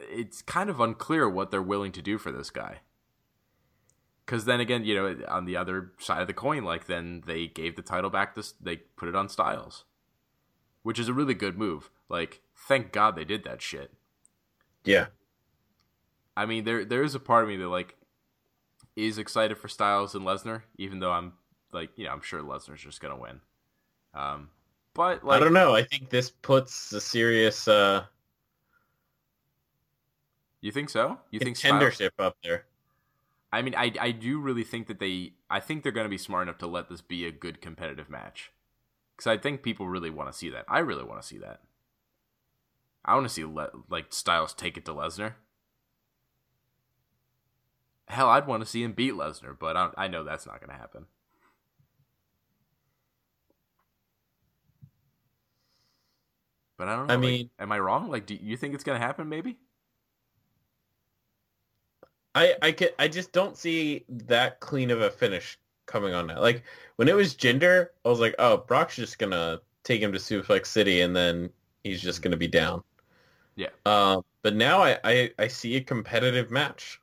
it's 0.00 0.42
kind 0.42 0.68
of 0.68 0.80
unclear 0.80 1.28
what 1.28 1.52
they're 1.52 1.62
willing 1.62 1.92
to 1.92 2.02
do 2.02 2.18
for 2.18 2.32
this 2.32 2.50
guy. 2.50 2.80
Because 4.30 4.44
then 4.44 4.60
again, 4.60 4.84
you 4.84 4.94
know, 4.94 5.16
on 5.26 5.44
the 5.44 5.56
other 5.56 5.90
side 5.98 6.20
of 6.20 6.28
the 6.28 6.32
coin, 6.32 6.62
like 6.62 6.86
then 6.86 7.24
they 7.26 7.48
gave 7.48 7.74
the 7.74 7.82
title 7.82 8.10
back. 8.10 8.36
This 8.36 8.52
they 8.60 8.76
put 8.76 9.08
it 9.08 9.16
on 9.16 9.28
Styles, 9.28 9.82
which 10.84 11.00
is 11.00 11.08
a 11.08 11.12
really 11.12 11.34
good 11.34 11.58
move. 11.58 11.90
Like, 12.08 12.40
thank 12.54 12.92
God 12.92 13.16
they 13.16 13.24
did 13.24 13.42
that 13.42 13.60
shit. 13.60 13.92
Yeah. 14.84 15.06
I 16.36 16.46
mean, 16.46 16.62
there 16.62 16.84
there 16.84 17.02
is 17.02 17.16
a 17.16 17.18
part 17.18 17.42
of 17.42 17.48
me 17.48 17.56
that 17.56 17.66
like 17.66 17.96
is 18.94 19.18
excited 19.18 19.58
for 19.58 19.66
Styles 19.66 20.14
and 20.14 20.24
Lesnar, 20.24 20.62
even 20.78 21.00
though 21.00 21.10
I'm 21.10 21.32
like, 21.72 21.90
you 21.96 22.04
know, 22.04 22.12
I'm 22.12 22.22
sure 22.22 22.40
Lesnar's 22.40 22.82
just 22.82 23.00
gonna 23.00 23.18
win. 23.18 23.40
Um, 24.14 24.50
but 24.94 25.24
like, 25.24 25.40
I 25.40 25.44
don't 25.44 25.54
know. 25.54 25.74
I 25.74 25.82
think 25.82 26.08
this 26.08 26.30
puts 26.30 26.92
a 26.92 27.00
serious 27.00 27.66
uh 27.66 28.04
You 30.60 30.70
think 30.70 30.88
so? 30.88 31.18
You 31.32 31.40
think 31.40 31.56
Styles? 31.56 32.00
up 32.20 32.36
there. 32.44 32.66
I 33.52 33.62
mean, 33.62 33.74
I 33.74 33.92
I 34.00 34.10
do 34.12 34.38
really 34.38 34.62
think 34.64 34.86
that 34.86 35.00
they. 35.00 35.32
I 35.50 35.58
think 35.60 35.82
they're 35.82 35.92
gonna 35.92 36.08
be 36.08 36.18
smart 36.18 36.44
enough 36.44 36.58
to 36.58 36.66
let 36.66 36.88
this 36.88 37.00
be 37.00 37.24
a 37.26 37.32
good 37.32 37.60
competitive 37.60 38.08
match, 38.08 38.52
because 39.16 39.26
I 39.26 39.36
think 39.36 39.62
people 39.62 39.88
really 39.88 40.10
want 40.10 40.30
to 40.30 40.36
see 40.36 40.50
that. 40.50 40.64
I 40.68 40.78
really 40.78 41.04
want 41.04 41.20
to 41.20 41.26
see 41.26 41.38
that. 41.38 41.60
I 43.04 43.14
want 43.14 43.26
to 43.26 43.32
see 43.32 43.44
Le- 43.44 43.70
like 43.88 44.12
Styles 44.12 44.52
take 44.54 44.76
it 44.76 44.84
to 44.84 44.92
Lesnar. 44.92 45.34
Hell, 48.08 48.28
I'd 48.28 48.46
want 48.46 48.62
to 48.62 48.68
see 48.68 48.82
him 48.82 48.92
beat 48.92 49.14
Lesnar, 49.14 49.56
but 49.58 49.76
I, 49.76 49.90
I 49.96 50.08
know 50.08 50.22
that's 50.24 50.46
not 50.46 50.60
going 50.60 50.70
to 50.70 50.76
happen. 50.76 51.06
But 56.76 56.88
I 56.88 56.96
don't 56.96 57.06
know. 57.06 57.12
I 57.12 57.16
like, 57.16 57.22
mean- 57.22 57.50
am 57.58 57.72
I 57.72 57.78
wrong? 57.78 58.10
Like, 58.10 58.26
do 58.26 58.34
you 58.34 58.56
think 58.56 58.74
it's 58.74 58.84
going 58.84 59.00
to 59.00 59.06
happen? 59.06 59.28
Maybe. 59.28 59.58
I 62.34 62.54
I 62.62 62.72
can 62.72 62.88
I 62.98 63.08
just 63.08 63.32
don't 63.32 63.56
see 63.56 64.04
that 64.08 64.60
clean 64.60 64.90
of 64.90 65.00
a 65.00 65.10
finish 65.10 65.58
coming 65.86 66.14
on 66.14 66.26
that. 66.28 66.40
Like 66.40 66.62
when 66.96 67.08
it 67.08 67.14
was 67.14 67.34
Jinder, 67.34 67.88
I 68.04 68.08
was 68.08 68.20
like, 68.20 68.34
oh, 68.38 68.58
Brock's 68.58 68.96
just 68.96 69.18
gonna 69.18 69.60
take 69.84 70.00
him 70.00 70.12
to 70.12 70.18
Suplex 70.18 70.66
City 70.66 71.00
and 71.00 71.14
then 71.14 71.50
he's 71.82 72.00
just 72.00 72.22
gonna 72.22 72.36
be 72.36 72.48
down. 72.48 72.82
Yeah. 73.56 73.68
Um, 73.84 74.24
but 74.42 74.54
now 74.54 74.82
I, 74.82 74.98
I 75.04 75.30
I 75.38 75.48
see 75.48 75.76
a 75.76 75.80
competitive 75.80 76.50
match. 76.50 77.00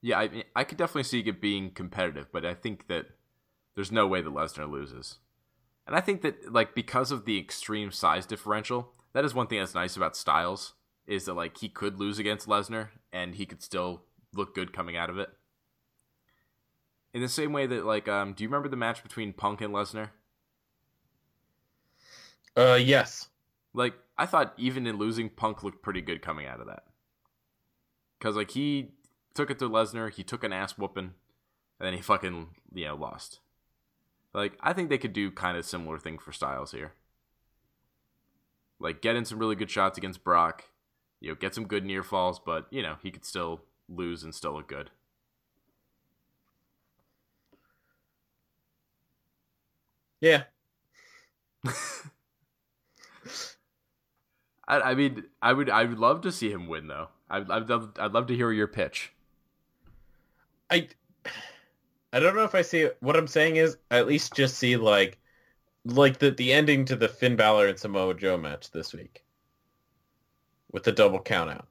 Yeah, 0.00 0.18
I 0.18 0.28
mean, 0.28 0.44
I 0.54 0.64
could 0.64 0.76
definitely 0.76 1.04
see 1.04 1.20
it 1.20 1.40
being 1.40 1.70
competitive, 1.70 2.26
but 2.30 2.44
I 2.44 2.52
think 2.52 2.88
that 2.88 3.06
there's 3.74 3.90
no 3.90 4.06
way 4.06 4.20
that 4.20 4.34
Lesnar 4.34 4.70
loses. 4.70 5.18
And 5.86 5.96
I 5.96 6.00
think 6.00 6.22
that 6.22 6.52
like 6.52 6.74
because 6.74 7.10
of 7.10 7.24
the 7.24 7.38
extreme 7.38 7.90
size 7.90 8.26
differential, 8.26 8.92
that 9.12 9.24
is 9.24 9.34
one 9.34 9.46
thing 9.46 9.60
that's 9.60 9.74
nice 9.74 9.96
about 9.96 10.16
Styles 10.16 10.74
is 11.06 11.26
that 11.26 11.34
like 11.34 11.58
he 11.58 11.68
could 11.68 11.98
lose 11.98 12.18
against 12.18 12.48
Lesnar 12.48 12.88
and 13.12 13.34
he 13.34 13.46
could 13.46 13.62
still 13.62 14.02
look 14.32 14.54
good 14.54 14.72
coming 14.72 14.96
out 14.96 15.10
of 15.10 15.18
it. 15.18 15.30
In 17.12 17.20
the 17.20 17.28
same 17.28 17.52
way 17.52 17.66
that 17.66 17.84
like 17.84 18.08
um 18.08 18.32
do 18.32 18.42
you 18.42 18.48
remember 18.48 18.68
the 18.68 18.76
match 18.76 19.02
between 19.02 19.32
Punk 19.32 19.60
and 19.60 19.72
Lesnar? 19.72 20.10
Uh, 22.56 22.78
yes. 22.80 23.28
Like 23.72 23.94
I 24.16 24.26
thought 24.26 24.54
even 24.56 24.86
in 24.86 24.96
losing 24.96 25.28
Punk 25.28 25.62
looked 25.62 25.82
pretty 25.82 26.00
good 26.00 26.22
coming 26.22 26.46
out 26.46 26.60
of 26.60 26.66
that. 26.66 26.84
Cuz 28.20 28.36
like 28.36 28.52
he 28.52 28.92
took 29.34 29.50
it 29.50 29.58
to 29.58 29.68
Lesnar, 29.68 30.10
he 30.10 30.22
took 30.22 30.44
an 30.44 30.52
ass 30.52 30.78
whooping 30.78 31.14
and 31.80 31.86
then 31.86 31.94
he 31.94 32.00
fucking, 32.00 32.48
you 32.72 32.86
know, 32.86 32.94
lost. 32.94 33.40
Like 34.32 34.56
I 34.60 34.72
think 34.72 34.88
they 34.88 34.98
could 34.98 35.12
do 35.12 35.30
kind 35.30 35.56
of 35.56 35.64
similar 35.64 35.98
thing 35.98 36.18
for 36.18 36.32
Styles 36.32 36.72
here. 36.72 36.92
Like 38.80 39.00
get 39.00 39.16
in 39.16 39.24
some 39.24 39.38
really 39.38 39.56
good 39.56 39.70
shots 39.70 39.98
against 39.98 40.24
Brock, 40.24 40.64
you 41.24 41.30
know, 41.30 41.34
get 41.36 41.54
some 41.54 41.66
good 41.66 41.86
near 41.86 42.02
falls, 42.02 42.38
but 42.38 42.66
you 42.70 42.82
know, 42.82 42.96
he 43.02 43.10
could 43.10 43.24
still 43.24 43.62
lose 43.88 44.22
and 44.22 44.34
still 44.34 44.52
look 44.52 44.68
good. 44.68 44.90
Yeah. 50.20 50.44
I, 54.68 54.80
I 54.80 54.94
mean, 54.94 55.24
I 55.40 55.54
would 55.54 55.70
I 55.70 55.84
would 55.84 55.98
love 55.98 56.20
to 56.22 56.32
see 56.32 56.50
him 56.50 56.68
win 56.68 56.88
though. 56.88 57.08
I'd 57.30 57.50
I'd 57.50 57.70
love, 57.70 57.92
I'd 57.98 58.12
love 58.12 58.26
to 58.26 58.36
hear 58.36 58.52
your 58.52 58.66
pitch. 58.68 59.12
I 60.70 60.88
I 62.12 62.20
don't 62.20 62.36
know 62.36 62.44
if 62.44 62.54
I 62.54 62.60
see 62.62 62.90
what 63.00 63.16
I'm 63.16 63.26
saying 63.26 63.56
is 63.56 63.78
at 63.90 64.06
least 64.06 64.34
just 64.34 64.58
see 64.58 64.76
like 64.76 65.18
like 65.86 66.18
the 66.18 66.30
the 66.32 66.52
ending 66.52 66.84
to 66.86 66.96
the 66.96 67.08
Finn 67.08 67.36
Balor 67.36 67.68
and 67.68 67.78
Samoa 67.78 68.14
Joe 68.14 68.36
match 68.36 68.70
this 68.72 68.92
week 68.92 69.23
with 70.74 70.82
the 70.82 70.92
double 70.92 71.20
count 71.20 71.48
out. 71.50 71.68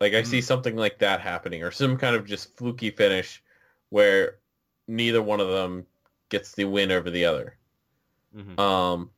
Like 0.00 0.14
I 0.14 0.22
see 0.22 0.40
something 0.40 0.76
like 0.76 1.00
that 1.00 1.20
happening 1.20 1.64
or 1.64 1.72
some 1.72 1.96
kind 1.96 2.14
of 2.14 2.24
just 2.24 2.56
fluky 2.56 2.90
finish 2.90 3.42
where 3.90 4.36
neither 4.86 5.20
one 5.20 5.40
of 5.40 5.48
them 5.48 5.86
gets 6.28 6.52
the 6.52 6.64
win 6.64 6.92
over 6.92 7.10
the 7.10 7.24
other. 7.24 7.56
Mhm. 8.34 8.58
Um 8.58 9.10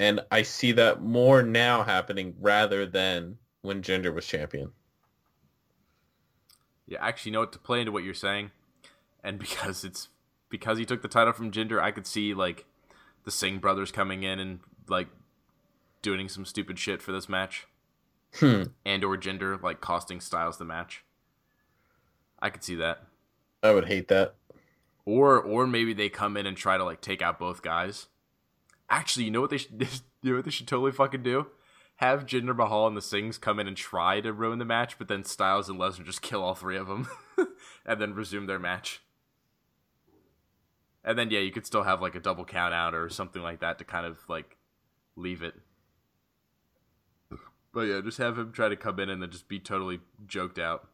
and 0.00 0.20
I 0.30 0.42
see 0.42 0.72
that 0.72 1.02
more 1.02 1.42
now 1.42 1.82
happening 1.82 2.34
rather 2.40 2.86
than 2.86 3.36
when 3.60 3.82
Jinder 3.82 4.14
was 4.14 4.26
champion. 4.26 4.72
Yeah, 6.86 6.98
actually, 7.04 7.30
you 7.30 7.32
know 7.34 7.40
what? 7.40 7.52
To 7.52 7.58
play 7.58 7.80
into 7.80 7.92
what 7.92 8.04
you're 8.04 8.14
saying, 8.14 8.52
and 9.22 9.38
because 9.44 9.84
it's 9.84 10.08
because 10.48 10.78
he 10.78 10.86
took 10.86 11.02
the 11.02 11.08
title 11.08 11.34
from 11.34 11.50
Jinder, 11.50 11.78
I 11.78 11.90
could 11.90 12.06
see 12.06 12.32
like 12.32 12.64
the 13.24 13.30
Singh 13.30 13.58
brothers 13.58 13.92
coming 13.92 14.22
in 14.22 14.38
and 14.38 14.60
like 14.88 15.08
doing 16.00 16.30
some 16.30 16.46
stupid 16.46 16.78
shit 16.78 17.02
for 17.02 17.12
this 17.12 17.28
match, 17.28 17.66
Hmm. 18.34 18.64
and 18.84 19.02
or 19.04 19.16
Jinder, 19.16 19.60
like 19.62 19.80
costing 19.80 20.20
Styles 20.20 20.58
the 20.58 20.64
match. 20.64 21.04
I 22.40 22.50
could 22.50 22.62
see 22.62 22.74
that, 22.76 23.02
I 23.62 23.72
would 23.72 23.86
hate 23.86 24.08
that. 24.08 24.34
or 25.04 25.40
or 25.40 25.66
maybe 25.66 25.92
they 25.92 26.08
come 26.08 26.36
in 26.36 26.46
and 26.46 26.56
try 26.56 26.76
to 26.76 26.84
like 26.84 27.00
take 27.00 27.22
out 27.22 27.38
both 27.38 27.62
guys. 27.62 28.06
Actually, 28.90 29.24
you 29.24 29.30
know 29.30 29.40
what 29.40 29.50
they 29.50 29.58
should 29.58 29.80
you 30.22 30.30
know 30.30 30.36
what 30.36 30.44
they 30.44 30.50
should 30.50 30.68
totally 30.68 30.92
fucking 30.92 31.22
do? 31.22 31.46
Have 31.96 32.26
Jinder 32.26 32.54
Mahal 32.56 32.86
and 32.86 32.96
the 32.96 33.00
Singhs 33.00 33.40
come 33.40 33.58
in 33.58 33.66
and 33.66 33.76
try 33.76 34.20
to 34.20 34.32
ruin 34.32 34.60
the 34.60 34.64
match, 34.64 34.98
but 34.98 35.08
then 35.08 35.24
Styles 35.24 35.68
and 35.68 35.80
Lesnar 35.80 36.04
just 36.04 36.22
kill 36.22 36.44
all 36.44 36.54
three 36.54 36.76
of 36.76 36.86
them, 36.86 37.08
and 37.84 38.00
then 38.00 38.14
resume 38.14 38.46
their 38.46 38.60
match. 38.60 39.00
And 41.02 41.18
then 41.18 41.30
yeah, 41.30 41.40
you 41.40 41.50
could 41.50 41.66
still 41.66 41.82
have 41.82 42.00
like 42.00 42.14
a 42.14 42.20
double 42.20 42.44
count 42.44 42.72
out 42.74 42.94
or 42.94 43.08
something 43.08 43.42
like 43.42 43.60
that 43.60 43.78
to 43.78 43.84
kind 43.84 44.06
of 44.06 44.18
like 44.28 44.58
leave 45.16 45.42
it. 45.42 45.54
But 47.72 47.82
yeah, 47.82 48.00
just 48.00 48.18
have 48.18 48.38
him 48.38 48.52
try 48.52 48.68
to 48.68 48.76
come 48.76 48.98
in 48.98 49.08
and 49.08 49.22
then 49.22 49.30
just 49.30 49.48
be 49.48 49.58
totally 49.58 50.00
joked 50.26 50.58
out. 50.58 50.88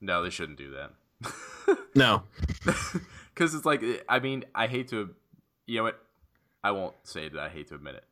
No, 0.00 0.22
they 0.22 0.30
shouldn't 0.30 0.58
do 0.58 0.70
that. 0.72 0.92
No. 1.94 2.22
Because 2.64 3.54
it's 3.54 3.64
like, 3.64 3.82
I 4.08 4.18
mean, 4.18 4.44
I 4.54 4.66
hate 4.66 4.88
to, 4.88 5.14
you 5.66 5.76
know 5.76 5.84
what? 5.84 6.02
I 6.64 6.70
won't 6.70 6.94
say 7.02 7.28
that 7.28 7.38
I 7.38 7.48
hate 7.48 7.68
to 7.68 7.74
admit 7.74 7.96
it. 7.96 8.04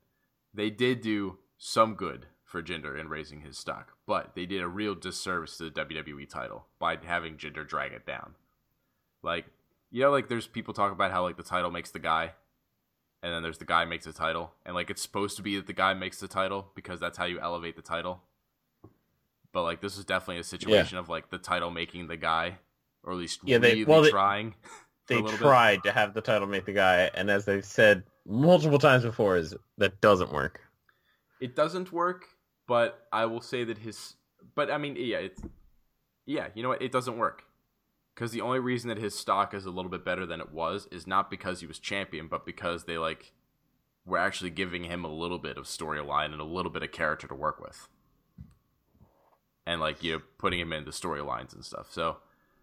They 0.53 0.71
did 0.71 1.01
do 1.01 1.39
some 1.57 1.95
good 1.95 2.27
for 2.45 2.63
Jinder 2.63 2.99
in 2.99 3.09
raising 3.09 3.41
his 3.41 3.57
stock, 3.59 3.93
but 4.07 4.33
they 4.35 4.45
did 4.45 4.61
a 4.61 4.69
real 4.69 4.95
disservice 4.95 5.57
to 5.59 5.71
the 5.71 5.85
WWE 5.85 6.29
title 6.29 6.67
by 6.79 6.99
having 7.03 7.37
Jinder 7.37 7.67
drag 7.67 7.93
it 7.93 8.07
down. 8.07 8.35
Like, 9.23 9.47
you 9.91 10.03
know, 10.03 10.11
like 10.11 10.29
there's 10.29 10.47
people 10.47 10.75
talk 10.75 10.93
about 10.93 11.13
how 11.13 11.23
like 11.23 11.37
the 11.37 11.43
title 11.43 11.71
makes 11.71 11.91
the 11.91 11.99
guy, 11.99 12.33
and 13.23 13.33
then 13.33 13.43
there's 13.43 13.59
the 13.59 13.65
guy 13.65 13.85
makes 13.85 14.05
the 14.07 14.13
title, 14.13 14.53
and 14.65 14.75
like 14.75 14.91
it's 14.91 15.03
supposed 15.03 15.37
to 15.37 15.43
be 15.43 15.57
that 15.57 15.67
the 15.67 15.73
guy 15.73 15.95
makes 15.95 16.19
the 16.21 16.29
title 16.29 16.71
because 16.75 17.01
that's 17.01 17.19
how 17.19 17.25
you 17.27 17.41
elevate 17.41 17.77
the 17.77 17.83
title. 17.83 18.23
But 19.53 19.63
like 19.65 19.81
this 19.81 19.99
is 19.99 20.05
definitely 20.05 20.41
a 20.41 20.45
situation 20.45 20.99
of 20.99 21.09
like 21.09 21.31
the 21.31 21.39
title 21.39 21.71
making 21.71 22.07
the 22.09 22.17
guy, 22.17 22.59
or 23.03 23.13
at 23.13 23.19
least 23.19 23.41
Yeah, 23.45 23.59
they- 23.59 23.71
really 23.73 23.85
well, 23.85 24.03
they- 24.03 24.11
trying. 24.11 24.55
for 25.07 25.15
a 25.15 25.17
They 25.17 25.23
little 25.23 25.31
bit. 25.33 25.39
tried 25.41 25.83
to 25.85 25.93
have 25.93 26.15
the 26.15 26.21
title 26.21 26.47
make 26.47 26.67
the 26.67 26.73
guy, 26.73 27.11
and 27.15 27.31
as 27.31 27.45
they've 27.45 27.65
said 27.65 28.05
multiple 28.27 28.79
times 28.79 29.03
before, 29.05 29.37
is 29.37 29.55
that 29.79 30.01
doesn't 30.01 30.33
work. 30.33 30.61
It 31.41 31.57
doesn't 31.57 31.91
work, 31.93 32.27
but 32.69 33.07
I 33.13 33.25
will 33.27 33.41
say 33.41 33.65
that 33.65 33.79
his. 33.79 34.15
But 34.55 34.71
I 34.71 34.79
mean, 34.79 34.95
yeah, 34.97 35.19
it's 35.19 35.43
yeah. 36.27 36.49
You 36.55 36.63
know 36.63 36.69
what? 36.69 36.81
It 36.83 36.93
doesn't 36.93 37.19
work 37.19 37.45
because 38.21 38.33
the 38.33 38.43
only 38.43 38.59
reason 38.59 38.89
that 38.89 38.99
his 38.99 39.19
stock 39.19 39.55
is 39.55 39.65
a 39.65 39.71
little 39.71 39.91
bit 39.91 40.05
better 40.05 40.27
than 40.27 40.43
it 40.43 40.53
was 40.53 40.87
is 40.93 41.07
not 41.07 41.31
because 41.31 41.61
he 41.61 41.67
was 41.67 41.79
champion, 41.79 42.29
but 42.29 42.45
because 42.45 42.85
they 42.85 42.99
like 42.99 43.33
were 44.05 44.19
actually 44.19 44.51
giving 44.51 44.85
him 44.85 45.07
a 45.07 45.11
little 45.11 45.39
bit 45.39 45.57
of 45.57 45.65
storyline 45.65 46.33
and 46.33 46.41
a 46.43 46.45
little 46.45 46.71
bit 46.71 46.83
of 46.83 46.93
character 46.93 47.27
to 47.27 47.35
work 47.35 47.59
with, 47.59 47.89
and 49.67 49.81
like 49.81 50.05
you 50.05 50.13
know, 50.13 50.23
putting 50.37 50.61
him 50.61 50.71
into 50.71 50.91
storylines 50.91 51.55
and 51.55 51.65
stuff. 51.65 51.87
So, 51.91 52.19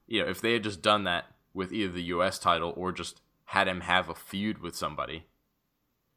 you 0.06 0.22
know, 0.22 0.30
if 0.30 0.42
they 0.42 0.54
had 0.54 0.62
just 0.62 0.84
done 0.84 1.06
that 1.06 1.26
with 1.56 1.74
either 1.74 1.92
the 1.92 2.04
U.S. 2.04 2.38
title 2.38 2.72
or 2.78 2.92
just 2.92 3.22
had 3.46 3.68
him 3.68 3.82
have 3.82 4.10
a 4.10 4.14
feud 4.14 4.60
with 4.60 4.76
somebody 4.76 5.26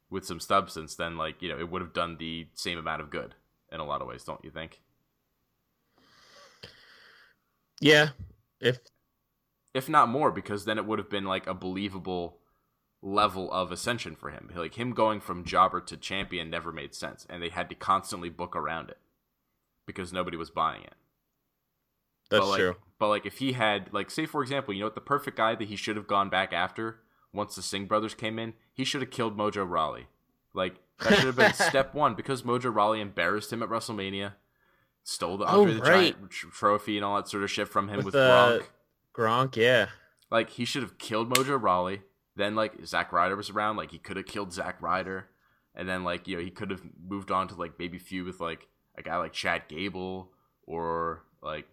with 0.07 0.23
some 0.23 0.39
substance, 0.39 0.93
then 0.93 1.17
like 1.17 1.41
you 1.41 1.49
know, 1.49 1.57
it 1.57 1.71
would 1.71 1.81
have 1.81 1.93
done 1.93 2.17
the 2.19 2.45
same 2.53 2.77
amount 2.77 3.01
of 3.01 3.09
good 3.09 3.33
in 3.71 3.79
a 3.79 3.85
lot 3.85 4.03
of 4.03 4.07
ways, 4.07 4.23
don't 4.23 4.45
you 4.45 4.51
think? 4.51 4.81
Yeah, 7.79 8.09
if 8.59 8.77
if 9.73 9.87
not 9.89 10.09
more, 10.09 10.31
because 10.31 10.65
then 10.65 10.77
it 10.77 10.85
would 10.85 10.99
have 10.99 11.09
been 11.09 11.25
like 11.25 11.47
a 11.47 11.53
believable 11.53 12.37
level 13.01 13.51
of 13.51 13.71
ascension 13.71 14.15
for 14.15 14.29
him. 14.29 14.51
Like 14.55 14.75
him 14.75 14.93
going 14.93 15.19
from 15.21 15.43
jobber 15.43 15.81
to 15.81 15.97
champion 15.97 16.49
never 16.49 16.71
made 16.71 16.93
sense, 16.93 17.25
and 17.29 17.41
they 17.41 17.49
had 17.49 17.69
to 17.69 17.75
constantly 17.75 18.29
book 18.29 18.55
around 18.55 18.89
it 18.89 18.97
because 19.85 20.13
nobody 20.13 20.37
was 20.37 20.49
buying 20.49 20.83
it. 20.83 20.93
that's 22.29 22.41
but 22.41 22.49
like, 22.49 22.59
true. 22.59 22.75
But 22.99 23.07
like, 23.09 23.25
if 23.25 23.39
he 23.39 23.53
had, 23.53 23.89
like, 23.91 24.11
say 24.11 24.25
for 24.25 24.41
example, 24.41 24.73
you 24.73 24.81
know 24.81 24.85
what, 24.85 24.95
the 24.95 25.01
perfect 25.01 25.37
guy 25.37 25.55
that 25.55 25.67
he 25.67 25.75
should 25.75 25.95
have 25.95 26.07
gone 26.07 26.29
back 26.29 26.53
after 26.53 26.99
once 27.33 27.55
the 27.55 27.61
Singh 27.61 27.85
brothers 27.85 28.13
came 28.13 28.37
in, 28.37 28.53
he 28.73 28.83
should 28.83 29.01
have 29.01 29.11
killed 29.11 29.37
Mojo 29.37 29.67
Rawley. 29.67 30.07
Like 30.53 30.75
that 30.99 31.13
should 31.15 31.25
have 31.25 31.35
been 31.35 31.53
step 31.69 31.93
one 31.95 32.13
because 32.15 32.43
Mojo 32.43 32.73
Rawley 32.73 33.01
embarrassed 33.01 33.51
him 33.51 33.63
at 33.63 33.69
WrestleMania, 33.69 34.33
stole 35.03 35.37
the 35.37 35.45
Oh, 35.45 35.61
Andre 35.61 35.73
the 35.73 35.81
right. 35.81 36.13
Giant 36.13 36.29
trophy 36.29 36.97
and 36.97 37.05
all 37.05 37.15
that 37.15 37.29
sort 37.29 37.43
of 37.43 37.49
shit 37.49 37.67
from 37.67 37.87
him 37.87 37.97
with, 37.97 38.05
With 38.05 38.13
the-. 38.13 38.63
Gronk, 39.15 39.55
yeah. 39.55 39.87
Like 40.29 40.51
he 40.51 40.65
should 40.65 40.83
have 40.83 40.97
killed 40.97 41.29
Mojo 41.33 41.61
Rawley. 41.61 42.01
Then 42.35 42.55
like 42.55 42.85
Zack 42.85 43.11
Ryder 43.11 43.35
was 43.35 43.49
around, 43.49 43.75
like 43.77 43.91
he 43.91 43.97
could 43.99 44.17
have 44.17 44.25
killed 44.25 44.53
Zack 44.53 44.81
Ryder, 44.81 45.27
and 45.75 45.87
then 45.87 46.03
like 46.03 46.27
you 46.27 46.37
know 46.37 46.43
he 46.43 46.49
could 46.49 46.71
have 46.71 46.81
moved 47.05 47.31
on 47.31 47.47
to 47.49 47.55
like 47.55 47.73
maybe 47.77 47.97
feud 47.99 48.25
with 48.25 48.39
like 48.39 48.67
a 48.97 49.01
guy 49.01 49.17
like 49.17 49.33
Chad 49.33 49.63
Gable 49.67 50.31
or 50.63 51.23
like 51.41 51.67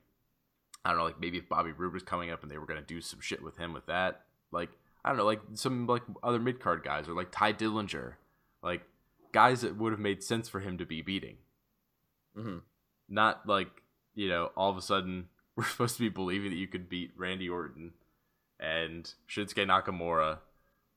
I 0.85 0.91
don't 0.91 0.99
know, 0.99 1.05
like 1.05 1.21
maybe 1.21 1.39
if 1.39 1.49
Bobby 1.49 1.73
Roode 1.73 1.95
was 1.95 2.03
coming 2.03 2.31
up 2.31 2.43
and 2.43 2.51
they 2.51 2.59
were 2.59 2.67
gonna 2.67 2.83
do 2.83 3.01
some 3.01 3.21
shit 3.21 3.43
with 3.43 3.57
him 3.57 3.73
with 3.73 3.87
that, 3.87 4.23
like 4.51 4.71
I 5.05 5.11
don't 5.11 5.19
know, 5.19 5.25
like 5.27 5.41
some 5.55 5.87
like 5.87 6.03
other 6.23 6.41
mid 6.41 6.59
card 6.61 6.83
guys 6.83 7.09
or 7.09 7.15
like 7.15 7.31
Tye 7.31 7.53
Dillinger, 7.53 8.15
like 8.63 8.83
guys 9.33 9.61
that 9.61 9.77
would 9.77 9.93
have 9.93 10.01
made 10.01 10.23
sense 10.25 10.49
for 10.49 10.59
him 10.61 10.79
to 10.79 10.87
be 10.87 11.03
beating 11.03 11.37
Mhm. 12.37 12.63
not 13.09 13.47
like 13.47 13.69
you 14.15 14.29
know 14.29 14.51
all 14.57 14.71
of 14.71 14.77
a 14.77 14.83
sudden 14.83 15.29
we're 15.59 15.65
supposed 15.65 15.97
to 15.97 16.03
be 16.03 16.09
believing 16.09 16.51
that 16.51 16.57
you 16.57 16.69
could 16.69 16.89
beat 16.89 17.11
Randy 17.17 17.49
Orton 17.49 17.91
and 18.61 19.13
Shinsuke 19.29 19.67
Nakamura 19.67 20.39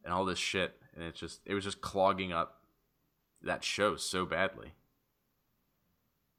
and 0.05 0.13
all 0.13 0.23
this 0.23 0.37
shit. 0.37 0.75
And 0.93 1.03
it's 1.03 1.19
just 1.19 1.41
it 1.47 1.55
was 1.55 1.63
just 1.63 1.81
clogging 1.81 2.31
up 2.31 2.61
that 3.41 3.63
show 3.63 3.95
so 3.95 4.23
badly. 4.23 4.73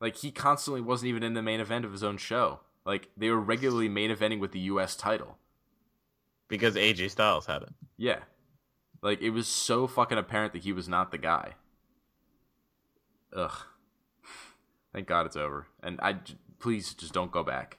Like 0.00 0.18
he 0.18 0.30
constantly 0.30 0.80
wasn't 0.80 1.08
even 1.08 1.24
in 1.24 1.34
the 1.34 1.42
main 1.42 1.58
event 1.58 1.84
of 1.84 1.90
his 1.90 2.04
own 2.04 2.16
show. 2.16 2.60
Like 2.86 3.08
they 3.16 3.28
were 3.28 3.40
regularly 3.40 3.88
main 3.88 4.14
eventing 4.14 4.38
with 4.38 4.52
the 4.52 4.60
US 4.60 4.94
title. 4.94 5.36
Because 6.46 6.76
AJ 6.76 7.10
Styles 7.10 7.46
had 7.46 7.62
it. 7.62 7.70
yeah. 7.96 8.20
Like 9.02 9.20
it 9.20 9.30
was 9.30 9.48
so 9.48 9.88
fucking 9.88 10.18
apparent 10.18 10.52
that 10.52 10.62
he 10.62 10.72
was 10.72 10.88
not 10.88 11.10
the 11.10 11.18
guy. 11.18 11.54
Ugh. 13.34 13.56
Thank 14.92 15.08
God 15.08 15.26
it's 15.26 15.34
over. 15.34 15.66
And 15.82 15.98
I 16.00 16.18
please 16.60 16.94
just 16.94 17.12
don't 17.12 17.32
go 17.32 17.42
back. 17.42 17.78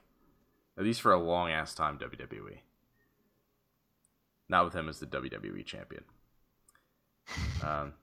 At 0.76 0.84
least 0.84 1.00
for 1.00 1.12
a 1.12 1.18
long 1.18 1.50
ass 1.50 1.74
time, 1.74 1.98
WWE. 1.98 2.58
Not 4.48 4.64
with 4.64 4.74
him 4.74 4.88
as 4.88 5.00
the 5.00 5.06
WWE 5.06 5.64
champion. 5.64 6.04
Um, 7.64 7.94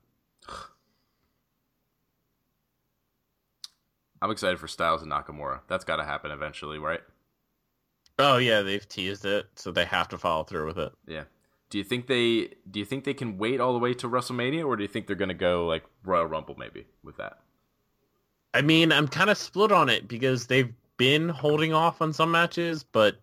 I'm 4.22 4.32
excited 4.32 4.59
for 4.59 4.67
Styles 4.67 5.01
and 5.01 5.11
Nakamura. 5.11 5.61
That's 5.67 5.84
got 5.84 5.97
to 5.97 6.03
happen 6.03 6.32
eventually, 6.32 6.80
right? 6.80 7.01
Oh 8.19 8.38
yeah, 8.38 8.61
they've 8.61 8.88
teased 8.88 9.26
it, 9.26 9.47
so 9.55 9.72
they 9.72 9.86
have 9.86 10.07
to 10.09 10.17
follow 10.17 10.43
through 10.43 10.67
with 10.67 10.78
it. 10.78 10.91
Yeah. 11.07 11.24
Do 11.69 11.78
you 11.78 11.84
think 11.84 12.07
they 12.07 12.49
do 12.69 12.80
you 12.80 12.86
think 12.86 13.03
they 13.03 13.13
can 13.13 13.38
wait 13.38 13.59
all 13.59 13.74
the 13.74 13.80
way 13.80 13.93
to 13.95 14.07
WrestleMania, 14.07 14.65
or 14.65 14.76
do 14.76 14.84
you 14.84 14.88
think 14.88 15.07
they're 15.07 15.15
gonna 15.15 15.34
go 15.34 15.65
like 15.65 15.84
Royal 16.03 16.26
Rumble 16.26 16.55
maybe 16.57 16.86
with 17.03 17.17
that? 17.17 17.39
I 18.53 18.61
mean, 18.61 18.91
I'm 18.91 19.07
kind 19.07 19.30
of 19.30 19.38
split 19.38 19.72
on 19.72 19.89
it 19.89 20.07
because 20.07 20.47
they've 20.47 20.72
been 21.02 21.30
holding 21.30 21.74
off 21.74 21.99
on 21.99 22.14
some 22.14 22.30
matches, 22.30 22.84
but 22.84 23.16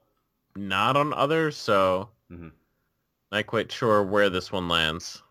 not 0.57 0.97
on 0.97 1.15
others, 1.15 1.57
so 1.57 2.09
Mhm. 2.29 2.51
not 3.31 3.47
quite 3.47 3.71
sure 3.71 4.03
where 4.03 4.29
this 4.29 4.51
one 4.51 4.67
lands. 4.67 5.23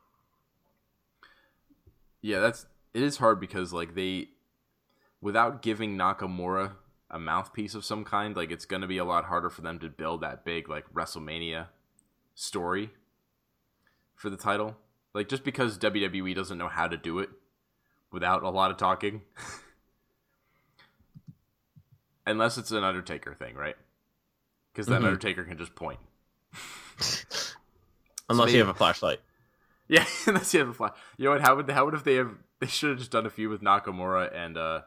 Yeah, 2.22 2.40
that's 2.40 2.66
it 2.94 3.04
is 3.04 3.18
hard 3.18 3.42
because 3.42 3.74
like 3.74 3.96
they 3.96 4.30
without 5.20 5.62
giving 5.62 5.98
Nakamura 5.98 6.78
a 7.10 7.20
mouthpiece 7.20 7.76
of 7.76 7.84
some 7.84 8.06
kind, 8.06 8.34
like 8.34 8.50
it's 8.50 8.66
going 8.66 8.82
to 8.82 8.88
be 8.88 8.98
a 8.98 9.04
lot 9.04 9.26
harder 9.26 9.50
for 9.50 9.60
them 9.60 9.78
to 9.80 9.90
build 9.90 10.22
that 10.22 10.46
big 10.46 10.70
like 10.70 10.90
WrestleMania 10.94 11.68
story 12.34 12.92
for 14.16 14.30
the 14.30 14.38
title. 14.38 14.78
Like 15.14 15.28
just 15.28 15.44
because 15.44 15.78
WWE 15.78 16.34
doesn't 16.34 16.58
know 16.58 16.70
how 16.70 16.88
to 16.88 16.96
do 16.96 17.20
it 17.20 17.30
without 18.10 18.44
a 18.44 18.50
lot 18.50 18.72
of 18.72 18.78
talking. 18.78 19.24
Unless 22.28 22.58
it's 22.60 22.72
an 22.72 22.84
Undertaker 22.84 23.34
thing, 23.34 23.56
right? 23.56 23.76
Cuz 24.76 24.86
then 24.86 25.02
Mhm. 25.02 25.06
Undertaker 25.06 25.44
can 25.46 25.58
just 25.58 25.74
point. 25.74 26.00
Unless 28.30 28.48
maybe- 28.48 28.52
you 28.54 28.60
have 28.60 28.68
a 28.68 28.74
flashlight. 28.78 29.20
Yeah, 29.88 30.06
that's 30.26 30.52
the 30.52 30.62
other 30.62 30.74
fly. 30.74 30.92
You 31.18 31.26
know 31.26 31.32
what? 31.32 31.42
How 31.42 31.56
would 31.56 31.70
how 31.70 31.86
would 31.86 31.94
if 31.94 32.04
they 32.04 32.16
have? 32.16 32.36
They 32.60 32.68
should 32.68 32.90
have 32.90 33.00
just 33.00 33.12
done 33.12 33.26
a 33.26 33.30
few 33.30 33.50
with 33.50 33.62
Nakamura 33.62 34.36
and 34.36 34.58
uh, 34.58 34.82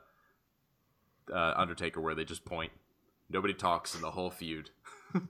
uh, 1.32 1.54
Undertaker, 1.56 2.00
where 2.00 2.14
they 2.14 2.24
just 2.24 2.44
point. 2.44 2.72
Nobody 3.30 3.54
talks 3.54 3.94
in 3.94 4.02
the 4.02 4.10
whole 4.10 4.30
feud. 4.30 4.70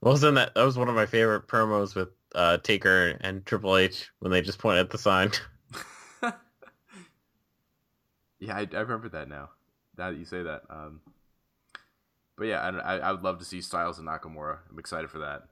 Well, 0.00 0.14
Wasn't 0.14 0.34
that 0.34 0.54
that 0.56 0.64
was 0.64 0.76
one 0.76 0.88
of 0.88 0.96
my 0.96 1.06
favorite 1.06 1.46
promos 1.46 1.94
with 1.94 2.08
uh, 2.34 2.58
Taker 2.58 3.16
and 3.20 3.46
Triple 3.46 3.76
H 3.76 4.10
when 4.18 4.32
they 4.32 4.40
just 4.42 4.58
point 4.58 4.78
at 4.78 4.90
the 4.90 4.98
sign. 4.98 5.30
Yeah, 8.42 8.56
I, 8.56 8.66
I 8.72 8.80
remember 8.80 9.08
that 9.10 9.28
now. 9.28 9.50
Now 9.96 10.10
that 10.10 10.18
you 10.18 10.24
say 10.24 10.42
that. 10.42 10.62
Um, 10.68 11.00
but 12.36 12.48
yeah, 12.48 12.60
I, 12.60 12.96
I 12.96 12.98
I 12.98 13.12
would 13.12 13.22
love 13.22 13.38
to 13.38 13.44
see 13.44 13.60
Styles 13.60 14.00
and 14.00 14.08
Nakamura. 14.08 14.58
I'm 14.68 14.80
excited 14.80 15.10
for 15.10 15.20
that. 15.20 15.44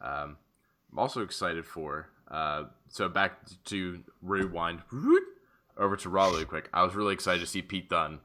Um, 0.00 0.36
I'm 0.90 0.98
also 0.98 1.22
excited 1.22 1.64
for. 1.64 2.08
Uh, 2.28 2.64
so 2.88 3.08
back 3.08 3.42
to 3.66 4.02
rewind 4.22 4.80
over 5.76 5.94
to 5.96 6.08
Raw 6.08 6.30
really 6.30 6.44
quick. 6.46 6.68
I 6.74 6.82
was 6.82 6.96
really 6.96 7.14
excited 7.14 7.38
to 7.40 7.46
see 7.46 7.62
Pete 7.62 7.88
Dunne 7.88 8.18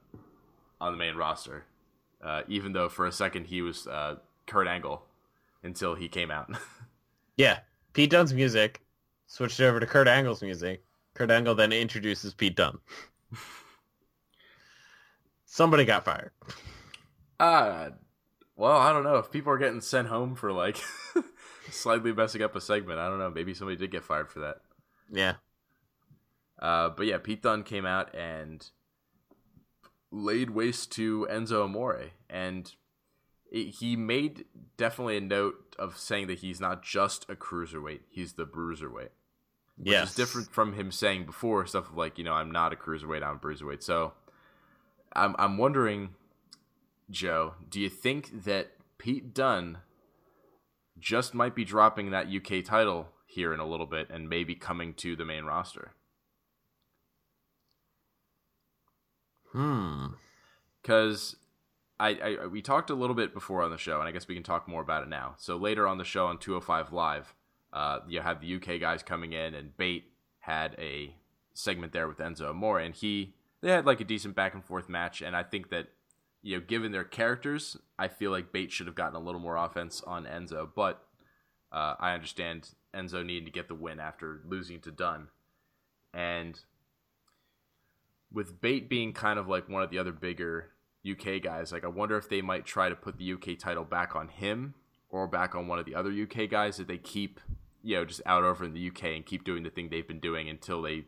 on 0.79 0.93
the 0.93 0.97
main 0.97 1.15
roster, 1.15 1.65
uh, 2.23 2.41
even 2.47 2.73
though 2.73 2.89
for 2.89 3.05
a 3.05 3.11
second 3.11 3.45
he 3.45 3.61
was 3.61 3.85
uh, 3.85 4.15
Kurt 4.47 4.67
Angle 4.67 5.03
until 5.61 5.93
he 5.93 6.07
came 6.07 6.31
out. 6.31 6.49
yeah, 7.37 7.59
Pete 7.93 8.09
Dunne's 8.09 8.33
music 8.33 8.81
switched 9.27 9.61
over 9.61 9.79
to 9.79 9.85
Kurt 9.85 10.07
Angle's 10.07 10.41
music. 10.41 10.83
Kurt 11.13 11.29
Angle 11.29 11.53
then 11.53 11.71
introduces 11.71 12.33
Pete 12.33 12.55
Dunne. 12.55 12.79
Somebody 15.53 15.83
got 15.83 16.05
fired. 16.05 16.31
Uh, 17.37 17.89
well, 18.55 18.77
I 18.77 18.93
don't 18.93 19.03
know 19.03 19.17
if 19.17 19.31
people 19.31 19.51
are 19.51 19.57
getting 19.57 19.81
sent 19.81 20.07
home 20.07 20.33
for 20.33 20.53
like 20.53 20.77
slightly 21.69 22.13
messing 22.13 22.41
up 22.41 22.55
a 22.55 22.61
segment. 22.61 22.99
I 22.99 23.09
don't 23.09 23.19
know. 23.19 23.29
Maybe 23.29 23.53
somebody 23.53 23.75
did 23.75 23.91
get 23.91 24.05
fired 24.05 24.29
for 24.29 24.39
that. 24.39 24.61
Yeah. 25.11 25.33
Uh, 26.57 26.87
but 26.89 27.05
yeah, 27.05 27.17
Pete 27.17 27.41
Dunne 27.41 27.63
came 27.63 27.85
out 27.85 28.15
and 28.15 28.65
laid 30.09 30.51
waste 30.51 30.89
to 30.93 31.27
Enzo 31.29 31.65
Amore, 31.65 32.11
and 32.29 32.73
it, 33.51 33.71
he 33.75 33.97
made 33.97 34.45
definitely 34.77 35.17
a 35.17 35.21
note 35.21 35.75
of 35.77 35.97
saying 35.97 36.27
that 36.27 36.39
he's 36.39 36.61
not 36.61 36.81
just 36.81 37.29
a 37.29 37.35
cruiserweight; 37.35 38.01
he's 38.09 38.33
the 38.33 38.45
bruiserweight. 38.45 39.09
which 39.75 39.91
Yes. 39.91 40.11
is 40.11 40.15
different 40.15 40.53
from 40.53 40.75
him 40.75 40.91
saying 40.93 41.25
before 41.25 41.65
stuff 41.65 41.87
like 41.93 42.17
you 42.17 42.23
know 42.23 42.33
I'm 42.33 42.51
not 42.51 42.71
a 42.71 42.77
cruiserweight, 42.77 43.21
I'm 43.21 43.35
a 43.35 43.39
bruiserweight. 43.39 43.83
So 43.83 44.13
I'm 45.13 45.35
I'm 45.37 45.57
wondering, 45.57 46.15
Joe, 47.09 47.53
do 47.69 47.79
you 47.79 47.89
think 47.89 48.43
that 48.45 48.71
Pete 48.97 49.33
Dunne 49.33 49.79
just 50.99 51.33
might 51.33 51.55
be 51.55 51.65
dropping 51.65 52.11
that 52.11 52.27
UK 52.27 52.63
title 52.63 53.09
here 53.25 53.53
in 53.53 53.59
a 53.59 53.67
little 53.67 53.85
bit 53.85 54.09
and 54.09 54.29
maybe 54.29 54.55
coming 54.55 54.93
to 54.95 55.15
the 55.15 55.25
main 55.25 55.45
roster? 55.45 55.91
Hmm. 59.51 60.07
because 60.81 61.35
I, 61.99 62.37
I 62.41 62.47
we 62.47 62.61
talked 62.61 62.89
a 62.89 62.95
little 62.95 63.15
bit 63.15 63.33
before 63.33 63.61
on 63.61 63.71
the 63.71 63.77
show, 63.77 63.99
and 63.99 64.07
I 64.07 64.11
guess 64.11 64.27
we 64.27 64.33
can 64.33 64.43
talk 64.43 64.67
more 64.67 64.81
about 64.81 65.03
it 65.03 65.09
now. 65.09 65.35
So 65.37 65.57
later 65.57 65.87
on 65.87 65.97
the 65.97 66.03
show 66.03 66.25
on 66.27 66.37
205 66.37 66.93
Live, 66.93 67.35
uh, 67.73 67.99
you 68.07 68.21
have 68.21 68.41
the 68.41 68.55
UK 68.55 68.79
guys 68.79 69.03
coming 69.03 69.33
in, 69.33 69.53
and 69.53 69.75
Bate 69.75 70.05
had 70.39 70.75
a 70.79 71.15
segment 71.53 71.91
there 71.91 72.07
with 72.07 72.17
Enzo 72.17 72.49
Amore, 72.49 72.79
and 72.79 72.95
he 72.95 73.35
they 73.61 73.71
had 73.71 73.85
like 73.85 74.01
a 74.01 74.05
decent 74.05 74.35
back 74.35 74.53
and 74.53 74.63
forth 74.63 74.89
match, 74.89 75.21
and 75.21 75.35
I 75.35 75.43
think 75.43 75.69
that 75.69 75.87
you 76.43 76.57
know, 76.57 76.63
given 76.65 76.91
their 76.91 77.03
characters, 77.03 77.77
I 77.99 78.07
feel 78.07 78.31
like 78.31 78.51
Bate 78.51 78.71
should 78.71 78.87
have 78.87 78.95
gotten 78.95 79.15
a 79.15 79.23
little 79.23 79.41
more 79.41 79.57
offense 79.57 80.01
on 80.05 80.25
Enzo, 80.25 80.67
but 80.75 81.05
uh, 81.71 81.95
I 81.99 82.13
understand 82.13 82.69
Enzo 82.95 83.23
needing 83.23 83.45
to 83.45 83.51
get 83.51 83.67
the 83.67 83.75
win 83.75 83.99
after 83.99 84.41
losing 84.45 84.79
to 84.81 84.91
Dunne, 84.91 85.27
and 86.13 86.59
with 88.31 88.61
Bate 88.61 88.89
being 88.89 89.13
kind 89.13 89.37
of 89.37 89.47
like 89.47 89.69
one 89.69 89.83
of 89.83 89.89
the 89.89 89.99
other 89.99 90.11
bigger 90.11 90.71
UK 91.09 91.41
guys, 91.41 91.71
like 91.71 91.83
I 91.83 91.87
wonder 91.87 92.17
if 92.17 92.29
they 92.29 92.41
might 92.41 92.65
try 92.65 92.89
to 92.89 92.95
put 92.95 93.17
the 93.17 93.33
UK 93.33 93.57
title 93.57 93.83
back 93.83 94.15
on 94.15 94.27
him 94.27 94.75
or 95.09 95.27
back 95.27 95.55
on 95.55 95.67
one 95.67 95.79
of 95.79 95.85
the 95.85 95.95
other 95.95 96.11
UK 96.11 96.49
guys 96.49 96.77
that 96.77 96.87
they 96.87 96.97
keep, 96.97 97.39
you 97.83 97.95
know, 97.95 98.05
just 98.05 98.21
out 98.25 98.43
over 98.43 98.65
in 98.65 98.73
the 98.73 98.87
UK 98.87 99.05
and 99.05 99.25
keep 99.25 99.43
doing 99.43 99.63
the 99.63 99.69
thing 99.69 99.89
they've 99.89 100.07
been 100.07 100.19
doing 100.19 100.47
until 100.47 100.81
they 100.81 101.05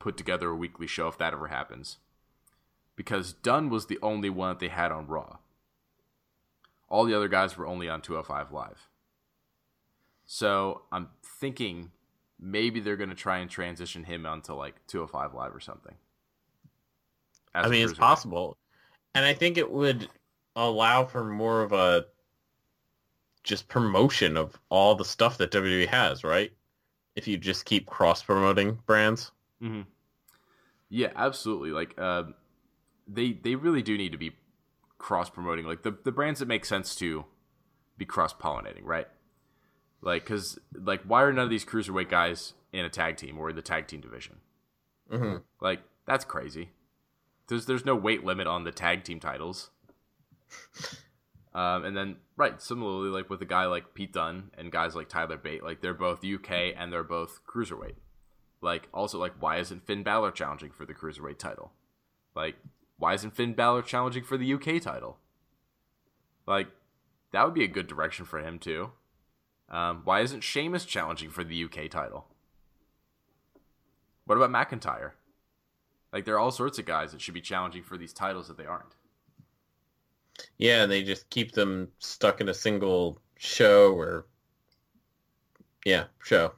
put 0.00 0.16
together 0.16 0.50
a 0.50 0.56
weekly 0.56 0.88
show 0.88 1.06
if 1.06 1.16
that 1.18 1.32
ever 1.32 1.46
happens. 1.46 1.98
Because 2.96 3.32
Dunne 3.32 3.70
was 3.70 3.86
the 3.86 4.00
only 4.02 4.28
one 4.28 4.48
that 4.48 4.58
they 4.58 4.68
had 4.68 4.90
on 4.90 5.06
Raw. 5.06 5.36
All 6.88 7.04
the 7.04 7.14
other 7.14 7.28
guys 7.28 7.56
were 7.56 7.66
only 7.66 7.88
on 7.88 8.02
205 8.02 8.50
Live. 8.52 8.88
So 10.26 10.82
I'm 10.90 11.08
thinking 11.22 11.92
maybe 12.40 12.80
they're 12.80 12.96
going 12.96 13.10
to 13.10 13.16
try 13.16 13.38
and 13.38 13.48
transition 13.48 14.04
him 14.04 14.26
onto 14.26 14.54
like 14.54 14.74
205 14.88 15.34
Live 15.34 15.54
or 15.54 15.60
something. 15.60 15.94
I 17.54 17.68
mean, 17.68 17.84
it's 17.84 17.98
possible, 17.98 18.56
and 19.14 19.24
I 19.24 19.34
think 19.34 19.58
it 19.58 19.70
would 19.70 20.08
allow 20.54 21.04
for 21.04 21.24
more 21.24 21.62
of 21.62 21.72
a 21.72 22.06
just 23.42 23.66
promotion 23.66 24.36
of 24.36 24.56
all 24.68 24.94
the 24.94 25.04
stuff 25.04 25.38
that 25.38 25.50
WWE 25.50 25.88
has, 25.88 26.22
right? 26.22 26.52
If 27.16 27.26
you 27.26 27.36
just 27.36 27.64
keep 27.64 27.86
cross 27.86 28.22
promoting 28.22 28.78
brands. 28.86 29.32
Hmm 29.60 29.82
Yeah, 30.88 31.12
absolutely. 31.14 31.70
Like, 31.70 31.94
uh, 31.98 32.24
they 33.06 33.32
they 33.32 33.54
really 33.54 33.82
do 33.82 33.96
need 33.96 34.12
to 34.12 34.18
be 34.18 34.32
cross 34.98 35.30
promoting. 35.30 35.66
Like 35.66 35.82
the 35.82 35.96
the 36.04 36.12
brands 36.12 36.40
that 36.40 36.46
make 36.46 36.64
sense 36.64 36.94
to 36.96 37.24
be 37.96 38.04
cross 38.04 38.32
pollinating, 38.32 38.84
right? 38.84 39.08
Like, 40.02 40.24
cause 40.24 40.58
like, 40.74 41.02
why 41.02 41.22
are 41.22 41.32
none 41.32 41.44
of 41.44 41.50
these 41.50 41.64
cruiserweight 41.64 42.08
guys 42.08 42.54
in 42.72 42.84
a 42.84 42.88
tag 42.88 43.16
team 43.16 43.38
or 43.38 43.50
in 43.50 43.56
the 43.56 43.62
tag 43.62 43.86
team 43.86 44.00
division? 44.00 44.36
Mm-hmm. 45.10 45.36
Like, 45.60 45.80
that's 46.06 46.24
crazy. 46.24 46.70
There's 47.48 47.66
there's 47.66 47.84
no 47.84 47.96
weight 47.96 48.24
limit 48.24 48.46
on 48.46 48.64
the 48.64 48.72
tag 48.72 49.04
team 49.04 49.20
titles. 49.20 49.70
Um, 51.52 51.84
and 51.84 51.96
then 51.96 52.16
right, 52.36 52.60
similarly, 52.62 53.08
like 53.08 53.28
with 53.28 53.42
a 53.42 53.46
guy 53.46 53.66
like 53.66 53.94
Pete 53.94 54.12
Dunne 54.12 54.50
and 54.56 54.70
guys 54.70 54.94
like 54.94 55.08
Tyler 55.08 55.36
Bate, 55.36 55.64
like 55.64 55.80
they're 55.80 55.94
both 55.94 56.24
UK 56.24 56.74
and 56.76 56.92
they're 56.92 57.02
both 57.02 57.40
cruiserweight. 57.44 57.96
Like 58.62 58.88
also 58.92 59.18
like 59.18 59.34
why 59.40 59.58
isn't 59.58 59.86
Finn 59.86 60.02
Balor 60.02 60.32
challenging 60.32 60.70
for 60.70 60.84
the 60.84 60.94
cruiserweight 60.94 61.38
title? 61.38 61.72
Like 62.34 62.56
why 62.98 63.14
isn't 63.14 63.34
Finn 63.34 63.54
Balor 63.54 63.82
challenging 63.82 64.24
for 64.24 64.36
the 64.36 64.52
UK 64.52 64.80
title? 64.82 65.18
Like 66.46 66.68
that 67.32 67.44
would 67.44 67.54
be 67.54 67.64
a 67.64 67.68
good 67.68 67.86
direction 67.86 68.24
for 68.24 68.40
him 68.40 68.58
too. 68.58 68.90
Um, 69.68 70.02
why 70.04 70.20
isn't 70.20 70.42
Sheamus 70.42 70.84
challenging 70.84 71.30
for 71.30 71.44
the 71.44 71.64
UK 71.64 71.88
title? 71.88 72.26
What 74.24 74.36
about 74.36 74.50
McIntyre? 74.50 75.12
Like 76.12 76.24
there 76.24 76.34
are 76.34 76.40
all 76.40 76.50
sorts 76.50 76.78
of 76.78 76.84
guys 76.86 77.12
that 77.12 77.20
should 77.20 77.34
be 77.34 77.40
challenging 77.40 77.82
for 77.82 77.96
these 77.96 78.12
titles 78.12 78.48
that 78.48 78.56
they 78.56 78.66
aren't. 78.66 78.96
Yeah, 80.58 80.82
and 80.82 80.92
they 80.92 81.02
just 81.02 81.30
keep 81.30 81.52
them 81.52 81.88
stuck 81.98 82.40
in 82.40 82.48
a 82.48 82.54
single 82.54 83.20
show 83.36 83.92
or 83.94 84.26
yeah, 85.84 86.04
show. 86.22 86.52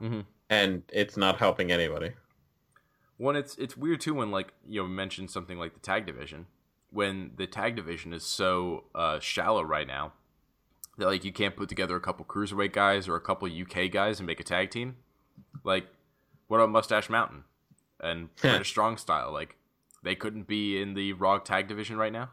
Mhm. 0.00 0.24
And 0.50 0.82
it's 0.92 1.16
not 1.16 1.38
helping 1.38 1.72
anybody. 1.72 2.12
One, 3.16 3.36
it's 3.36 3.56
it's 3.56 3.76
weird 3.76 4.00
too 4.00 4.14
when 4.14 4.30
like 4.30 4.52
you 4.68 4.82
know 4.82 4.88
mention 4.88 5.28
something 5.28 5.58
like 5.58 5.74
the 5.74 5.80
tag 5.80 6.06
division 6.06 6.46
when 6.94 7.32
the 7.36 7.46
tag 7.46 7.74
division 7.74 8.12
is 8.12 8.22
so 8.22 8.84
uh, 8.94 9.18
shallow 9.18 9.62
right 9.62 9.86
now 9.86 10.12
that 10.96 11.06
like 11.06 11.24
you 11.24 11.32
can't 11.32 11.56
put 11.56 11.68
together 11.68 11.96
a 11.96 12.00
couple 12.00 12.24
cruiserweight 12.24 12.72
guys 12.72 13.08
or 13.08 13.16
a 13.16 13.20
couple 13.20 13.48
UK 13.48 13.90
guys 13.90 14.20
and 14.20 14.26
make 14.28 14.38
a 14.38 14.44
tag 14.44 14.70
team. 14.70 14.96
Like, 15.64 15.88
what 16.46 16.58
about 16.58 16.70
Mustache 16.70 17.10
Mountain 17.10 17.44
and 18.00 18.34
British 18.40 18.68
Strong 18.68 18.98
Style? 18.98 19.32
Like, 19.32 19.56
they 20.04 20.14
couldn't 20.14 20.46
be 20.46 20.80
in 20.80 20.94
the 20.94 21.14
Raw 21.14 21.38
tag 21.38 21.66
division 21.66 21.96
right 21.96 22.12
now. 22.12 22.30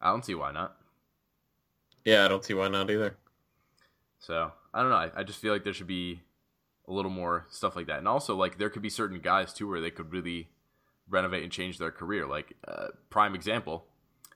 I 0.00 0.10
don't 0.10 0.24
see 0.24 0.34
why 0.34 0.50
not. 0.50 0.76
Yeah, 2.06 2.24
I 2.24 2.28
don't 2.28 2.44
see 2.44 2.54
why 2.54 2.68
not 2.68 2.90
either. 2.90 3.16
So 4.22 4.52
I 4.72 4.80
don't 4.80 4.90
know. 4.90 4.96
I, 4.96 5.10
I 5.16 5.22
just 5.24 5.40
feel 5.40 5.52
like 5.52 5.64
there 5.64 5.72
should 5.72 5.88
be 5.88 6.20
a 6.86 6.92
little 6.92 7.10
more 7.10 7.46
stuff 7.50 7.74
like 7.74 7.88
that, 7.88 7.98
and 7.98 8.06
also 8.06 8.36
like 8.36 8.56
there 8.56 8.70
could 8.70 8.80
be 8.80 8.88
certain 8.88 9.18
guys 9.18 9.52
too 9.52 9.68
where 9.68 9.80
they 9.80 9.90
could 9.90 10.12
really 10.12 10.48
renovate 11.08 11.42
and 11.42 11.50
change 11.50 11.78
their 11.78 11.90
career. 11.90 12.26
Like 12.26 12.54
uh, 12.66 12.88
prime 13.10 13.34
example, 13.34 13.84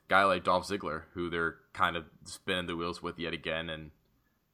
guy 0.09 0.24
like 0.24 0.43
Dolph 0.43 0.66
Ziggler, 0.66 1.03
who 1.14 1.30
they're 1.30 1.57
kind 1.72 1.97
of 1.97 2.05
spinning 2.24 2.66
the 2.66 2.74
wheels 2.74 3.01
with 3.01 3.18
yet 3.20 3.32
again, 3.32 3.70
and 3.70 3.93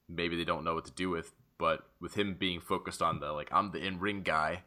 maybe 0.07 0.37
they 0.37 0.45
don't 0.45 0.65
know 0.65 0.75
what 0.75 0.85
to 0.85 0.93
do 0.93 1.09
with. 1.09 1.33
But 1.57 1.87
with 1.99 2.15
him 2.15 2.37
being 2.39 2.61
focused 2.61 3.01
on 3.01 3.21
the 3.21 3.33
like 3.33 3.49
I'm 3.53 3.71
the 3.71 3.83
in 3.83 4.01
ring 4.01 4.21
guy, 4.23 4.65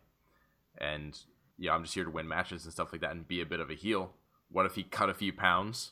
and 0.80 1.16
yeah, 1.59 1.76
I'm 1.76 1.84
just 1.84 1.93
here 1.93 2.05
to 2.05 2.09
win 2.09 2.28
matches 2.28 2.63
and 2.63 2.74
stuff 2.74 2.91
like 2.91 3.01
that, 3.01 3.11
and 3.11 3.28
be 3.28 3.39
a 3.39 3.45
bit 3.45 3.59
of 3.59 3.70
a 3.70 3.76
heel. 3.76 4.13
What 4.49 4.66
if 4.66 4.74
he 4.74 4.82
cut 4.84 5.11
a 5.11 5.13
few 5.13 5.32
pounds? 5.32 5.91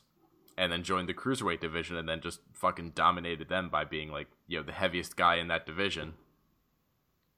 And 0.56 0.70
then 0.72 0.82
joined 0.82 1.08
the 1.08 1.14
cruiserweight 1.14 1.60
division 1.60 1.96
and 1.96 2.08
then 2.08 2.20
just 2.20 2.40
fucking 2.52 2.90
dominated 2.90 3.48
them 3.48 3.68
by 3.68 3.84
being 3.84 4.10
like 4.10 4.28
you 4.46 4.58
know 4.58 4.64
the 4.64 4.72
heaviest 4.72 5.16
guy 5.16 5.36
in 5.36 5.48
that 5.48 5.66
division. 5.66 6.14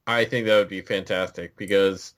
I 0.05 0.23
think 0.23 0.45
that 0.45 0.57
would 0.57 0.69
be 0.69 0.81
fantastic 0.81 1.55
because 1.57 2.13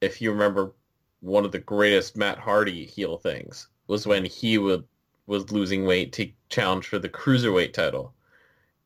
if 0.00 0.20
you 0.20 0.30
remember, 0.32 0.72
one 1.20 1.44
of 1.44 1.52
the 1.52 1.58
greatest 1.58 2.16
Matt 2.16 2.38
Hardy 2.38 2.84
heel 2.86 3.18
things 3.18 3.68
was 3.86 4.06
when 4.06 4.24
he 4.24 4.58
would 4.58 4.84
was 5.26 5.52
losing 5.52 5.84
weight 5.84 6.12
to 6.12 6.30
challenge 6.48 6.86
for 6.86 6.98
the 6.98 7.08
cruiserweight 7.08 7.72
title, 7.72 8.12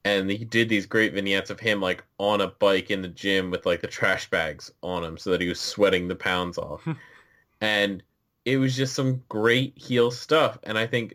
and 0.04 0.30
he 0.30 0.44
did 0.44 0.68
these 0.68 0.86
great 0.86 1.14
vignettes 1.14 1.50
of 1.50 1.58
him 1.58 1.80
like 1.80 2.04
on 2.18 2.40
a 2.40 2.48
bike 2.48 2.90
in 2.90 3.02
the 3.02 3.08
gym 3.08 3.50
with 3.50 3.66
like 3.66 3.80
the 3.80 3.86
trash 3.86 4.28
bags 4.30 4.70
on 4.82 5.02
him 5.02 5.16
so 5.16 5.30
that 5.30 5.40
he 5.40 5.48
was 5.48 5.60
sweating 5.60 6.06
the 6.06 6.14
pounds 6.14 6.58
off, 6.58 6.86
and 7.60 8.02
it 8.44 8.58
was 8.58 8.76
just 8.76 8.94
some 8.94 9.22
great 9.28 9.76
heel 9.78 10.10
stuff, 10.10 10.58
and 10.64 10.78
I 10.78 10.86
think 10.86 11.14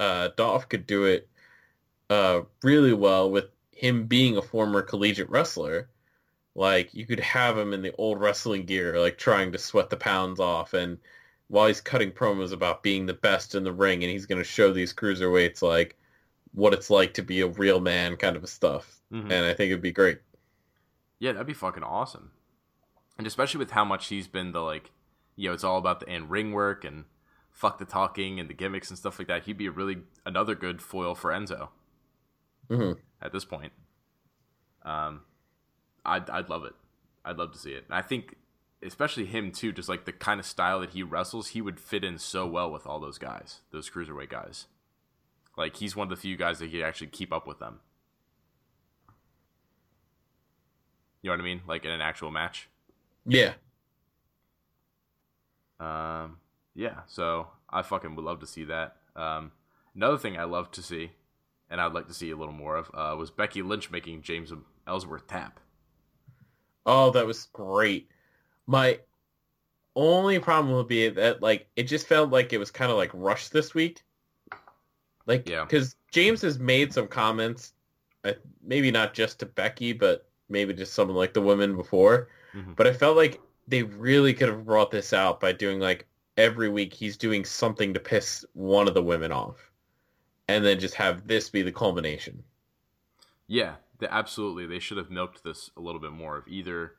uh, 0.00 0.28
Dolph 0.36 0.68
could 0.68 0.86
do 0.86 1.04
it 1.04 1.28
uh, 2.10 2.42
really 2.62 2.92
well 2.92 3.30
with 3.30 3.46
him 3.72 4.06
being 4.06 4.36
a 4.36 4.42
former 4.42 4.82
collegiate 4.82 5.30
wrestler 5.30 5.88
like 6.54 6.92
you 6.94 7.06
could 7.06 7.20
have 7.20 7.56
him 7.58 7.72
in 7.72 7.82
the 7.82 7.94
old 7.96 8.20
wrestling 8.20 8.64
gear 8.66 8.98
like 9.00 9.16
trying 9.18 9.52
to 9.52 9.58
sweat 9.58 9.90
the 9.90 9.96
pounds 9.96 10.38
off 10.40 10.74
and 10.74 10.98
while 11.48 11.66
he's 11.66 11.80
cutting 11.80 12.10
promos 12.12 12.52
about 12.52 12.82
being 12.82 13.06
the 13.06 13.14
best 13.14 13.54
in 13.54 13.64
the 13.64 13.72
ring 13.72 14.02
and 14.04 14.12
he's 14.12 14.26
going 14.26 14.38
to 14.40 14.44
show 14.44 14.72
these 14.72 14.92
cruiserweights 14.94 15.62
like 15.62 15.96
what 16.54 16.74
it's 16.74 16.90
like 16.90 17.14
to 17.14 17.22
be 17.22 17.40
a 17.40 17.46
real 17.48 17.80
man 17.80 18.16
kind 18.16 18.36
of 18.36 18.48
stuff 18.48 19.00
Mhm. 19.12 19.30
and 19.30 19.46
i 19.46 19.54
think 19.54 19.70
it'd 19.70 19.82
be 19.82 19.92
great 19.92 20.18
Yeah, 21.18 21.32
that'd 21.32 21.46
be 21.46 21.54
fucking 21.54 21.82
awesome. 21.82 22.32
And 23.18 23.26
especially 23.26 23.58
with 23.58 23.70
how 23.72 23.84
much 23.84 24.08
he's 24.08 24.26
been 24.28 24.52
the 24.52 24.60
like, 24.60 24.90
you 25.36 25.48
know, 25.48 25.54
it's 25.54 25.64
all 25.64 25.78
about 25.78 26.00
the 26.00 26.06
in 26.12 26.28
ring 26.28 26.52
work 26.52 26.84
and 26.84 27.04
fuck 27.50 27.78
the 27.78 27.84
talking 27.84 28.40
and 28.40 28.48
the 28.48 28.54
gimmicks 28.54 28.88
and 28.90 28.98
stuff 28.98 29.18
like 29.18 29.28
that. 29.28 29.44
He'd 29.44 29.58
be 29.58 29.66
a 29.66 29.70
really 29.70 29.98
another 30.24 30.54
good 30.54 30.80
foil 30.82 31.14
for 31.14 31.30
Enzo 31.30 31.68
Mhm. 32.68 32.98
at 33.20 33.32
this 33.32 33.44
point. 33.44 33.72
Um, 34.82 35.22
I'd 36.04 36.28
I'd 36.30 36.48
love 36.48 36.64
it. 36.64 36.74
I'd 37.24 37.36
love 37.38 37.52
to 37.52 37.58
see 37.58 37.72
it. 37.72 37.84
And 37.86 37.94
I 37.94 38.02
think, 38.02 38.36
especially 38.82 39.26
him 39.26 39.52
too, 39.52 39.70
just 39.72 39.88
like 39.88 40.04
the 40.06 40.12
kind 40.12 40.40
of 40.40 40.46
style 40.46 40.80
that 40.80 40.90
he 40.90 41.02
wrestles, 41.02 41.48
he 41.48 41.60
would 41.60 41.78
fit 41.78 42.02
in 42.04 42.18
so 42.18 42.46
well 42.46 42.70
with 42.72 42.86
all 42.86 42.98
those 42.98 43.18
guys, 43.18 43.60
those 43.70 43.88
cruiserweight 43.90 44.28
guys. 44.30 44.66
Like 45.56 45.76
he's 45.76 45.94
one 45.94 46.06
of 46.06 46.10
the 46.10 46.20
few 46.20 46.36
guys 46.36 46.58
that 46.58 46.70
could 46.72 46.82
actually 46.82 47.08
keep 47.08 47.32
up 47.32 47.46
with 47.46 47.58
them. 47.58 47.80
You 51.20 51.30
know 51.30 51.34
what 51.36 51.40
I 51.42 51.44
mean? 51.44 51.60
Like 51.68 51.84
in 51.84 51.90
an 51.90 52.00
actual 52.00 52.30
match. 52.30 52.68
yeah 53.24 53.54
Um, 55.82 56.36
yeah, 56.74 57.00
so 57.06 57.48
I 57.68 57.82
fucking 57.82 58.14
would 58.14 58.24
love 58.24 58.40
to 58.40 58.46
see 58.46 58.64
that. 58.64 58.96
Um, 59.16 59.52
another 59.94 60.18
thing 60.18 60.38
I 60.38 60.44
love 60.44 60.70
to 60.72 60.82
see, 60.82 61.12
and 61.70 61.80
I'd 61.80 61.92
like 61.92 62.08
to 62.08 62.14
see 62.14 62.30
a 62.30 62.36
little 62.36 62.54
more 62.54 62.76
of, 62.76 62.90
uh, 62.94 63.16
was 63.16 63.30
Becky 63.30 63.62
Lynch 63.62 63.90
making 63.90 64.22
James 64.22 64.52
Ellsworth 64.86 65.26
tap. 65.26 65.60
Oh, 66.86 67.10
that 67.10 67.26
was 67.26 67.48
great. 67.52 68.08
My 68.66 69.00
only 69.94 70.38
problem 70.38 70.74
would 70.74 70.88
be 70.88 71.08
that 71.08 71.42
like 71.42 71.68
it 71.76 71.84
just 71.84 72.06
felt 72.06 72.30
like 72.30 72.52
it 72.52 72.58
was 72.58 72.70
kind 72.70 72.90
of 72.90 72.96
like 72.96 73.10
rushed 73.12 73.52
this 73.52 73.74
week. 73.74 74.02
Like, 75.26 75.48
Yeah. 75.48 75.64
because 75.64 75.94
James 76.10 76.42
has 76.42 76.58
made 76.58 76.92
some 76.92 77.06
comments, 77.06 77.74
uh, 78.24 78.32
maybe 78.62 78.90
not 78.90 79.14
just 79.14 79.38
to 79.40 79.46
Becky, 79.46 79.92
but 79.92 80.28
maybe 80.48 80.74
just 80.74 80.94
someone 80.94 81.16
like 81.16 81.34
the 81.34 81.40
women 81.42 81.76
before. 81.76 82.28
Mhm. 82.54 82.74
But 82.76 82.86
I 82.86 82.92
felt 82.92 83.16
like 83.16 83.40
they 83.66 83.82
really 83.82 84.34
could 84.34 84.48
have 84.48 84.64
brought 84.66 84.90
this 84.90 85.12
out 85.12 85.40
by 85.40 85.52
doing 85.52 85.80
like 85.80 86.06
every 86.36 86.68
week 86.68 86.94
he's 86.94 87.16
doing 87.16 87.44
something 87.44 87.94
to 87.94 88.00
piss 88.00 88.44
one 88.54 88.88
of 88.88 88.94
the 88.94 89.02
women 89.02 89.32
off, 89.32 89.70
and 90.48 90.64
then 90.64 90.80
just 90.80 90.94
have 90.94 91.26
this 91.26 91.50
be 91.50 91.62
the 91.62 91.72
culmination. 91.72 92.44
Yeah, 93.46 93.76
the, 93.98 94.12
absolutely. 94.12 94.66
They 94.66 94.78
should 94.78 94.96
have 94.98 95.10
milked 95.10 95.44
this 95.44 95.70
a 95.76 95.80
little 95.80 96.00
bit 96.00 96.12
more 96.12 96.36
of 96.36 96.48
either 96.48 96.96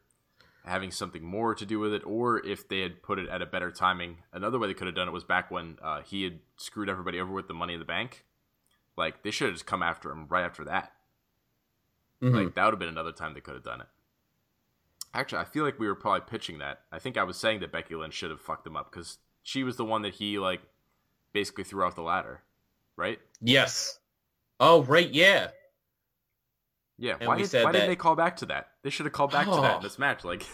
having 0.65 0.91
something 0.91 1.23
more 1.23 1.53
to 1.55 1.65
do 1.65 1.79
with 1.79 1.93
it, 1.93 2.03
or 2.05 2.45
if 2.45 2.67
they 2.69 2.79
had 2.81 3.03
put 3.03 3.19
it 3.19 3.27
at 3.29 3.41
a 3.41 3.45
better 3.45 3.71
timing. 3.71 4.17
Another 4.31 4.59
way 4.59 4.67
they 4.67 4.73
could 4.73 4.87
have 4.87 4.95
done 4.95 5.07
it 5.07 5.11
was 5.11 5.23
back 5.25 5.51
when 5.51 5.77
uh, 5.81 6.01
he 6.01 6.23
had 6.23 6.39
screwed 6.57 6.89
everybody 6.89 7.19
over 7.19 7.33
with 7.33 7.47
the 7.47 7.53
Money 7.53 7.73
in 7.73 7.79
the 7.79 7.85
Bank. 7.85 8.25
Like 8.95 9.23
they 9.23 9.31
should 9.31 9.47
have 9.47 9.55
just 9.55 9.65
come 9.65 9.83
after 9.83 10.11
him 10.11 10.27
right 10.29 10.45
after 10.45 10.63
that. 10.65 10.93
Mhm. 12.21 12.33
Like 12.33 12.55
that 12.55 12.65
would 12.65 12.73
have 12.73 12.79
been 12.79 12.89
another 12.89 13.11
time 13.11 13.33
they 13.33 13.41
could 13.41 13.55
have 13.55 13.63
done 13.63 13.81
it. 13.81 13.87
Actually, 15.13 15.39
I 15.39 15.45
feel 15.45 15.63
like 15.63 15.79
we 15.79 15.87
were 15.87 15.95
probably 15.95 16.21
pitching 16.27 16.57
that. 16.59 16.81
I 16.91 16.97
think 16.99 17.17
I 17.17 17.23
was 17.23 17.37
saying 17.37 17.59
that 17.59 17.71
Becky 17.71 17.95
Lynch 17.95 18.13
should 18.15 18.31
have 18.31 18.41
fucked 18.41 18.65
him 18.65 18.75
up 18.75 18.91
because 18.91 19.19
she 19.43 19.63
was 19.63 19.77
the 19.77 19.85
one 19.85 20.01
that 20.03 20.15
he 20.15 20.39
like 20.39 20.61
basically 21.33 21.63
threw 21.63 21.83
off 21.85 21.95
the 21.95 22.01
ladder, 22.01 22.41
right? 22.97 23.19
yes. 23.41 23.99
Oh 24.59 24.83
right, 24.83 25.09
yeah. 25.11 25.49
Yeah, 26.97 27.15
And 27.19 27.27
why, 27.27 27.37
did, 27.37 27.51
why 27.53 27.63
that- 27.63 27.71
didn't 27.73 27.87
they 27.89 27.95
call 27.95 28.15
back 28.15 28.37
to 28.37 28.45
that? 28.47 28.67
They 28.83 28.89
should 28.91 29.05
have 29.05 29.13
called 29.13 29.31
back 29.31 29.45
to 29.45 29.51
that 29.51 29.73
Oh. 29.73 29.77
in 29.77 29.83
this 29.83 29.97
match. 29.99 30.23
Like, 30.23 30.45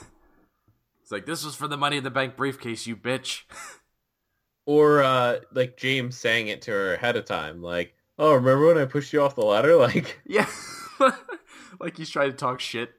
it's 1.02 1.12
like 1.12 1.26
this 1.26 1.44
was 1.46 1.54
for 1.56 1.68
the 1.68 1.78
Money 1.78 1.98
in 1.98 2.04
the 2.04 2.10
Bank 2.12 2.36
briefcase, 2.36 2.88
you 2.88 2.96
bitch. 2.96 3.44
Or 4.66 5.02
uh 5.02 5.40
like 5.52 5.78
James 5.78 6.16
saying 6.16 6.48
it 6.50 6.62
to 6.64 6.72
her 6.72 6.94
ahead 6.94 7.16
of 7.16 7.26
time, 7.26 7.64
like, 7.64 7.96
"Oh, 8.20 8.36
remember 8.36 8.68
when 8.68 8.78
I 8.78 8.86
pushed 8.86 9.12
you 9.14 9.22
off 9.24 9.34
the 9.34 9.42
ladder?" 9.42 9.76
Like, 9.78 10.20
yeah, 10.28 10.46
like 11.80 11.98
he's 11.98 12.10
trying 12.12 12.30
to 12.30 12.38
talk 12.38 12.60
shit. 12.60 12.92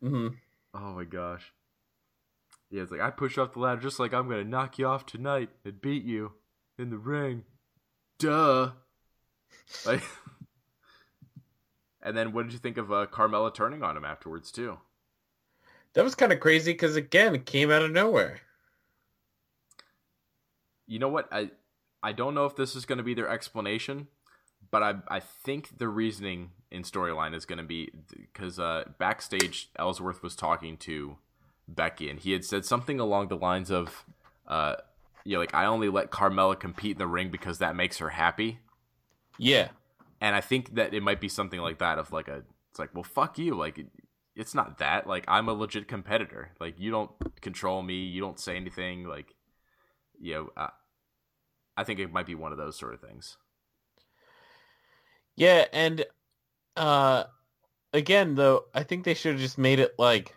mhm. 0.00 0.36
Oh 0.76 0.92
my 0.94 1.04
gosh. 1.04 1.52
Yeah, 2.70 2.82
it's 2.82 2.92
like 2.92 3.00
I 3.00 3.10
push 3.10 3.38
off 3.38 3.54
the 3.54 3.60
ladder 3.60 3.80
just 3.80 3.98
like 3.98 4.12
I'm 4.12 4.28
gonna 4.28 4.44
knock 4.44 4.78
you 4.78 4.86
off 4.86 5.06
tonight 5.06 5.50
and 5.64 5.80
beat 5.80 6.04
you 6.04 6.32
in 6.78 6.90
the 6.90 6.98
ring. 6.98 7.44
Duh. 8.18 8.72
Like, 9.86 10.02
and 12.02 12.16
then 12.16 12.32
what 12.32 12.44
did 12.44 12.52
you 12.52 12.58
think 12.58 12.76
of 12.76 12.92
uh, 12.92 13.06
Carmella 13.06 13.54
turning 13.54 13.82
on 13.82 13.96
him 13.96 14.04
afterwards 14.04 14.50
too? 14.52 14.78
that 15.94 16.04
was 16.04 16.14
kind 16.14 16.32
of 16.32 16.40
crazy 16.40 16.72
because 16.72 16.94
again, 16.96 17.34
it 17.34 17.46
came 17.46 17.70
out 17.70 17.82
of 17.82 17.90
nowhere. 17.90 18.40
you 20.86 20.98
know 20.98 21.08
what 21.08 21.28
i 21.32 21.50
i 22.02 22.12
don't 22.12 22.34
know 22.34 22.46
if 22.46 22.54
this 22.56 22.76
is 22.76 22.84
going 22.84 22.98
to 22.98 23.02
be 23.04 23.14
their 23.14 23.28
explanation 23.28 24.06
but 24.70 24.82
i 24.82 24.94
i 25.08 25.20
think 25.20 25.78
the 25.78 25.88
reasoning 25.88 26.50
in 26.76 26.82
storyline 26.82 27.34
is 27.34 27.44
going 27.44 27.58
to 27.58 27.64
be 27.64 27.90
because 28.14 28.58
uh 28.58 28.84
backstage 28.98 29.70
ellsworth 29.78 30.22
was 30.22 30.36
talking 30.36 30.76
to 30.76 31.16
becky 31.66 32.08
and 32.08 32.20
he 32.20 32.32
had 32.32 32.44
said 32.44 32.64
something 32.64 33.00
along 33.00 33.28
the 33.28 33.36
lines 33.36 33.70
of 33.70 34.04
uh 34.46 34.76
you 35.24 35.32
know 35.34 35.40
like 35.40 35.54
i 35.54 35.64
only 35.64 35.88
let 35.88 36.10
carmella 36.10 36.58
compete 36.58 36.92
in 36.92 36.98
the 36.98 37.06
ring 37.06 37.30
because 37.30 37.58
that 37.58 37.74
makes 37.74 37.98
her 37.98 38.10
happy. 38.10 38.60
Yeah, 39.38 39.68
and 40.20 40.36
i 40.36 40.40
think 40.40 40.76
that 40.76 40.94
it 40.94 41.02
might 41.02 41.20
be 41.20 41.28
something 41.28 41.60
like 41.60 41.78
that 41.78 41.98
of 41.98 42.12
like 42.12 42.28
a 42.28 42.42
it's 42.70 42.78
like 42.78 42.94
well 42.94 43.02
fuck 43.04 43.38
you 43.38 43.54
like 43.54 43.78
it- 43.78 43.90
it's 44.36 44.54
not 44.54 44.78
that 44.78 45.06
like 45.06 45.24
i'm 45.28 45.48
a 45.48 45.52
legit 45.54 45.88
competitor. 45.88 46.50
Like 46.60 46.78
you 46.78 46.90
don't 46.90 47.10
control 47.40 47.82
me 47.82 47.94
you 48.04 48.20
don't 48.20 48.38
say 48.38 48.54
anything 48.54 49.04
like 49.08 49.34
you 50.20 50.34
know 50.34 50.50
uh, 50.56 50.68
i 51.76 51.84
think 51.84 51.98
it 52.00 52.12
might 52.12 52.26
be 52.26 52.34
one 52.34 52.52
of 52.52 52.58
those 52.58 52.78
sort 52.78 52.92
of 52.94 53.00
things. 53.00 53.38
Yeah, 55.36 55.66
and 55.72 56.04
uh, 56.76 57.24
again 57.92 58.34
though, 58.34 58.66
I 58.74 58.82
think 58.82 59.04
they 59.04 59.14
should 59.14 59.32
have 59.32 59.40
just 59.40 59.58
made 59.58 59.78
it 59.80 59.94
like 59.98 60.34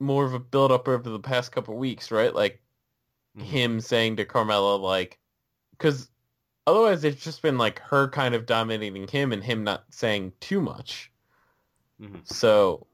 more 0.00 0.24
of 0.24 0.34
a 0.34 0.40
build 0.40 0.72
up 0.72 0.88
over 0.88 1.08
the 1.10 1.20
past 1.20 1.52
couple 1.52 1.76
weeks, 1.76 2.10
right? 2.10 2.34
Like 2.34 2.62
Mhm. 3.36 3.42
him 3.44 3.80
saying 3.80 4.16
to 4.16 4.24
Carmella, 4.24 4.80
like, 4.80 5.18
because 5.72 6.10
otherwise 6.66 7.04
it's 7.04 7.22
just 7.24 7.42
been 7.42 7.58
like 7.58 7.78
her 7.80 8.08
kind 8.08 8.34
of 8.34 8.46
dominating 8.46 9.08
him 9.08 9.32
and 9.32 9.44
him 9.44 9.64
not 9.64 9.84
saying 9.92 10.32
too 10.40 10.60
much. 10.60 11.12
Mhm. 11.98 12.24
So 12.24 12.86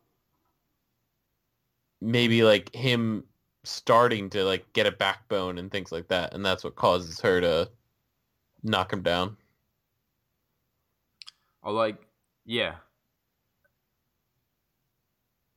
maybe 2.01 2.43
like 2.43 2.75
him 2.75 3.25
starting 3.65 4.31
to 4.31 4.45
like 4.45 4.73
get 4.73 4.87
a 4.87 4.93
backbone 4.93 5.59
and 5.59 5.71
things 5.71 5.93
like 5.93 6.09
that, 6.09 6.35
and 6.35 6.45
that's 6.45 6.65
what 6.65 6.77
causes 6.77 7.21
her 7.21 7.41
to 7.41 7.71
knock 8.63 8.93
him 8.93 9.03
down. 9.03 9.37
oh 11.63 11.73
like 11.73 12.06
yeah 12.47 12.77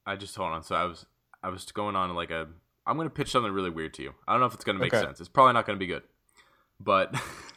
i 0.05 0.15
just 0.15 0.35
hold 0.35 0.51
on 0.51 0.63
so 0.63 0.75
i 0.75 0.83
was 0.83 1.05
i 1.43 1.49
was 1.49 1.71
going 1.71 1.95
on 1.95 2.13
like 2.15 2.31
a 2.31 2.47
i'm 2.85 2.95
going 2.97 3.07
to 3.07 3.13
pitch 3.13 3.29
something 3.31 3.51
really 3.51 3.69
weird 3.69 3.93
to 3.93 4.01
you 4.03 4.13
i 4.27 4.33
don't 4.33 4.39
know 4.41 4.47
if 4.47 4.53
it's 4.53 4.63
going 4.65 4.75
to 4.75 4.81
make 4.81 4.93
Okay. 4.93 5.05
sense 5.05 5.19
it's 5.19 5.29
probably 5.29 5.53
not 5.53 5.65
going 5.65 5.77
to 5.77 5.79
be 5.79 5.87
good 5.87 6.03
but 6.79 7.13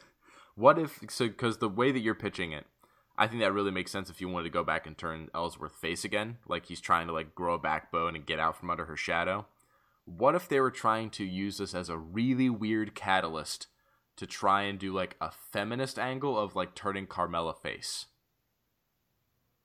what 0.54 0.78
if 0.78 1.00
so 1.08 1.26
because 1.28 1.58
the 1.58 1.68
way 1.68 1.90
that 1.90 2.00
you're 2.00 2.14
pitching 2.14 2.52
it 2.52 2.66
I 3.14 3.26
think 3.26 3.40
that 3.42 3.52
really 3.52 3.70
makes 3.70 3.90
sense 3.90 4.08
if 4.08 4.22
you 4.22 4.28
wanted 4.30 4.44
to 4.44 4.50
go 4.50 4.64
back 4.64 4.86
and 4.86 4.96
turn 4.96 5.28
Ellsworth 5.34 5.76
face 5.76 6.02
again, 6.02 6.38
like 6.48 6.66
he's 6.66 6.80
trying 6.80 7.06
to 7.08 7.12
like 7.12 7.34
grow 7.34 7.52
a 7.54 7.58
backbone 7.58 8.16
and 8.16 8.24
get 8.24 8.40
out 8.40 8.56
from 8.56 8.70
under 8.70 8.86
her 8.86 8.96
shadow. 8.96 9.46
What 10.06 10.34
if 10.34 10.48
they 10.48 10.60
were 10.60 10.70
trying 10.70 11.10
to 11.10 11.24
use 11.24 11.58
this 11.58 11.74
as 11.74 11.90
a 11.90 11.98
really 11.98 12.48
weird 12.48 12.94
catalyst 12.94 13.66
to 14.16 14.26
try 14.26 14.62
and 14.62 14.78
do 14.78 14.94
like 14.94 15.16
a 15.20 15.30
feminist 15.30 15.98
angle 15.98 16.38
of 16.38 16.56
like 16.56 16.74
turning 16.74 17.06
Carmella 17.06 17.54
face? 17.56 18.06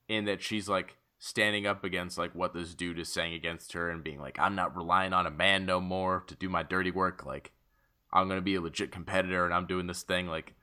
In 0.07 0.25
that 0.25 0.41
she's 0.41 0.69
like 0.69 0.95
standing 1.19 1.65
up 1.65 1.83
against 1.83 2.17
like 2.17 2.33
what 2.33 2.53
this 2.53 2.73
dude 2.73 2.99
is 2.99 3.09
saying 3.09 3.33
against 3.33 3.73
her 3.73 3.89
and 3.89 4.03
being 4.03 4.19
like, 4.19 4.39
I'm 4.39 4.55
not 4.55 4.75
relying 4.75 5.13
on 5.13 5.25
a 5.27 5.31
man 5.31 5.65
no 5.65 5.81
more 5.81 6.23
to 6.27 6.35
do 6.35 6.49
my 6.49 6.63
dirty 6.63 6.91
work. 6.91 7.25
Like, 7.25 7.51
I'm 8.13 8.27
gonna 8.29 8.41
be 8.41 8.55
a 8.55 8.61
legit 8.61 8.91
competitor 8.91 9.45
and 9.45 9.53
I'm 9.53 9.67
doing 9.67 9.87
this 9.87 10.03
thing. 10.03 10.27
Like, 10.27 10.53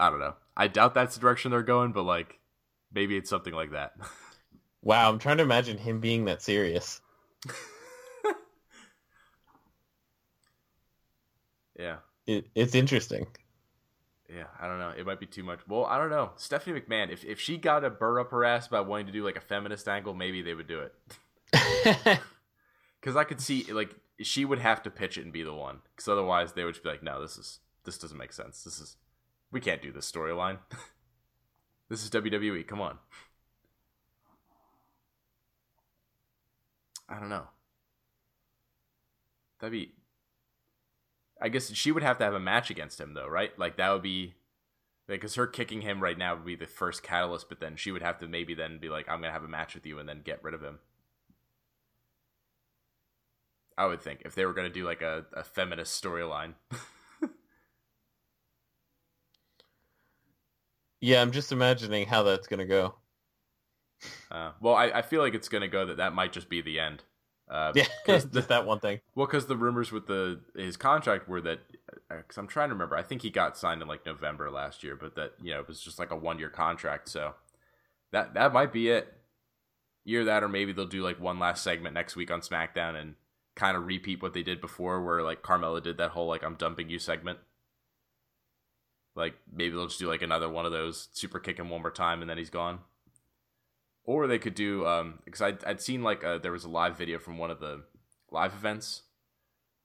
I 0.00 0.10
don't 0.10 0.20
know. 0.20 0.34
I 0.56 0.68
doubt 0.68 0.94
that's 0.94 1.14
the 1.14 1.20
direction 1.20 1.50
they're 1.50 1.62
going, 1.62 1.92
but 1.92 2.02
like 2.02 2.38
maybe 2.92 3.16
it's 3.16 3.30
something 3.30 3.54
like 3.54 3.72
that. 3.72 3.92
Wow, 4.82 5.10
I'm 5.10 5.18
trying 5.18 5.38
to 5.38 5.42
imagine 5.42 5.76
him 5.76 6.00
being 6.00 6.26
that 6.26 6.40
serious. 6.40 7.00
yeah. 11.78 11.96
It, 12.26 12.46
it's 12.54 12.74
interesting. 12.74 13.26
Yeah, 14.28 14.44
I 14.60 14.68
don't 14.68 14.78
know. 14.78 14.92
It 14.96 15.06
might 15.06 15.20
be 15.20 15.26
too 15.26 15.42
much. 15.42 15.60
Well, 15.66 15.86
I 15.86 15.96
don't 15.96 16.10
know. 16.10 16.32
Stephanie 16.36 16.78
McMahon, 16.78 17.10
if, 17.10 17.24
if 17.24 17.40
she 17.40 17.56
got 17.56 17.82
a 17.84 17.90
burr 17.90 18.20
up 18.20 18.30
her 18.30 18.44
ass 18.44 18.66
about 18.66 18.86
wanting 18.86 19.06
to 19.06 19.12
do 19.12 19.24
like 19.24 19.36
a 19.36 19.40
feminist 19.40 19.88
angle, 19.88 20.12
maybe 20.12 20.42
they 20.42 20.54
would 20.54 20.68
do 20.68 20.80
it. 20.80 22.20
Because 23.00 23.16
I 23.16 23.24
could 23.24 23.40
see 23.40 23.64
like 23.72 23.94
she 24.20 24.44
would 24.44 24.58
have 24.58 24.82
to 24.82 24.90
pitch 24.90 25.18
it 25.18 25.24
and 25.24 25.32
be 25.32 25.42
the 25.42 25.54
one. 25.54 25.80
Because 25.94 26.08
otherwise, 26.08 26.52
they 26.52 26.64
would 26.64 26.74
just 26.74 26.82
be 26.82 26.90
like, 26.90 27.02
"No, 27.02 27.20
this 27.22 27.36
is 27.36 27.60
this 27.84 27.98
doesn't 27.98 28.18
make 28.18 28.32
sense. 28.32 28.64
This 28.64 28.80
is 28.80 28.96
we 29.50 29.60
can't 29.60 29.82
do 29.82 29.92
this 29.92 30.10
storyline. 30.10 30.58
this 31.88 32.02
is 32.02 32.10
WWE. 32.10 32.66
Come 32.66 32.80
on." 32.80 32.98
I 37.08 37.18
don't 37.18 37.28
know. 37.30 37.48
That'd 39.60 39.72
be. 39.72 39.92
I 41.40 41.48
guess 41.48 41.72
she 41.72 41.92
would 41.92 42.02
have 42.02 42.18
to 42.18 42.24
have 42.24 42.34
a 42.34 42.40
match 42.40 42.70
against 42.70 43.00
him, 43.00 43.14
though, 43.14 43.28
right? 43.28 43.56
Like 43.58 43.76
that 43.76 43.90
would 43.90 44.02
be, 44.02 44.34
because 45.06 45.34
her 45.36 45.46
kicking 45.46 45.82
him 45.82 46.02
right 46.02 46.18
now 46.18 46.34
would 46.34 46.44
be 46.44 46.56
the 46.56 46.66
first 46.66 47.02
catalyst. 47.02 47.48
But 47.48 47.60
then 47.60 47.76
she 47.76 47.92
would 47.92 48.02
have 48.02 48.18
to 48.18 48.28
maybe 48.28 48.54
then 48.54 48.78
be 48.78 48.88
like, 48.88 49.08
"I'm 49.08 49.20
gonna 49.20 49.32
have 49.32 49.44
a 49.44 49.48
match 49.48 49.74
with 49.74 49.86
you," 49.86 49.98
and 49.98 50.08
then 50.08 50.22
get 50.22 50.42
rid 50.44 50.54
of 50.54 50.62
him. 50.62 50.80
I 53.78 53.86
would 53.86 54.02
think 54.02 54.22
if 54.24 54.34
they 54.34 54.44
were 54.44 54.52
gonna 54.52 54.68
do 54.68 54.84
like 54.84 55.02
a, 55.02 55.24
a 55.32 55.44
feminist 55.44 56.02
storyline. 56.02 56.54
yeah, 61.00 61.20
I'm 61.22 61.32
just 61.32 61.52
imagining 61.52 62.06
how 62.06 62.22
that's 62.22 62.46
gonna 62.46 62.66
go. 62.66 62.96
Uh, 64.30 64.52
well, 64.60 64.74
I, 64.74 64.86
I 64.86 65.02
feel 65.02 65.22
like 65.22 65.34
it's 65.34 65.48
gonna 65.48 65.68
go 65.68 65.86
that 65.86 65.96
that 65.98 66.14
might 66.14 66.32
just 66.32 66.48
be 66.48 66.60
the 66.60 66.78
end. 66.80 67.02
Uh, 67.50 67.72
Yeah, 67.74 67.86
just 68.06 68.48
that 68.48 68.66
one 68.66 68.80
thing. 68.80 69.00
well, 69.14 69.26
because 69.26 69.46
the 69.46 69.56
rumors 69.56 69.90
with 69.90 70.06
the 70.06 70.40
his 70.54 70.76
contract 70.76 71.28
were 71.28 71.40
that, 71.40 71.60
because 72.08 72.36
I'm 72.36 72.46
trying 72.46 72.68
to 72.68 72.74
remember, 72.74 72.96
I 72.96 73.02
think 73.02 73.22
he 73.22 73.30
got 73.30 73.56
signed 73.56 73.80
in 73.82 73.88
like 73.88 74.04
November 74.04 74.50
last 74.50 74.82
year, 74.84 74.96
but 74.96 75.14
that 75.16 75.32
you 75.42 75.52
know 75.52 75.60
it 75.60 75.68
was 75.68 75.80
just 75.80 75.98
like 75.98 76.10
a 76.10 76.16
one 76.16 76.38
year 76.38 76.50
contract, 76.50 77.08
so 77.08 77.34
that 78.12 78.34
that 78.34 78.52
might 78.52 78.72
be 78.72 78.88
it. 78.90 79.14
Year 80.04 80.24
that, 80.24 80.42
or 80.42 80.48
maybe 80.48 80.72
they'll 80.72 80.86
do 80.86 81.02
like 81.02 81.20
one 81.20 81.38
last 81.38 81.62
segment 81.62 81.94
next 81.94 82.16
week 82.16 82.30
on 82.30 82.40
SmackDown 82.40 82.98
and 82.98 83.14
kind 83.54 83.76
of 83.76 83.86
repeat 83.86 84.22
what 84.22 84.32
they 84.32 84.42
did 84.42 84.60
before, 84.60 85.02
where 85.02 85.22
like 85.22 85.42
Carmella 85.42 85.82
did 85.82 85.98
that 85.98 86.12
whole 86.12 86.26
like 86.28 86.42
I'm 86.42 86.54
dumping 86.54 86.88
you 86.88 86.98
segment. 86.98 87.38
Like 89.14 89.34
maybe 89.52 89.70
they'll 89.74 89.88
just 89.88 89.98
do 89.98 90.08
like 90.08 90.22
another 90.22 90.48
one 90.48 90.64
of 90.64 90.72
those 90.72 91.08
super 91.12 91.38
kick 91.40 91.58
him 91.58 91.70
one 91.70 91.82
more 91.82 91.90
time 91.90 92.20
and 92.20 92.30
then 92.30 92.38
he's 92.38 92.50
gone. 92.50 92.78
Or 94.08 94.26
they 94.26 94.38
could 94.38 94.54
do 94.54 94.86
um 94.86 95.18
because 95.26 95.42
I'd, 95.42 95.62
I'd 95.66 95.82
seen 95.82 96.02
like 96.02 96.24
uh 96.24 96.38
there 96.38 96.50
was 96.50 96.64
a 96.64 96.68
live 96.70 96.96
video 96.96 97.18
from 97.18 97.36
one 97.36 97.50
of 97.50 97.60
the 97.60 97.82
live 98.30 98.54
events 98.54 99.02